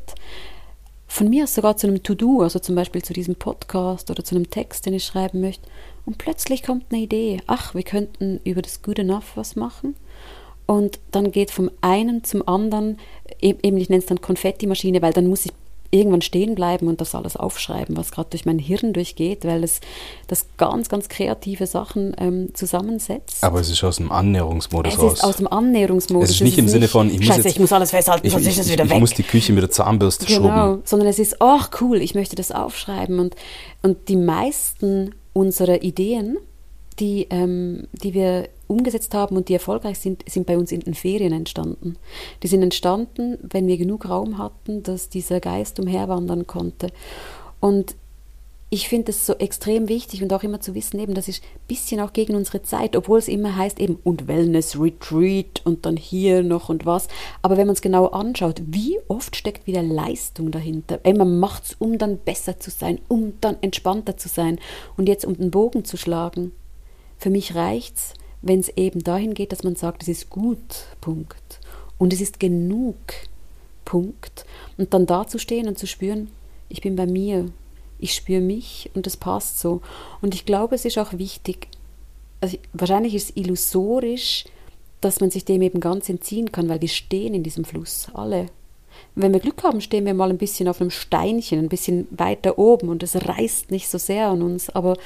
Von 1.08 1.28
mir 1.28 1.42
aus 1.42 1.56
sogar 1.56 1.76
zu 1.76 1.88
einem 1.88 2.04
To-Do, 2.04 2.42
also 2.42 2.60
zum 2.60 2.76
Beispiel 2.76 3.02
zu 3.02 3.12
diesem 3.12 3.34
Podcast 3.34 4.12
oder 4.12 4.22
zu 4.22 4.36
einem 4.36 4.48
Text, 4.48 4.86
den 4.86 4.94
ich 4.94 5.02
schreiben 5.02 5.40
möchte. 5.40 5.68
Und 6.06 6.18
plötzlich 6.18 6.62
kommt 6.62 6.84
eine 6.92 7.02
Idee. 7.02 7.40
Ach, 7.48 7.74
wir 7.74 7.82
könnten 7.82 8.40
über 8.44 8.62
das 8.62 8.82
Good 8.82 9.00
Enough 9.00 9.32
was 9.34 9.56
machen. 9.56 9.96
Und 10.66 11.00
dann 11.10 11.32
geht 11.32 11.50
vom 11.50 11.68
einen 11.80 12.22
zum 12.22 12.46
anderen, 12.46 12.98
e-, 13.42 13.56
eben 13.60 13.76
ich 13.76 13.88
nenne 13.88 14.02
es 14.02 14.06
dann 14.06 14.20
Konfetti-Maschine, 14.20 15.02
weil 15.02 15.12
dann 15.12 15.26
muss 15.26 15.46
ich 15.46 15.52
irgendwann 15.94 16.22
stehen 16.22 16.54
bleiben 16.54 16.88
und 16.88 17.00
das 17.00 17.14
alles 17.14 17.36
aufschreiben, 17.36 17.96
was 17.96 18.10
gerade 18.10 18.30
durch 18.30 18.44
mein 18.44 18.58
Hirn 18.58 18.92
durchgeht, 18.92 19.44
weil 19.44 19.62
es 19.62 19.80
das 20.26 20.46
ganz, 20.56 20.88
ganz 20.88 21.08
kreative 21.08 21.66
Sachen 21.66 22.14
ähm, 22.18 22.54
zusammensetzt. 22.54 23.42
Aber 23.42 23.60
es 23.60 23.70
ist 23.70 23.82
aus 23.84 23.96
dem 23.96 24.10
Annäherungsmodus 24.10 24.94
es 24.94 24.98
raus. 24.98 25.12
Es 25.12 25.18
ist 25.20 25.24
aus 25.24 25.36
dem 25.36 25.46
Annäherungsmodus. 25.46 26.30
Es 26.30 26.36
ist 26.36 26.42
nicht 26.42 26.58
im 26.58 26.68
Sinne 26.68 26.88
von, 26.88 27.08
ich 27.08 27.18
muss, 27.18 27.26
Scheiße, 27.26 27.40
jetzt, 27.42 27.54
ich 27.54 27.60
muss 27.60 27.72
alles 27.72 27.90
festhalten, 27.90 28.26
ich, 28.26 28.32
sonst 28.32 28.46
ist 28.46 28.58
es 28.58 28.70
wieder 28.70 28.84
ich, 28.84 28.90
weg. 28.90 28.96
Ich 28.96 29.00
muss 29.00 29.14
die 29.14 29.22
Küche 29.22 29.52
mit 29.52 29.62
der 29.62 29.70
Zahnbürste 29.70 30.26
genau, 30.26 30.40
schrubben. 30.40 30.82
sondern 30.84 31.08
es 31.08 31.18
ist, 31.18 31.36
ach 31.40 31.70
cool, 31.80 32.02
ich 32.02 32.14
möchte 32.14 32.34
das 32.34 32.50
aufschreiben. 32.50 33.20
Und, 33.20 33.36
und 33.82 34.08
die 34.08 34.16
meisten 34.16 35.14
unserer 35.32 35.82
Ideen, 35.82 36.38
die, 36.98 37.26
ähm, 37.30 37.86
die 37.92 38.14
wir 38.14 38.48
umgesetzt 38.66 39.14
haben 39.14 39.36
und 39.36 39.48
die 39.48 39.54
erfolgreich 39.54 39.98
sind, 39.98 40.24
sind 40.28 40.46
bei 40.46 40.58
uns 40.58 40.72
in 40.72 40.80
den 40.80 40.94
Ferien 40.94 41.32
entstanden. 41.32 41.96
Die 42.42 42.48
sind 42.48 42.62
entstanden, 42.62 43.38
wenn 43.42 43.66
wir 43.66 43.76
genug 43.76 44.08
Raum 44.08 44.38
hatten, 44.38 44.82
dass 44.82 45.08
dieser 45.08 45.40
Geist 45.40 45.78
umherwandern 45.80 46.46
konnte. 46.46 46.88
Und 47.60 47.96
ich 48.74 48.88
finde 48.88 49.12
es 49.12 49.24
so 49.24 49.34
extrem 49.34 49.88
wichtig 49.88 50.22
und 50.22 50.32
auch 50.32 50.42
immer 50.42 50.60
zu 50.60 50.74
wissen, 50.74 50.98
eben, 50.98 51.14
das 51.14 51.28
ist 51.28 51.44
ein 51.44 51.68
bisschen 51.68 52.00
auch 52.00 52.12
gegen 52.12 52.34
unsere 52.34 52.62
Zeit, 52.62 52.96
obwohl 52.96 53.20
es 53.20 53.28
immer 53.28 53.56
heißt 53.56 53.78
eben 53.78 54.00
und 54.02 54.26
Wellness 54.26 54.80
Retreat 54.80 55.62
und 55.64 55.86
dann 55.86 55.96
hier 55.96 56.42
noch 56.42 56.70
und 56.70 56.84
was. 56.84 57.06
Aber 57.40 57.56
wenn 57.56 57.68
man 57.68 57.74
es 57.74 57.82
genau 57.82 58.06
anschaut, 58.06 58.60
wie 58.66 58.98
oft 59.06 59.36
steckt 59.36 59.68
wieder 59.68 59.82
Leistung 59.82 60.50
dahinter? 60.50 60.98
Ey, 61.04 61.14
man 61.14 61.38
macht 61.38 61.66
es, 61.66 61.76
um 61.78 61.98
dann 61.98 62.18
besser 62.18 62.58
zu 62.58 62.70
sein, 62.70 62.98
um 63.06 63.34
dann 63.40 63.58
entspannter 63.60 64.16
zu 64.16 64.28
sein. 64.28 64.58
Und 64.96 65.08
jetzt 65.08 65.24
um 65.24 65.36
den 65.36 65.52
Bogen 65.52 65.84
zu 65.84 65.96
schlagen, 65.96 66.50
für 67.16 67.30
mich 67.30 67.54
reicht 67.54 67.96
es, 67.96 68.14
wenn 68.44 68.60
es 68.60 68.68
eben 68.76 69.02
dahin 69.02 69.34
geht, 69.34 69.52
dass 69.52 69.64
man 69.64 69.74
sagt, 69.74 70.02
es 70.02 70.08
ist 70.08 70.30
gut, 70.30 70.86
Punkt. 71.00 71.60
Und 71.98 72.12
es 72.12 72.20
ist 72.20 72.38
genug, 72.38 72.96
Punkt. 73.84 74.44
Und 74.76 74.92
dann 74.92 75.06
da 75.06 75.26
zu 75.26 75.38
stehen 75.38 75.66
und 75.66 75.78
zu 75.78 75.86
spüren, 75.86 76.28
ich 76.68 76.82
bin 76.82 76.94
bei 76.94 77.06
mir, 77.06 77.50
ich 77.98 78.14
spüre 78.14 78.40
mich 78.40 78.90
und 78.94 79.06
es 79.06 79.16
passt 79.16 79.60
so. 79.60 79.80
Und 80.20 80.34
ich 80.34 80.44
glaube, 80.44 80.74
es 80.74 80.84
ist 80.84 80.98
auch 80.98 81.14
wichtig, 81.14 81.68
also 82.40 82.58
wahrscheinlich 82.74 83.14
ist 83.14 83.30
es 83.30 83.36
illusorisch, 83.36 84.44
dass 85.00 85.20
man 85.20 85.30
sich 85.30 85.46
dem 85.46 85.62
eben 85.62 85.80
ganz 85.80 86.08
entziehen 86.08 86.52
kann, 86.52 86.68
weil 86.68 86.80
wir 86.80 86.88
stehen 86.88 87.34
in 87.34 87.42
diesem 87.42 87.64
Fluss, 87.64 88.08
alle. 88.12 88.46
Wenn 89.14 89.32
wir 89.32 89.40
Glück 89.40 89.62
haben, 89.62 89.80
stehen 89.80 90.04
wir 90.04 90.14
mal 90.14 90.30
ein 90.30 90.38
bisschen 90.38 90.68
auf 90.68 90.80
einem 90.80 90.90
Steinchen, 90.90 91.58
ein 91.58 91.68
bisschen 91.68 92.06
weiter 92.10 92.58
oben 92.58 92.90
und 92.90 93.02
es 93.02 93.16
reißt 93.26 93.70
nicht 93.70 93.88
so 93.88 93.98
sehr 93.98 94.28
an 94.28 94.42
uns, 94.42 94.70
aber 94.70 94.96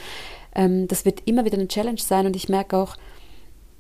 ähm, 0.55 0.89
das 0.89 1.05
wird 1.05 1.23
immer 1.27 1.45
wieder 1.45 1.59
eine 1.59 1.69
Challenge 1.69 2.01
sein 2.01 2.27
und 2.27 2.37
ich 2.37 2.49
merke 2.49 2.77
auch, 2.77 2.97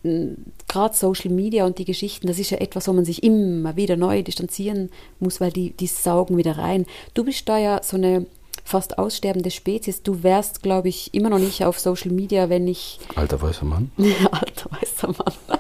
gerade 0.02 0.94
Social 0.94 1.30
Media 1.30 1.66
und 1.66 1.78
die 1.78 1.84
Geschichten, 1.84 2.26
das 2.26 2.38
ist 2.38 2.50
ja 2.50 2.58
etwas, 2.58 2.86
wo 2.88 2.92
man 2.92 3.04
sich 3.04 3.22
immer 3.22 3.76
wieder 3.76 3.96
neu 3.96 4.22
distanzieren 4.22 4.90
muss, 5.18 5.40
weil 5.40 5.50
die, 5.50 5.70
die 5.70 5.86
saugen 5.86 6.36
wieder 6.36 6.56
rein. 6.56 6.86
Du 7.14 7.24
bist 7.24 7.48
da 7.48 7.58
ja 7.58 7.82
so 7.82 7.96
eine 7.96 8.26
fast 8.64 8.98
aussterbende 8.98 9.50
Spezies. 9.50 10.02
Du 10.02 10.22
wärst, 10.22 10.62
glaube 10.62 10.88
ich, 10.88 11.12
immer 11.14 11.30
noch 11.30 11.38
nicht 11.38 11.64
auf 11.64 11.78
Social 11.80 12.12
Media, 12.12 12.48
wenn 12.48 12.68
ich. 12.68 13.00
Alter 13.14 13.40
weißer 13.40 13.64
Mann. 13.64 13.90
Alter 14.30 14.70
weißer 14.70 15.08
Mann. 15.08 15.34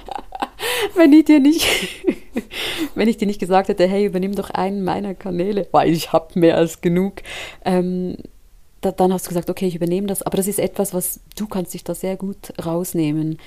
wenn 0.94 1.12
ich 1.12 1.24
dir 1.24 1.40
nicht, 1.40 1.66
wenn 2.94 3.08
ich 3.08 3.16
dir 3.16 3.26
nicht 3.26 3.40
gesagt 3.40 3.68
hätte, 3.68 3.88
hey, 3.88 4.04
übernimm 4.04 4.34
doch 4.34 4.50
einen 4.50 4.84
meiner 4.84 5.14
Kanäle, 5.14 5.66
weil 5.72 5.90
ich 5.90 6.12
habe 6.12 6.38
mehr 6.38 6.56
als 6.56 6.80
genug. 6.80 7.22
Ähm, 7.64 8.16
da, 8.80 8.92
dann 8.92 9.12
hast 9.12 9.26
du 9.26 9.30
gesagt, 9.30 9.50
okay, 9.50 9.66
ich 9.66 9.74
übernehme 9.74 10.06
das. 10.06 10.22
Aber 10.22 10.36
das 10.36 10.46
ist 10.46 10.60
etwas, 10.60 10.94
was 10.94 11.20
du 11.36 11.48
kannst 11.48 11.74
dich 11.74 11.84
da 11.84 11.94
sehr 11.94 12.16
gut 12.16 12.52
rausnehmen. 12.64 13.38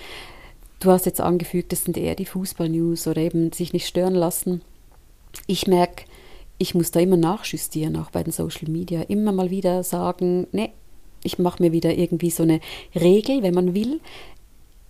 Du 0.81 0.89
hast 0.89 1.05
jetzt 1.05 1.21
angefügt, 1.21 1.71
das 1.71 1.83
sind 1.83 1.95
eher 1.95 2.15
die 2.15 2.25
Fußball-News 2.25 3.05
oder 3.05 3.21
eben 3.21 3.51
sich 3.51 3.71
nicht 3.71 3.85
stören 3.85 4.15
lassen. 4.15 4.63
Ich 5.45 5.67
merke, 5.67 6.05
ich 6.57 6.73
muss 6.73 6.89
da 6.89 6.99
immer 6.99 7.17
nachjustieren, 7.17 7.95
auch 7.97 8.09
bei 8.09 8.23
den 8.23 8.33
Social 8.33 8.67
Media. 8.67 9.03
Immer 9.03 9.31
mal 9.31 9.51
wieder 9.51 9.83
sagen, 9.83 10.47
nee, 10.51 10.71
ich 11.23 11.37
mache 11.37 11.61
mir 11.61 11.71
wieder 11.71 11.93
irgendwie 11.93 12.31
so 12.31 12.41
eine 12.41 12.61
Regel, 12.95 13.43
wenn 13.43 13.53
man 13.53 13.75
will. 13.75 13.99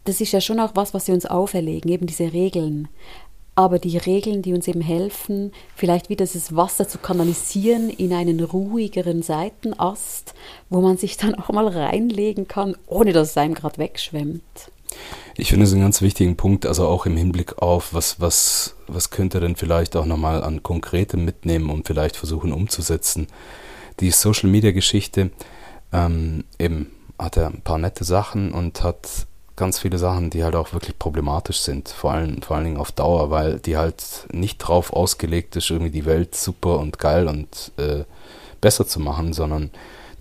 Das 0.05 0.21
ist 0.21 0.31
ja 0.31 0.39
schon 0.39 0.61
auch 0.61 0.71
was, 0.75 0.93
was 0.93 1.07
sie 1.07 1.11
uns 1.11 1.25
auferlegen, 1.25 1.91
eben 1.91 2.07
diese 2.07 2.31
Regeln. 2.31 2.87
Aber 3.55 3.77
die 3.77 3.97
Regeln, 3.97 4.41
die 4.41 4.53
uns 4.53 4.69
eben 4.69 4.79
helfen, 4.79 5.51
vielleicht 5.75 6.07
wieder 6.07 6.25
das 6.25 6.55
Wasser 6.55 6.87
zu 6.87 6.99
kanalisieren 6.99 7.89
in 7.89 8.13
einen 8.13 8.39
ruhigeren 8.39 9.23
Seitenast, 9.23 10.35
wo 10.69 10.79
man 10.79 10.95
sich 10.95 11.17
dann 11.17 11.35
auch 11.35 11.49
mal 11.49 11.67
reinlegen 11.67 12.47
kann, 12.47 12.77
ohne 12.87 13.11
dass 13.11 13.31
es 13.31 13.37
einem 13.37 13.55
gerade 13.55 13.77
wegschwemmt. 13.77 14.71
Ich 15.35 15.49
finde 15.49 15.65
es 15.65 15.71
einen 15.71 15.81
ganz 15.81 16.01
wichtigen 16.01 16.35
Punkt, 16.35 16.65
also 16.65 16.87
auch 16.87 17.05
im 17.05 17.17
Hinblick 17.17 17.61
auf, 17.61 17.93
was, 17.93 18.19
was, 18.19 18.75
was 18.87 19.09
könnte 19.09 19.39
denn 19.39 19.55
vielleicht 19.55 19.95
auch 19.95 20.05
nochmal 20.05 20.43
an 20.43 20.63
Konkretem 20.63 21.25
mitnehmen 21.25 21.69
und 21.69 21.87
vielleicht 21.87 22.17
versuchen 22.17 22.51
umzusetzen. 22.51 23.27
Die 23.99 24.11
Social 24.11 24.49
Media 24.49 24.71
Geschichte 24.71 25.31
ähm, 25.93 26.43
eben 26.59 26.91
hat 27.17 27.37
er 27.37 27.47
ein 27.47 27.61
paar 27.61 27.77
nette 27.77 28.03
Sachen 28.03 28.51
und 28.51 28.83
hat 28.83 29.27
ganz 29.55 29.79
viele 29.79 29.97
Sachen, 29.97 30.29
die 30.29 30.43
halt 30.43 30.55
auch 30.55 30.73
wirklich 30.73 30.97
problematisch 30.97 31.59
sind, 31.59 31.89
vor 31.89 32.13
allem, 32.13 32.41
vor 32.41 32.55
allen 32.55 32.65
Dingen 32.65 32.77
auf 32.77 32.91
Dauer, 32.91 33.29
weil 33.29 33.59
die 33.59 33.77
halt 33.77 34.27
nicht 34.31 34.57
drauf 34.57 34.91
ausgelegt 34.91 35.55
ist, 35.55 35.69
irgendwie 35.69 35.91
die 35.91 36.05
Welt 36.05 36.35
super 36.35 36.79
und 36.79 36.97
geil 36.97 37.27
und 37.27 37.71
äh, 37.77 38.05
besser 38.59 38.87
zu 38.87 38.99
machen, 38.99 39.33
sondern 39.33 39.69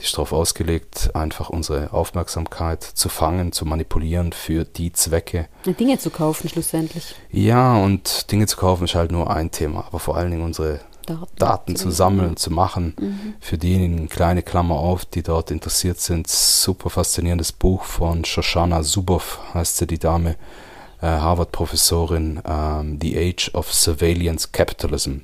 die 0.00 0.04
ist 0.04 0.14
darauf 0.14 0.32
ausgelegt, 0.32 1.10
einfach 1.14 1.50
unsere 1.50 1.92
Aufmerksamkeit 1.92 2.82
zu 2.82 3.08
fangen, 3.08 3.52
zu 3.52 3.66
manipulieren 3.66 4.32
für 4.32 4.64
die 4.64 4.92
Zwecke. 4.92 5.48
Dinge 5.66 5.98
zu 5.98 6.10
kaufen 6.10 6.48
schlussendlich. 6.48 7.14
Ja, 7.30 7.76
und 7.76 8.30
Dinge 8.32 8.46
zu 8.46 8.56
kaufen 8.56 8.84
ist 8.84 8.94
halt 8.94 9.12
nur 9.12 9.30
ein 9.30 9.50
Thema, 9.50 9.84
aber 9.86 9.98
vor 9.98 10.16
allen 10.16 10.30
Dingen 10.30 10.44
unsere 10.44 10.80
Daten, 11.06 11.36
Daten 11.36 11.76
zu 11.76 11.90
sammeln, 11.90 12.36
zu 12.36 12.50
machen. 12.50 12.94
Mhm. 12.98 13.34
Für 13.40 13.58
diejenigen, 13.58 14.08
kleine 14.08 14.42
Klammer 14.42 14.76
auf, 14.76 15.04
die 15.04 15.22
dort 15.22 15.50
interessiert 15.50 16.00
sind, 16.00 16.28
super 16.28 16.88
faszinierendes 16.88 17.52
Buch 17.52 17.84
von 17.84 18.24
Shoshana 18.24 18.82
Zuboff, 18.82 19.40
heißt 19.54 19.76
sie 19.78 19.86
die 19.86 19.98
Dame, 19.98 20.36
äh, 21.02 21.06
Harvard-Professorin, 21.06 22.40
ähm, 22.46 22.98
The 23.00 23.18
Age 23.18 23.50
of 23.54 23.72
Surveillance 23.72 24.48
Capitalism. 24.52 25.18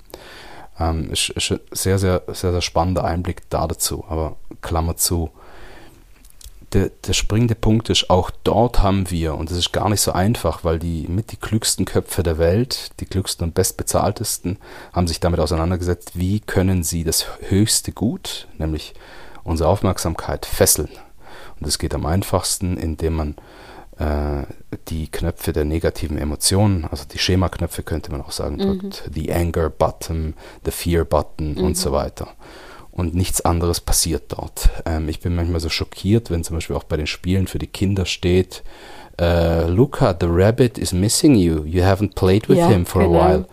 Ähm, 0.79 1.11
ist, 1.11 1.31
ist 1.31 1.55
sehr, 1.70 1.99
sehr, 1.99 2.22
sehr, 2.29 2.53
sehr 2.53 2.62
spannender 2.62 3.05
Einblick 3.05 3.49
da 3.51 3.66
dazu. 3.66 4.05
Aber 4.09 4.37
Klammer 4.61 4.97
zu, 4.97 5.31
der, 6.72 6.91
der 7.07 7.12
springende 7.12 7.55
Punkt 7.55 7.89
ist, 7.91 8.11
auch 8.11 8.31
dort 8.45 8.83
haben 8.83 9.11
wir, 9.11 9.35
und 9.35 9.51
das 9.51 9.57
ist 9.57 9.72
gar 9.72 9.89
nicht 9.89 10.01
so 10.01 10.12
einfach, 10.12 10.64
weil 10.64 10.79
die 10.79 11.07
mit 11.09 11.33
die 11.33 11.37
klügsten 11.37 11.85
Köpfe 11.85 12.22
der 12.22 12.39
Welt, 12.39 12.91
die 13.01 13.07
klügsten 13.07 13.47
und 13.47 13.55
bestbezahltesten, 13.55 14.59
haben 14.93 15.07
sich 15.07 15.20
damit 15.20 15.41
auseinandergesetzt, 15.41 16.12
wie 16.14 16.41
können 16.41 16.83
sie 16.83 17.05
das 17.05 17.27
höchste 17.49 17.93
Gut, 17.93 18.49
nämlich 18.59 18.95
unsere 19.45 19.68
Aufmerksamkeit, 19.70 20.45
fesseln. 20.45 20.91
Und 21.59 21.66
das 21.66 21.79
geht 21.79 21.95
am 21.95 22.05
einfachsten, 22.05 22.77
indem 22.77 23.14
man 23.14 23.37
die 24.88 25.09
Knöpfe 25.11 25.53
der 25.53 25.64
negativen 25.64 26.18
Emotionen, 26.18 26.84
also 26.84 27.05
die 27.11 27.18
Schemaknöpfe 27.18 27.82
könnte 27.82 28.11
man 28.11 28.20
auch 28.20 28.30
sagen, 28.30 28.59
drückt. 28.59 29.07
Mhm. 29.07 29.12
The 29.14 29.32
Anger 29.32 29.70
Button, 29.70 30.34
the 30.64 30.70
Fear 30.70 31.05
Button 31.05 31.53
mhm. 31.53 31.64
und 31.64 31.76
so 31.76 31.92
weiter. 31.92 32.28
Und 32.90 33.14
nichts 33.14 33.42
anderes 33.42 33.80
passiert 33.80 34.32
dort. 34.32 34.70
Ähm, 34.84 35.09
ich 35.09 35.20
bin 35.20 35.34
manchmal 35.34 35.61
so 35.61 35.68
schockiert, 35.68 36.30
wenn 36.30 36.44
zum 36.44 36.57
Beispiel 36.57 36.76
auch 36.76 36.84
bei 36.84 36.97
den 36.97 37.07
Spielen 37.07 37.47
für 37.47 37.59
die 37.59 37.66
Kinder 37.66 38.07
steht, 38.07 38.62
Uh, 39.19 39.67
Luca, 39.69 40.14
the 40.19 40.29
rabbit 40.29 40.77
is 40.77 40.93
missing 40.93 41.37
you. 41.37 41.64
You 41.64 41.83
haven't 41.83 42.14
played 42.14 42.49
with 42.49 42.59
ja, 42.59 42.69
him 42.69 42.85
for 42.85 43.01
genau. 43.01 43.14
a 43.14 43.29
while. 43.29 43.49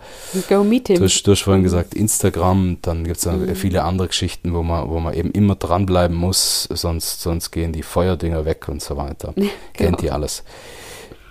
Go 0.46 0.62
meet 0.62 0.88
him. 0.88 0.98
Du 0.98 1.04
hast, 1.04 1.22
du 1.22 1.32
hast 1.32 1.40
vorhin 1.40 1.62
gesagt, 1.62 1.94
Instagram, 1.94 2.76
dann 2.82 3.04
gibt 3.04 3.16
es 3.16 3.24
mhm. 3.24 3.54
viele 3.54 3.82
andere 3.82 4.08
Geschichten, 4.08 4.52
wo 4.52 4.62
man, 4.62 4.90
wo 4.90 5.00
man 5.00 5.14
eben 5.14 5.30
immer 5.30 5.54
dranbleiben 5.54 6.14
muss, 6.14 6.68
sonst, 6.70 7.22
sonst 7.22 7.50
gehen 7.50 7.72
die 7.72 7.82
Feuerdinger 7.82 8.44
weg 8.44 8.68
und 8.68 8.82
so 8.82 8.98
weiter. 8.98 9.32
genau. 9.34 9.50
Kennt 9.72 10.02
ihr 10.02 10.12
alles. 10.12 10.44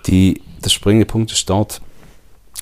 Die, 0.06 0.42
der 0.64 0.70
springende 0.70 1.06
Punkt 1.06 1.30
ist 1.30 1.48
dort, 1.48 1.80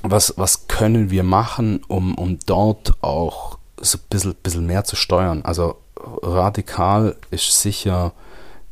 was, 0.02 0.34
was 0.36 0.68
können 0.68 1.10
wir 1.10 1.22
machen, 1.22 1.80
um, 1.88 2.14
um 2.16 2.38
dort 2.44 2.92
auch 3.02 3.56
so 3.80 3.96
ein 3.96 4.04
bisschen, 4.10 4.34
bisschen 4.42 4.66
mehr 4.66 4.84
zu 4.84 4.96
steuern? 4.96 5.40
Also 5.42 5.76
radikal 6.22 7.16
ist 7.30 7.62
sicher 7.62 8.12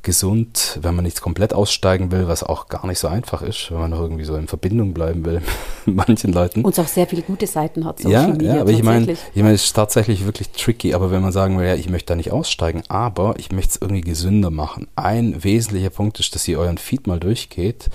gesund, 0.03 0.78
wenn 0.80 0.94
man 0.94 1.05
nicht 1.05 1.20
komplett 1.20 1.53
aussteigen 1.53 2.11
will, 2.11 2.26
was 2.26 2.42
auch 2.42 2.68
gar 2.68 2.86
nicht 2.86 2.98
so 2.98 3.09
einfach 3.09 3.42
ist, 3.42 3.70
wenn 3.70 3.78
man 3.78 3.90
noch 3.90 4.01
irgendwie 4.01 4.24
so 4.24 4.34
in 4.36 4.48
Verbindung 4.48 4.94
bleiben 4.94 5.24
will 5.24 5.42
mit 5.86 5.96
manchen 5.96 6.32
Leuten. 6.32 6.62
Und 6.62 6.72
es 6.72 6.78
auch 6.78 6.88
sehr 6.88 7.07
viele 7.07 7.22
gute 7.22 7.46
Seiten 7.46 7.84
hat. 7.84 8.01
Social 8.01 8.12
ja, 8.12 8.28
Media, 8.28 8.55
ja, 8.55 8.61
aber 8.62 8.70
ich 8.70 8.82
meine, 8.82 9.12
ich 9.12 9.42
meine, 9.42 9.55
es 9.55 9.64
ist 9.64 9.74
tatsächlich 9.74 10.24
wirklich 10.24 10.51
tricky, 10.51 10.94
aber 10.94 11.11
wenn 11.11 11.22
man 11.22 11.32
sagen 11.32 11.59
will, 11.59 11.66
ja, 11.66 11.74
ich 11.74 11.90
möchte 11.90 12.07
da 12.07 12.14
nicht 12.16 12.32
aussteigen, 12.32 12.82
aber 12.88 13.34
ich 13.38 13.53
möchte 13.53 13.72
es 13.72 13.82
irgendwie 13.82 14.01
gesünder 14.01 14.51
machen. 14.51 14.88
Ein 14.96 15.44
wesentlicher 15.44 15.90
Punkt 15.90 16.18
ist, 16.18 16.34
dass 16.34 16.48
ihr 16.48 16.59
euren 16.59 16.78
Feed 16.78 17.07
mal 17.07 17.20
durchgeht, 17.20 17.90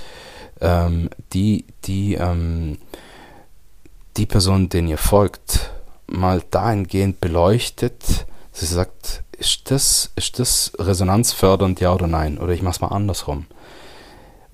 ähm, 0.61 1.09
die, 1.33 1.65
die, 1.85 2.15
ähm, 2.15 2.77
die 4.17 4.27
Person, 4.27 4.69
denen 4.69 4.87
ihr 4.87 4.99
folgt, 4.99 5.71
mal 6.07 6.43
dahingehend 6.51 7.19
beleuchtet, 7.19 8.27
ihr 8.61 8.67
sagt, 8.67 9.23
ist 9.37 9.71
das, 9.71 10.11
ist 10.15 10.39
das 10.39 10.71
resonanzfördernd, 10.77 11.79
ja 11.79 11.93
oder 11.93 12.07
nein? 12.07 12.37
Oder 12.37 12.53
ich 12.53 12.61
mache 12.61 12.75
es 12.75 12.81
mal 12.81 12.87
andersrum. 12.89 13.45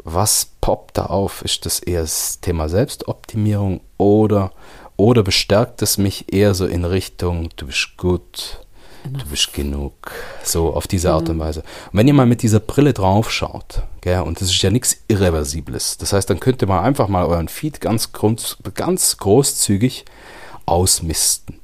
Was 0.03 0.47
poppt 0.61 0.97
da 0.97 1.05
auf? 1.05 1.43
Ist 1.43 1.65
das 1.65 1.79
eher 1.79 2.01
das 2.01 2.39
Thema 2.41 2.69
Selbstoptimierung 2.69 3.81
oder, 3.97 4.51
oder 4.97 5.23
bestärkt 5.23 5.81
es 5.81 5.97
mich 5.97 6.33
eher 6.33 6.53
so 6.53 6.65
in 6.65 6.85
Richtung, 6.85 7.49
du 7.55 7.67
bist 7.67 7.97
gut, 7.97 8.59
du 9.03 9.25
bist 9.25 9.53
genug. 9.53 10.11
So 10.43 10.73
auf 10.73 10.87
diese 10.87 11.11
Art 11.11 11.29
und 11.29 11.39
Weise. 11.39 11.61
Und 11.91 11.99
wenn 11.99 12.07
ihr 12.07 12.13
mal 12.13 12.25
mit 12.25 12.41
dieser 12.41 12.59
Brille 12.59 12.93
drauf 12.93 13.31
schaut, 13.31 13.83
gell, 14.01 14.21
und 14.21 14.41
das 14.41 14.49
ist 14.49 14.61
ja 14.61 14.71
nichts 14.71 14.97
Irreversibles, 15.07 15.97
das 15.97 16.13
heißt, 16.13 16.29
dann 16.29 16.39
könnt 16.39 16.61
ihr 16.63 16.67
mal 16.67 16.81
einfach 16.81 17.07
mal 17.07 17.25
euren 17.25 17.47
Feed 17.47 17.79
ganz, 17.79 18.11
ganz 18.11 19.17
großzügig 19.17 20.05
ausmisten. 20.65 21.59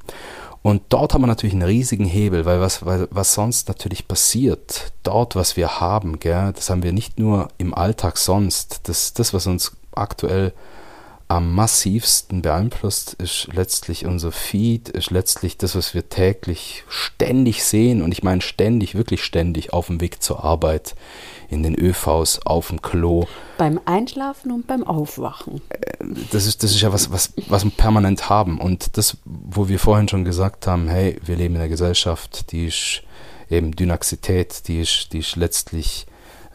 Und 0.62 0.82
dort 0.89 1.14
haben 1.14 1.22
wir 1.22 1.28
natürlich 1.28 1.53
einen 1.53 1.64
riesigen 1.64 2.05
Hebel, 2.05 2.45
weil 2.45 2.60
was, 2.60 2.86
weil, 2.86 3.08
was 3.12 3.34
sonst 3.34 3.68
natürlich 3.68 4.08
passiert, 4.08 4.91
dort, 5.03 5.36
was 5.36 5.55
wir 5.55 5.80
haben, 5.80 6.20
gell, 6.20 6.51
das 6.53 6.70
haben 6.70 6.84
wir 6.84 6.91
nicht 6.91 7.20
nur 7.20 7.47
im 7.58 7.74
Alltag 7.74 8.18
sonst, 8.18 8.82
das, 8.89 9.14
das 9.14 9.34
was 9.34 9.47
uns 9.47 9.72
aktuell 9.93 10.53
am 11.30 11.53
massivsten 11.53 12.41
beeinflusst, 12.41 13.14
ist 13.14 13.49
letztlich 13.51 14.05
unser 14.05 14.32
Feed, 14.32 14.89
ist 14.89 15.12
letztlich 15.12 15.58
das, 15.58 15.76
was 15.76 15.93
wir 15.93 16.08
täglich 16.08 16.86
ständig 16.88 17.66
sehen. 17.66 18.01
Und 18.01 18.14
ich 18.14 18.24
meine 18.24 18.41
ständig, 18.41 18.95
wirklich 18.95 19.24
ständig 19.24 19.74
auf 19.74 19.88
dem 19.88 19.99
Weg 19.99 20.24
zur 20.24 20.43
Arbeit, 20.43 20.95
in 21.49 21.64
den 21.64 21.76
ÖVs, 21.76 22.39
auf 22.45 22.70
dem 22.70 22.82
Klo. 22.82 23.28
Beim 23.58 23.80
Einschlafen 23.86 24.51
und 24.51 24.68
beim 24.68 24.84
Aufwachen. 24.84 25.62
Das 26.32 26.45
ist, 26.45 26.64
das 26.64 26.72
ist 26.72 26.82
ja 26.82 26.93
was, 26.93 27.12
was, 27.12 27.34
was 27.47 27.64
wir 27.64 27.72
permanent 27.72 28.30
haben. 28.30 28.60
Und 28.60 28.97
das, 28.97 29.18
wo 29.26 29.68
wir 29.68 29.80
vorhin 29.80 30.08
schon 30.08 30.26
gesagt 30.26 30.68
haben, 30.68 30.88
hey, 30.88 31.20
wir 31.26 31.36
leben 31.36 31.55
in 31.55 31.62
einer 31.62 31.70
Gesellschaft, 31.70 32.51
die 32.51 32.68
ist 32.68 33.03
eben 33.49 33.76
Dynaxität, 33.76 34.68
die 34.68 34.82
ist, 34.82 35.14
die 35.14 35.20
ist 35.20 35.36
letztlich 35.36 36.05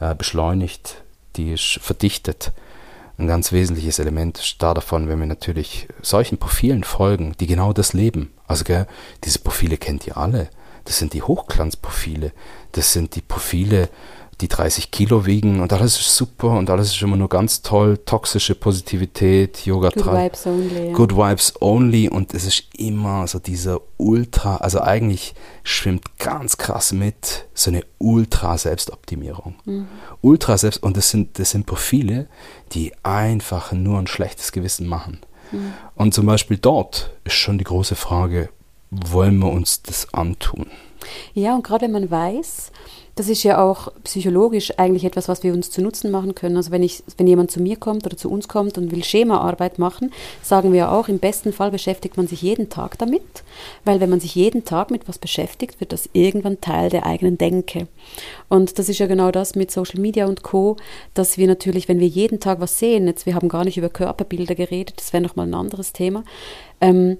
äh, 0.00 0.14
beschleunigt, 0.14 1.02
die 1.36 1.52
ist 1.52 1.80
verdichtet 1.82 2.52
ein 3.18 3.26
ganz 3.26 3.52
wesentliches 3.52 3.98
Element 3.98 4.38
ist 4.38 4.62
da 4.62 4.74
davon, 4.74 5.08
wenn 5.08 5.18
wir 5.18 5.26
natürlich 5.26 5.88
solchen 6.02 6.38
Profilen 6.38 6.84
folgen, 6.84 7.34
die 7.40 7.46
genau 7.46 7.72
das 7.72 7.92
leben. 7.92 8.32
Also 8.46 8.64
gell, 8.64 8.86
diese 9.24 9.38
Profile 9.38 9.76
kennt 9.76 10.06
ihr 10.06 10.16
alle. 10.16 10.48
Das 10.84 10.98
sind 10.98 11.12
die 11.12 11.22
Hochglanzprofile. 11.22 12.32
Das 12.72 12.92
sind 12.92 13.14
die 13.14 13.20
Profile, 13.20 13.88
die 14.40 14.48
30 14.48 14.90
Kilo 14.90 15.24
wiegen 15.26 15.60
und 15.60 15.72
alles 15.72 15.98
ist 16.00 16.16
super 16.16 16.48
und 16.50 16.68
alles 16.70 16.88
ist 16.88 17.02
immer 17.02 17.16
nur 17.16 17.28
ganz 17.28 17.62
toll, 17.62 17.98
toxische 17.98 18.54
Positivität, 18.54 19.64
Yoga 19.64 19.90
Good 19.90 20.06
Vibes 20.06 20.46
Only. 20.46 20.86
Ja. 20.88 20.92
Good 20.92 21.16
Vibes 21.16 21.54
Only 21.60 22.08
und 22.08 22.34
es 22.34 22.44
ist 22.44 22.64
immer 22.76 23.26
so 23.28 23.38
dieser 23.38 23.80
Ultra, 23.98 24.56
also 24.56 24.80
eigentlich 24.80 25.34
schwimmt 25.62 26.18
ganz 26.18 26.56
krass 26.56 26.92
mit 26.92 27.46
so 27.54 27.70
eine 27.70 27.84
Ultra 27.98 28.58
Selbstoptimierung. 28.58 29.54
Mhm. 29.64 29.86
Ultra 30.22 30.58
Selbst 30.58 30.82
und 30.82 30.96
das 30.96 31.10
sind 31.10 31.38
das 31.38 31.50
sind 31.50 31.66
Profile, 31.66 32.26
die 32.72 32.92
einfach 33.04 33.72
nur 33.72 33.98
ein 33.98 34.06
schlechtes 34.06 34.50
Gewissen 34.50 34.88
machen. 34.88 35.18
Mhm. 35.52 35.72
Und 35.94 36.14
zum 36.14 36.26
Beispiel 36.26 36.56
dort 36.56 37.12
ist 37.24 37.34
schon 37.34 37.58
die 37.58 37.64
große 37.64 37.94
Frage, 37.94 38.48
wollen 38.90 39.38
wir 39.38 39.50
uns 39.50 39.82
das 39.82 40.12
antun? 40.12 40.66
Ja, 41.34 41.54
und 41.54 41.64
gerade 41.64 41.84
wenn 41.84 41.92
man 41.92 42.10
weiß, 42.10 42.70
das 43.14 43.28
ist 43.28 43.42
ja 43.42 43.62
auch 43.62 43.92
psychologisch 44.04 44.78
eigentlich 44.78 45.04
etwas, 45.04 45.28
was 45.28 45.42
wir 45.42 45.52
uns 45.52 45.70
zu 45.70 45.82
Nutzen 45.82 46.10
machen 46.10 46.34
können. 46.34 46.56
Also 46.56 46.70
wenn, 46.70 46.82
ich, 46.82 47.02
wenn 47.18 47.26
jemand 47.26 47.50
zu 47.50 47.60
mir 47.60 47.76
kommt 47.76 48.06
oder 48.06 48.16
zu 48.16 48.30
uns 48.30 48.48
kommt 48.48 48.78
und 48.78 48.90
will 48.90 49.04
Schemaarbeit 49.04 49.78
machen, 49.78 50.12
sagen 50.42 50.72
wir 50.72 50.90
auch, 50.90 51.08
im 51.08 51.18
besten 51.18 51.52
Fall 51.52 51.70
beschäftigt 51.70 52.16
man 52.16 52.26
sich 52.26 52.40
jeden 52.40 52.70
Tag 52.70 52.96
damit, 52.98 53.22
weil 53.84 54.00
wenn 54.00 54.08
man 54.08 54.20
sich 54.20 54.34
jeden 54.34 54.64
Tag 54.64 54.90
mit 54.90 55.08
was 55.08 55.18
beschäftigt, 55.18 55.78
wird 55.80 55.92
das 55.92 56.08
irgendwann 56.14 56.60
Teil 56.62 56.88
der 56.88 57.04
eigenen 57.04 57.36
Denke. 57.36 57.86
Und 58.48 58.78
das 58.78 58.88
ist 58.88 58.98
ja 58.98 59.06
genau 59.06 59.30
das 59.30 59.56
mit 59.56 59.70
Social 59.70 60.00
Media 60.00 60.26
und 60.26 60.42
Co., 60.42 60.76
dass 61.12 61.36
wir 61.36 61.46
natürlich, 61.46 61.88
wenn 61.88 62.00
wir 62.00 62.08
jeden 62.08 62.40
Tag 62.40 62.60
was 62.60 62.78
sehen, 62.78 63.06
jetzt 63.06 63.26
wir 63.26 63.34
haben 63.34 63.50
gar 63.50 63.64
nicht 63.64 63.76
über 63.76 63.90
Körperbilder 63.90 64.54
geredet, 64.54 64.94
das 64.96 65.12
wäre 65.12 65.22
nochmal 65.22 65.46
ein 65.46 65.54
anderes 65.54 65.92
Thema, 65.92 66.24
ähm, 66.80 67.18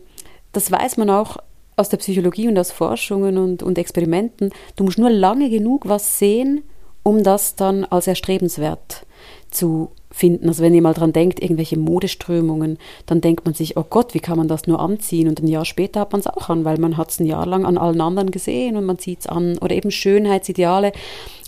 das 0.52 0.70
weiß 0.70 0.96
man 0.96 1.10
auch 1.10 1.36
aus 1.76 1.88
der 1.88 1.96
Psychologie 1.98 2.48
und 2.48 2.58
aus 2.58 2.70
Forschungen 2.70 3.38
und, 3.38 3.62
und 3.62 3.78
Experimenten, 3.78 4.50
du 4.76 4.84
musst 4.84 4.98
nur 4.98 5.10
lange 5.10 5.50
genug 5.50 5.88
was 5.88 6.18
sehen, 6.18 6.62
um 7.02 7.22
das 7.22 7.56
dann 7.56 7.84
als 7.84 8.06
erstrebenswert 8.06 9.06
zu 9.50 9.90
finden. 10.10 10.48
Also 10.48 10.62
wenn 10.62 10.74
ihr 10.74 10.82
mal 10.82 10.94
dran 10.94 11.12
denkt, 11.12 11.42
irgendwelche 11.42 11.78
Modeströmungen, 11.78 12.78
dann 13.06 13.20
denkt 13.20 13.44
man 13.44 13.54
sich, 13.54 13.76
oh 13.76 13.84
Gott, 13.88 14.14
wie 14.14 14.20
kann 14.20 14.38
man 14.38 14.48
das 14.48 14.66
nur 14.66 14.80
anziehen? 14.80 15.28
Und 15.28 15.42
ein 15.42 15.48
Jahr 15.48 15.64
später 15.64 16.00
hat 16.00 16.12
man 16.12 16.20
es 16.20 16.26
auch 16.26 16.48
an, 16.48 16.64
weil 16.64 16.78
man 16.78 16.96
hat 16.96 17.10
es 17.10 17.20
ein 17.20 17.26
Jahr 17.26 17.46
lang 17.46 17.64
an 17.64 17.78
allen 17.78 18.00
anderen 18.00 18.30
gesehen 18.30 18.76
und 18.76 18.84
man 18.84 18.98
zieht 18.98 19.20
es 19.20 19.26
an. 19.26 19.58
Oder 19.58 19.74
eben 19.74 19.90
Schönheitsideale. 19.90 20.92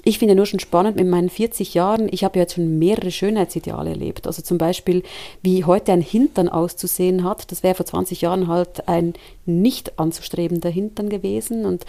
Ich 0.07 0.19
finde 0.19 0.35
nur 0.35 0.45
schon 0.45 0.61
spannend 0.61 0.97
mit 0.97 1.07
meinen 1.07 1.31
40 1.31 1.73
Jahren, 1.73 2.09
ich 2.11 2.25
habe 2.25 2.37
ja 2.37 2.43
jetzt 2.43 2.55
schon 2.55 2.79
mehrere 2.79 3.11
Schönheitsideale 3.11 3.91
erlebt. 3.91 4.27
Also 4.27 4.43
zum 4.43 4.59
Beispiel, 4.59 5.03
wie 5.41 5.65
heute 5.65 5.93
ein 5.93 6.03
Hintern 6.03 6.51
auszusehen 6.51 7.25
hat, 7.25 7.51
das 7.51 7.63
wäre 7.63 7.75
vor 7.75 7.87
20 7.87 8.21
Jahren 8.21 8.47
halt 8.47 8.87
ein 8.87 9.15
nicht 9.47 9.99
anzustrebender 9.99 10.69
Hintern 10.69 11.09
gewesen 11.09 11.65
und 11.65 11.87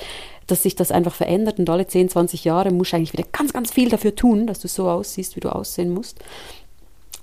dass 0.47 0.63
sich 0.63 0.75
das 0.75 0.91
einfach 0.91 1.13
verändert 1.13 1.59
und 1.59 1.69
alle 1.69 1.87
10, 1.87 2.07
20 2.07 2.45
Jahre 2.45 2.71
musst 2.71 2.93
du 2.93 2.97
eigentlich 2.97 3.13
wieder 3.13 3.27
ganz, 3.31 3.51
ganz 3.51 3.73
viel 3.73 3.89
dafür 3.89 4.15
tun, 4.15 4.47
dass 4.47 4.59
du 4.59 4.69
so 4.69 4.89
aussiehst, 4.89 5.35
wie 5.35 5.41
du 5.41 5.49
aussehen 5.49 5.93
musst. 5.93 6.19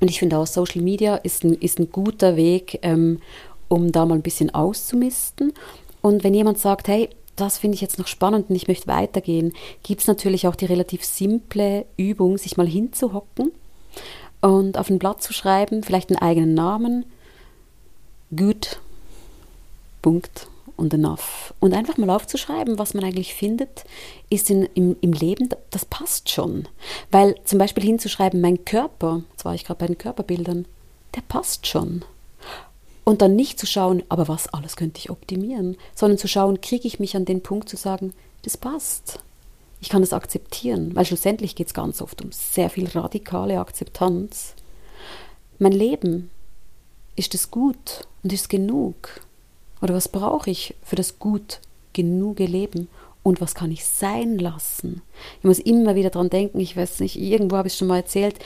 Und 0.01 0.11
ich 0.11 0.19
finde 0.19 0.37
auch 0.37 0.47
Social 0.47 0.83
Media 0.83 1.17
ist 1.17 1.45
ein, 1.45 1.55
ist 1.55 1.79
ein 1.79 1.91
guter 1.91 2.37
Weg, 2.37 2.81
ähm, 2.83 3.21
um 3.69 3.93
da 3.93 4.05
mal 4.05 4.17
ein 4.17 4.23
bisschen 4.23 4.53
auszumisten. 4.53 5.55
Und 6.03 6.25
wenn 6.25 6.35
jemand 6.35 6.59
sagt, 6.59 6.89
hey, 6.89 7.09
das 7.37 7.59
finde 7.59 7.75
ich 7.75 7.81
jetzt 7.81 7.99
noch 7.99 8.07
spannend 8.07 8.51
und 8.51 8.57
ich 8.57 8.69
möchte 8.69 8.87
weitergehen, 8.87 9.53
gibt 9.83 10.03
es 10.03 10.07
natürlich 10.07 10.47
auch 10.47 10.57
die 10.57 10.67
relativ 10.67 11.05
simple 11.05 11.87
Übung, 11.97 12.39
sich 12.39 12.57
mal 12.57 12.67
hinzuhocken 12.67 13.53
und 14.41 14.77
auf 14.77 14.91
ein 14.91 14.99
Blatt 14.99 15.23
zu 15.23 15.33
schreiben, 15.33 15.83
vielleicht 15.83 16.11
einen 16.11 16.21
eigenen 16.21 16.55
Namen, 16.55 17.07
gut, 18.37 18.81
Punkt 20.03 20.49
und 20.77 20.93
enough. 20.93 21.55
Und 21.61 21.75
einfach 21.75 21.97
mal 21.97 22.11
aufzuschreiben, 22.11 22.79
was 22.79 22.95
man 22.95 23.05
eigentlich 23.05 23.35
findet, 23.35 23.85
ist 24.31 24.51
in, 24.51 24.69
im, 24.75 24.97
im 25.01 25.13
Leben, 25.13 25.49
das 25.71 25.85
passt 25.85 26.29
schon. 26.29 26.69
Weil 27.11 27.37
zum 27.45 27.59
Beispiel 27.59 27.85
hinzuschreiben, 27.85 28.41
mein 28.41 28.65
Körper, 28.65 29.23
jetzt 29.31 29.45
war 29.45 29.55
ich 29.55 29.65
gerade 29.65 29.79
bei 29.79 29.87
den 29.87 29.99
Körperbildern, 29.99 30.67
der 31.15 31.23
passt 31.23 31.67
schon. 31.67 32.05
Und 33.05 33.21
dann 33.21 33.35
nicht 33.35 33.59
zu 33.59 33.67
schauen, 33.67 34.03
aber 34.09 34.29
was 34.29 34.53
alles 34.53 34.77
könnte 34.77 34.99
ich 34.99 35.11
optimieren, 35.11 35.77
sondern 35.95 36.19
zu 36.19 36.29
schauen, 36.29 36.61
kriege 36.61 36.87
ich 36.87 37.01
mich 37.01 37.17
an 37.17 37.25
den 37.25 37.43
Punkt 37.43 37.69
zu 37.69 37.77
sagen, 37.77 38.13
das 38.43 38.57
passt. 38.57 39.19
Ich 39.81 39.89
kann 39.89 40.03
das 40.03 40.13
akzeptieren, 40.13 40.95
weil 40.95 41.05
schlussendlich 41.05 41.57
geht 41.57 41.67
es 41.67 41.75
ganz 41.75 42.01
oft 42.01 42.23
um 42.23 42.31
sehr 42.31 42.71
viel 42.71 42.89
radikale 42.89 43.59
Akzeptanz. 43.59 44.55
Mein 45.59 45.73
Leben, 45.73 46.31
ist 47.17 47.35
es 47.35 47.51
gut 47.51 48.07
und 48.23 48.33
ist 48.33 48.49
genug? 48.49 49.21
Oder 49.81 49.95
was 49.95 50.09
brauche 50.09 50.51
ich 50.51 50.75
für 50.83 50.97
das 50.97 51.19
gut 51.19 51.61
genug 51.93 52.39
Leben? 52.39 52.89
Und 53.25 53.41
was 53.41 53.55
kann 53.55 53.71
ich 53.71 53.85
sein 53.85 54.39
lassen? 54.39 55.03
Ich 55.39 55.45
muss 55.45 55.59
immer 55.59 55.95
wieder 55.95 56.11
dran 56.11 56.31
denken, 56.31 56.59
ich 56.59 56.77
weiß 56.77 57.01
nicht, 57.01 57.17
irgendwo 57.17 57.57
habe 57.57 57.69
ich 57.69 57.75
es 57.75 57.79
schon 57.79 57.89
mal 57.89 57.99
erzählt, 57.99 58.37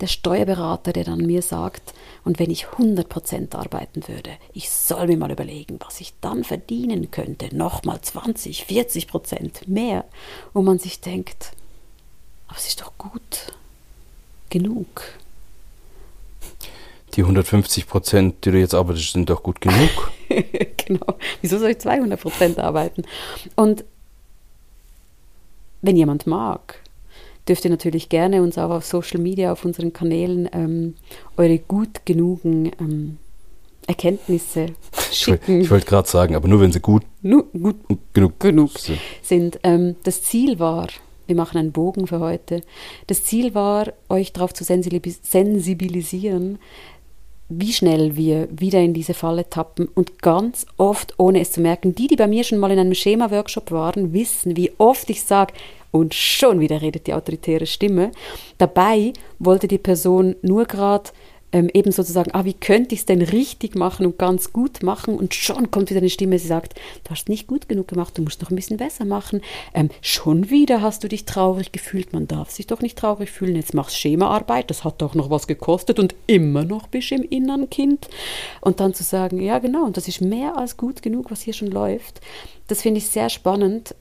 der 0.00 0.06
Steuerberater, 0.06 0.92
der 0.92 1.04
dann 1.04 1.26
mir 1.26 1.42
sagt, 1.42 1.94
und 2.24 2.38
wenn 2.38 2.50
ich 2.50 2.66
100% 2.66 3.54
arbeiten 3.54 4.06
würde, 4.08 4.30
ich 4.52 4.70
soll 4.70 5.06
mir 5.06 5.16
mal 5.16 5.30
überlegen, 5.30 5.78
was 5.80 6.00
ich 6.00 6.14
dann 6.20 6.44
verdienen 6.44 7.10
könnte, 7.10 7.54
nochmal 7.54 8.00
20, 8.00 8.64
40% 8.64 9.68
mehr, 9.68 10.04
wo 10.52 10.62
man 10.62 10.78
sich 10.78 11.00
denkt, 11.00 11.52
aber 12.48 12.58
es 12.58 12.68
ist 12.68 12.80
doch 12.80 12.92
gut 12.98 13.54
genug. 14.48 15.02
Die 17.14 17.22
150 17.22 17.86
Prozent, 17.86 18.44
die 18.44 18.52
du 18.52 18.58
jetzt 18.58 18.74
arbeitest, 18.74 19.12
sind 19.12 19.30
doch 19.30 19.42
gut 19.42 19.60
genug. 19.60 20.12
genau. 20.76 21.16
Wieso 21.40 21.58
soll 21.58 21.70
ich 21.70 21.78
200 21.78 22.20
Prozent 22.20 22.58
arbeiten? 22.58 23.02
Und 23.56 23.84
wenn 25.82 25.96
jemand 25.96 26.26
mag, 26.26 26.80
dürft 27.50 27.64
ihr 27.64 27.70
natürlich 27.70 28.08
gerne 28.08 28.42
uns 28.42 28.56
auch 28.58 28.70
auf 28.70 28.86
Social 28.86 29.20
Media, 29.20 29.50
auf 29.50 29.64
unseren 29.64 29.92
Kanälen 29.92 30.48
ähm, 30.52 30.94
eure 31.36 31.58
gut 31.58 32.06
genugen 32.06 32.70
ähm, 32.80 33.18
Erkenntnisse 33.88 34.66
schicken. 35.10 35.60
Ich 35.60 35.68
wollte 35.68 35.86
gerade 35.86 36.08
sagen, 36.08 36.36
aber 36.36 36.46
nur 36.46 36.60
wenn 36.60 36.70
sie 36.70 36.78
gut, 36.78 37.02
nu, 37.22 37.42
gut 37.42 37.76
genug, 38.12 38.38
genug 38.38 38.78
sind. 38.78 39.00
sind. 39.20 39.58
Ähm, 39.64 39.96
das 40.04 40.22
Ziel 40.22 40.60
war, 40.60 40.86
wir 41.26 41.34
machen 41.34 41.58
einen 41.58 41.72
Bogen 41.72 42.06
für 42.06 42.20
heute, 42.20 42.60
das 43.08 43.24
Ziel 43.24 43.52
war, 43.52 43.92
euch 44.08 44.32
darauf 44.32 44.54
zu 44.54 44.62
sensibilisieren, 44.62 46.60
wie 47.50 47.72
schnell 47.72 48.16
wir 48.16 48.48
wieder 48.50 48.80
in 48.80 48.94
diese 48.94 49.12
Falle 49.12 49.50
tappen 49.50 49.88
und 49.94 50.22
ganz 50.22 50.66
oft, 50.76 51.14
ohne 51.18 51.40
es 51.40 51.52
zu 51.52 51.60
merken, 51.60 51.94
die, 51.94 52.06
die 52.06 52.16
bei 52.16 52.28
mir 52.28 52.44
schon 52.44 52.58
mal 52.58 52.70
in 52.70 52.78
einem 52.78 52.94
Schema-Workshop 52.94 53.72
waren, 53.72 54.12
wissen, 54.12 54.56
wie 54.56 54.72
oft 54.78 55.10
ich 55.10 55.22
sage, 55.24 55.52
und 55.90 56.14
schon 56.14 56.60
wieder 56.60 56.80
redet 56.80 57.08
die 57.08 57.14
autoritäre 57.14 57.66
Stimme. 57.66 58.12
Dabei 58.58 59.12
wollte 59.40 59.66
die 59.66 59.78
Person 59.78 60.36
nur 60.40 60.64
gerade 60.66 61.10
ähm, 61.52 61.68
eben 61.72 61.92
sozusagen, 61.92 62.30
ah, 62.32 62.44
wie 62.44 62.54
könnte 62.54 62.94
ich 62.94 63.00
es 63.00 63.06
denn 63.06 63.22
richtig 63.22 63.74
machen 63.74 64.06
und 64.06 64.18
ganz 64.18 64.52
gut 64.52 64.82
machen? 64.82 65.16
Und 65.16 65.34
schon 65.34 65.70
kommt 65.70 65.90
wieder 65.90 66.00
eine 66.00 66.10
Stimme, 66.10 66.38
sie 66.38 66.48
sagt, 66.48 66.74
du 67.04 67.10
hast 67.10 67.28
nicht 67.28 67.46
gut 67.46 67.68
genug 67.68 67.88
gemacht, 67.88 68.16
du 68.16 68.22
musst 68.22 68.42
noch 68.42 68.50
ein 68.50 68.56
bisschen 68.56 68.76
besser 68.76 69.04
machen. 69.04 69.40
Ähm, 69.74 69.90
schon 70.00 70.50
wieder 70.50 70.82
hast 70.82 71.04
du 71.04 71.08
dich 71.08 71.24
traurig 71.24 71.72
gefühlt, 71.72 72.12
man 72.12 72.28
darf 72.28 72.50
sich 72.50 72.66
doch 72.66 72.80
nicht 72.80 72.98
traurig 72.98 73.30
fühlen, 73.30 73.56
jetzt 73.56 73.74
machst 73.74 73.96
Schemaarbeit, 73.96 74.70
das 74.70 74.84
hat 74.84 75.02
doch 75.02 75.14
noch 75.14 75.30
was 75.30 75.46
gekostet 75.46 75.98
und 75.98 76.14
immer 76.26 76.64
noch 76.64 76.86
bist 76.86 77.10
du 77.10 77.16
im 77.16 77.22
inneren 77.24 77.68
Kind. 77.70 78.08
Und 78.60 78.80
dann 78.80 78.94
zu 78.94 79.02
sagen, 79.02 79.40
ja 79.40 79.58
genau, 79.58 79.84
und 79.84 79.96
das 79.96 80.08
ist 80.08 80.20
mehr 80.20 80.56
als 80.56 80.76
gut 80.76 81.02
genug, 81.02 81.30
was 81.30 81.42
hier 81.42 81.54
schon 81.54 81.70
läuft, 81.70 82.20
das 82.68 82.82
finde 82.82 82.98
ich 82.98 83.08
sehr 83.08 83.30
spannend, 83.30 83.96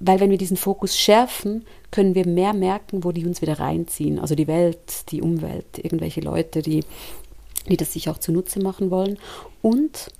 weil 0.00 0.18
wenn 0.18 0.30
wir 0.30 0.38
diesen 0.38 0.56
Fokus 0.56 0.98
schärfen, 0.98 1.64
können 1.90 2.14
wir 2.14 2.26
mehr 2.26 2.54
merken, 2.54 3.04
wo 3.04 3.12
die 3.12 3.26
uns 3.26 3.42
wieder 3.42 3.60
reinziehen. 3.60 4.18
Also 4.18 4.34
die 4.34 4.48
Welt, 4.48 5.10
die 5.10 5.22
Umwelt, 5.22 5.78
irgendwelche 5.78 6.22
Leute, 6.22 6.62
die, 6.62 6.84
die 7.68 7.76
das 7.76 7.92
sich 7.92 8.08
auch 8.08 8.18
zunutze 8.18 8.60
machen 8.60 8.90
wollen. 8.90 9.18
Und 9.60 10.10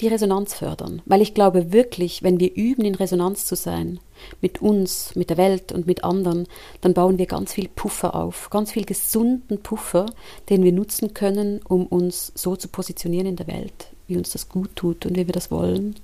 die 0.00 0.08
Resonanz 0.08 0.54
fördern. 0.54 1.02
Weil 1.06 1.22
ich 1.22 1.34
glaube 1.34 1.72
wirklich, 1.72 2.22
wenn 2.22 2.40
wir 2.40 2.54
üben, 2.54 2.84
in 2.84 2.94
Resonanz 2.96 3.46
zu 3.46 3.54
sein, 3.54 4.00
mit 4.40 4.60
uns, 4.60 5.14
mit 5.14 5.30
der 5.30 5.36
Welt 5.36 5.72
und 5.72 5.86
mit 5.86 6.04
anderen, 6.04 6.46
dann 6.80 6.94
bauen 6.94 7.18
wir 7.18 7.26
ganz 7.26 7.52
viel 7.52 7.68
Puffer 7.68 8.14
auf, 8.14 8.50
ganz 8.50 8.72
viel 8.72 8.84
gesunden 8.84 9.62
Puffer, 9.62 10.06
den 10.50 10.64
wir 10.64 10.72
nutzen 10.72 11.14
können, 11.14 11.60
um 11.68 11.86
uns 11.86 12.32
so 12.34 12.56
zu 12.56 12.68
positionieren 12.68 13.28
in 13.28 13.36
der 13.36 13.46
Welt, 13.46 13.88
wie 14.06 14.16
uns 14.16 14.30
das 14.30 14.48
gut 14.48 14.74
tut 14.74 15.06
und 15.06 15.16
wie 15.16 15.26
wir 15.26 15.32
das 15.32 15.50
wollen. 15.50 15.94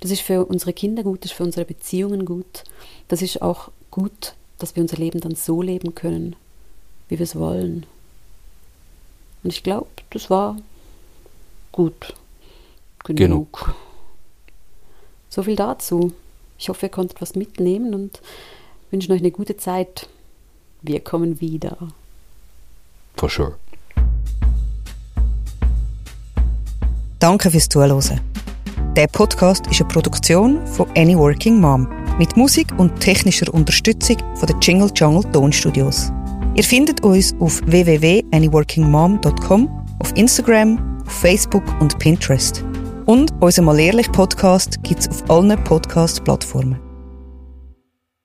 Das 0.00 0.10
ist 0.10 0.22
für 0.22 0.46
unsere 0.46 0.72
Kinder 0.72 1.02
gut, 1.02 1.24
das 1.24 1.30
ist 1.30 1.36
für 1.36 1.44
unsere 1.44 1.66
Beziehungen 1.66 2.24
gut. 2.24 2.64
Das 3.08 3.22
ist 3.22 3.42
auch 3.42 3.70
gut, 3.90 4.34
dass 4.58 4.74
wir 4.74 4.82
unser 4.82 4.96
Leben 4.96 5.20
dann 5.20 5.34
so 5.34 5.62
leben 5.62 5.94
können, 5.94 6.36
wie 7.08 7.18
wir 7.18 7.24
es 7.24 7.36
wollen. 7.36 7.86
Und 9.42 9.52
ich 9.52 9.62
glaube, 9.62 9.88
das 10.10 10.30
war 10.30 10.56
gut 11.72 12.14
genug. 13.04 13.18
genug. 13.18 13.74
So 15.28 15.42
viel 15.42 15.56
dazu. 15.56 16.12
Ich 16.58 16.68
hoffe, 16.68 16.86
ihr 16.86 16.90
konntet 16.90 17.20
was 17.20 17.34
mitnehmen 17.34 17.94
und 17.94 18.20
wünsche 18.90 19.12
euch 19.12 19.20
eine 19.20 19.30
gute 19.30 19.56
Zeit. 19.56 20.08
Wir 20.82 21.00
kommen 21.00 21.40
wieder. 21.40 21.76
For 23.16 23.28
sure. 23.28 23.56
Danke 27.18 27.50
fürs 27.50 27.68
Zuhören. 27.68 28.29
Der 28.96 29.06
Podcast 29.06 29.68
ist 29.68 29.80
eine 29.80 29.88
Produktion 29.88 30.66
von 30.66 30.88
Any 30.96 31.16
Working 31.16 31.60
Mom 31.60 31.88
mit 32.18 32.36
Musik 32.36 32.76
und 32.76 32.98
technischer 32.98 33.54
Unterstützung 33.54 34.16
von 34.34 34.48
den 34.48 34.60
Jingle 34.60 34.90
Jungle 34.96 35.22
Tonstudios. 35.30 36.10
Ihr 36.56 36.64
findet 36.64 37.04
uns 37.04 37.32
auf 37.38 37.60
www.anyworkingmom.com, 37.66 39.86
auf 40.00 40.12
Instagram, 40.16 41.00
auf 41.06 41.12
Facebook 41.12 41.62
und 41.80 42.00
Pinterest. 42.00 42.64
Und 43.06 43.32
unser 43.38 43.62
Mal 43.62 43.78
Ehrlich 43.78 44.10
Podcast 44.10 44.82
gibt 44.82 45.02
es 45.02 45.08
auf 45.08 45.30
allen 45.30 45.56
Podcast-Plattformen. 45.62 46.89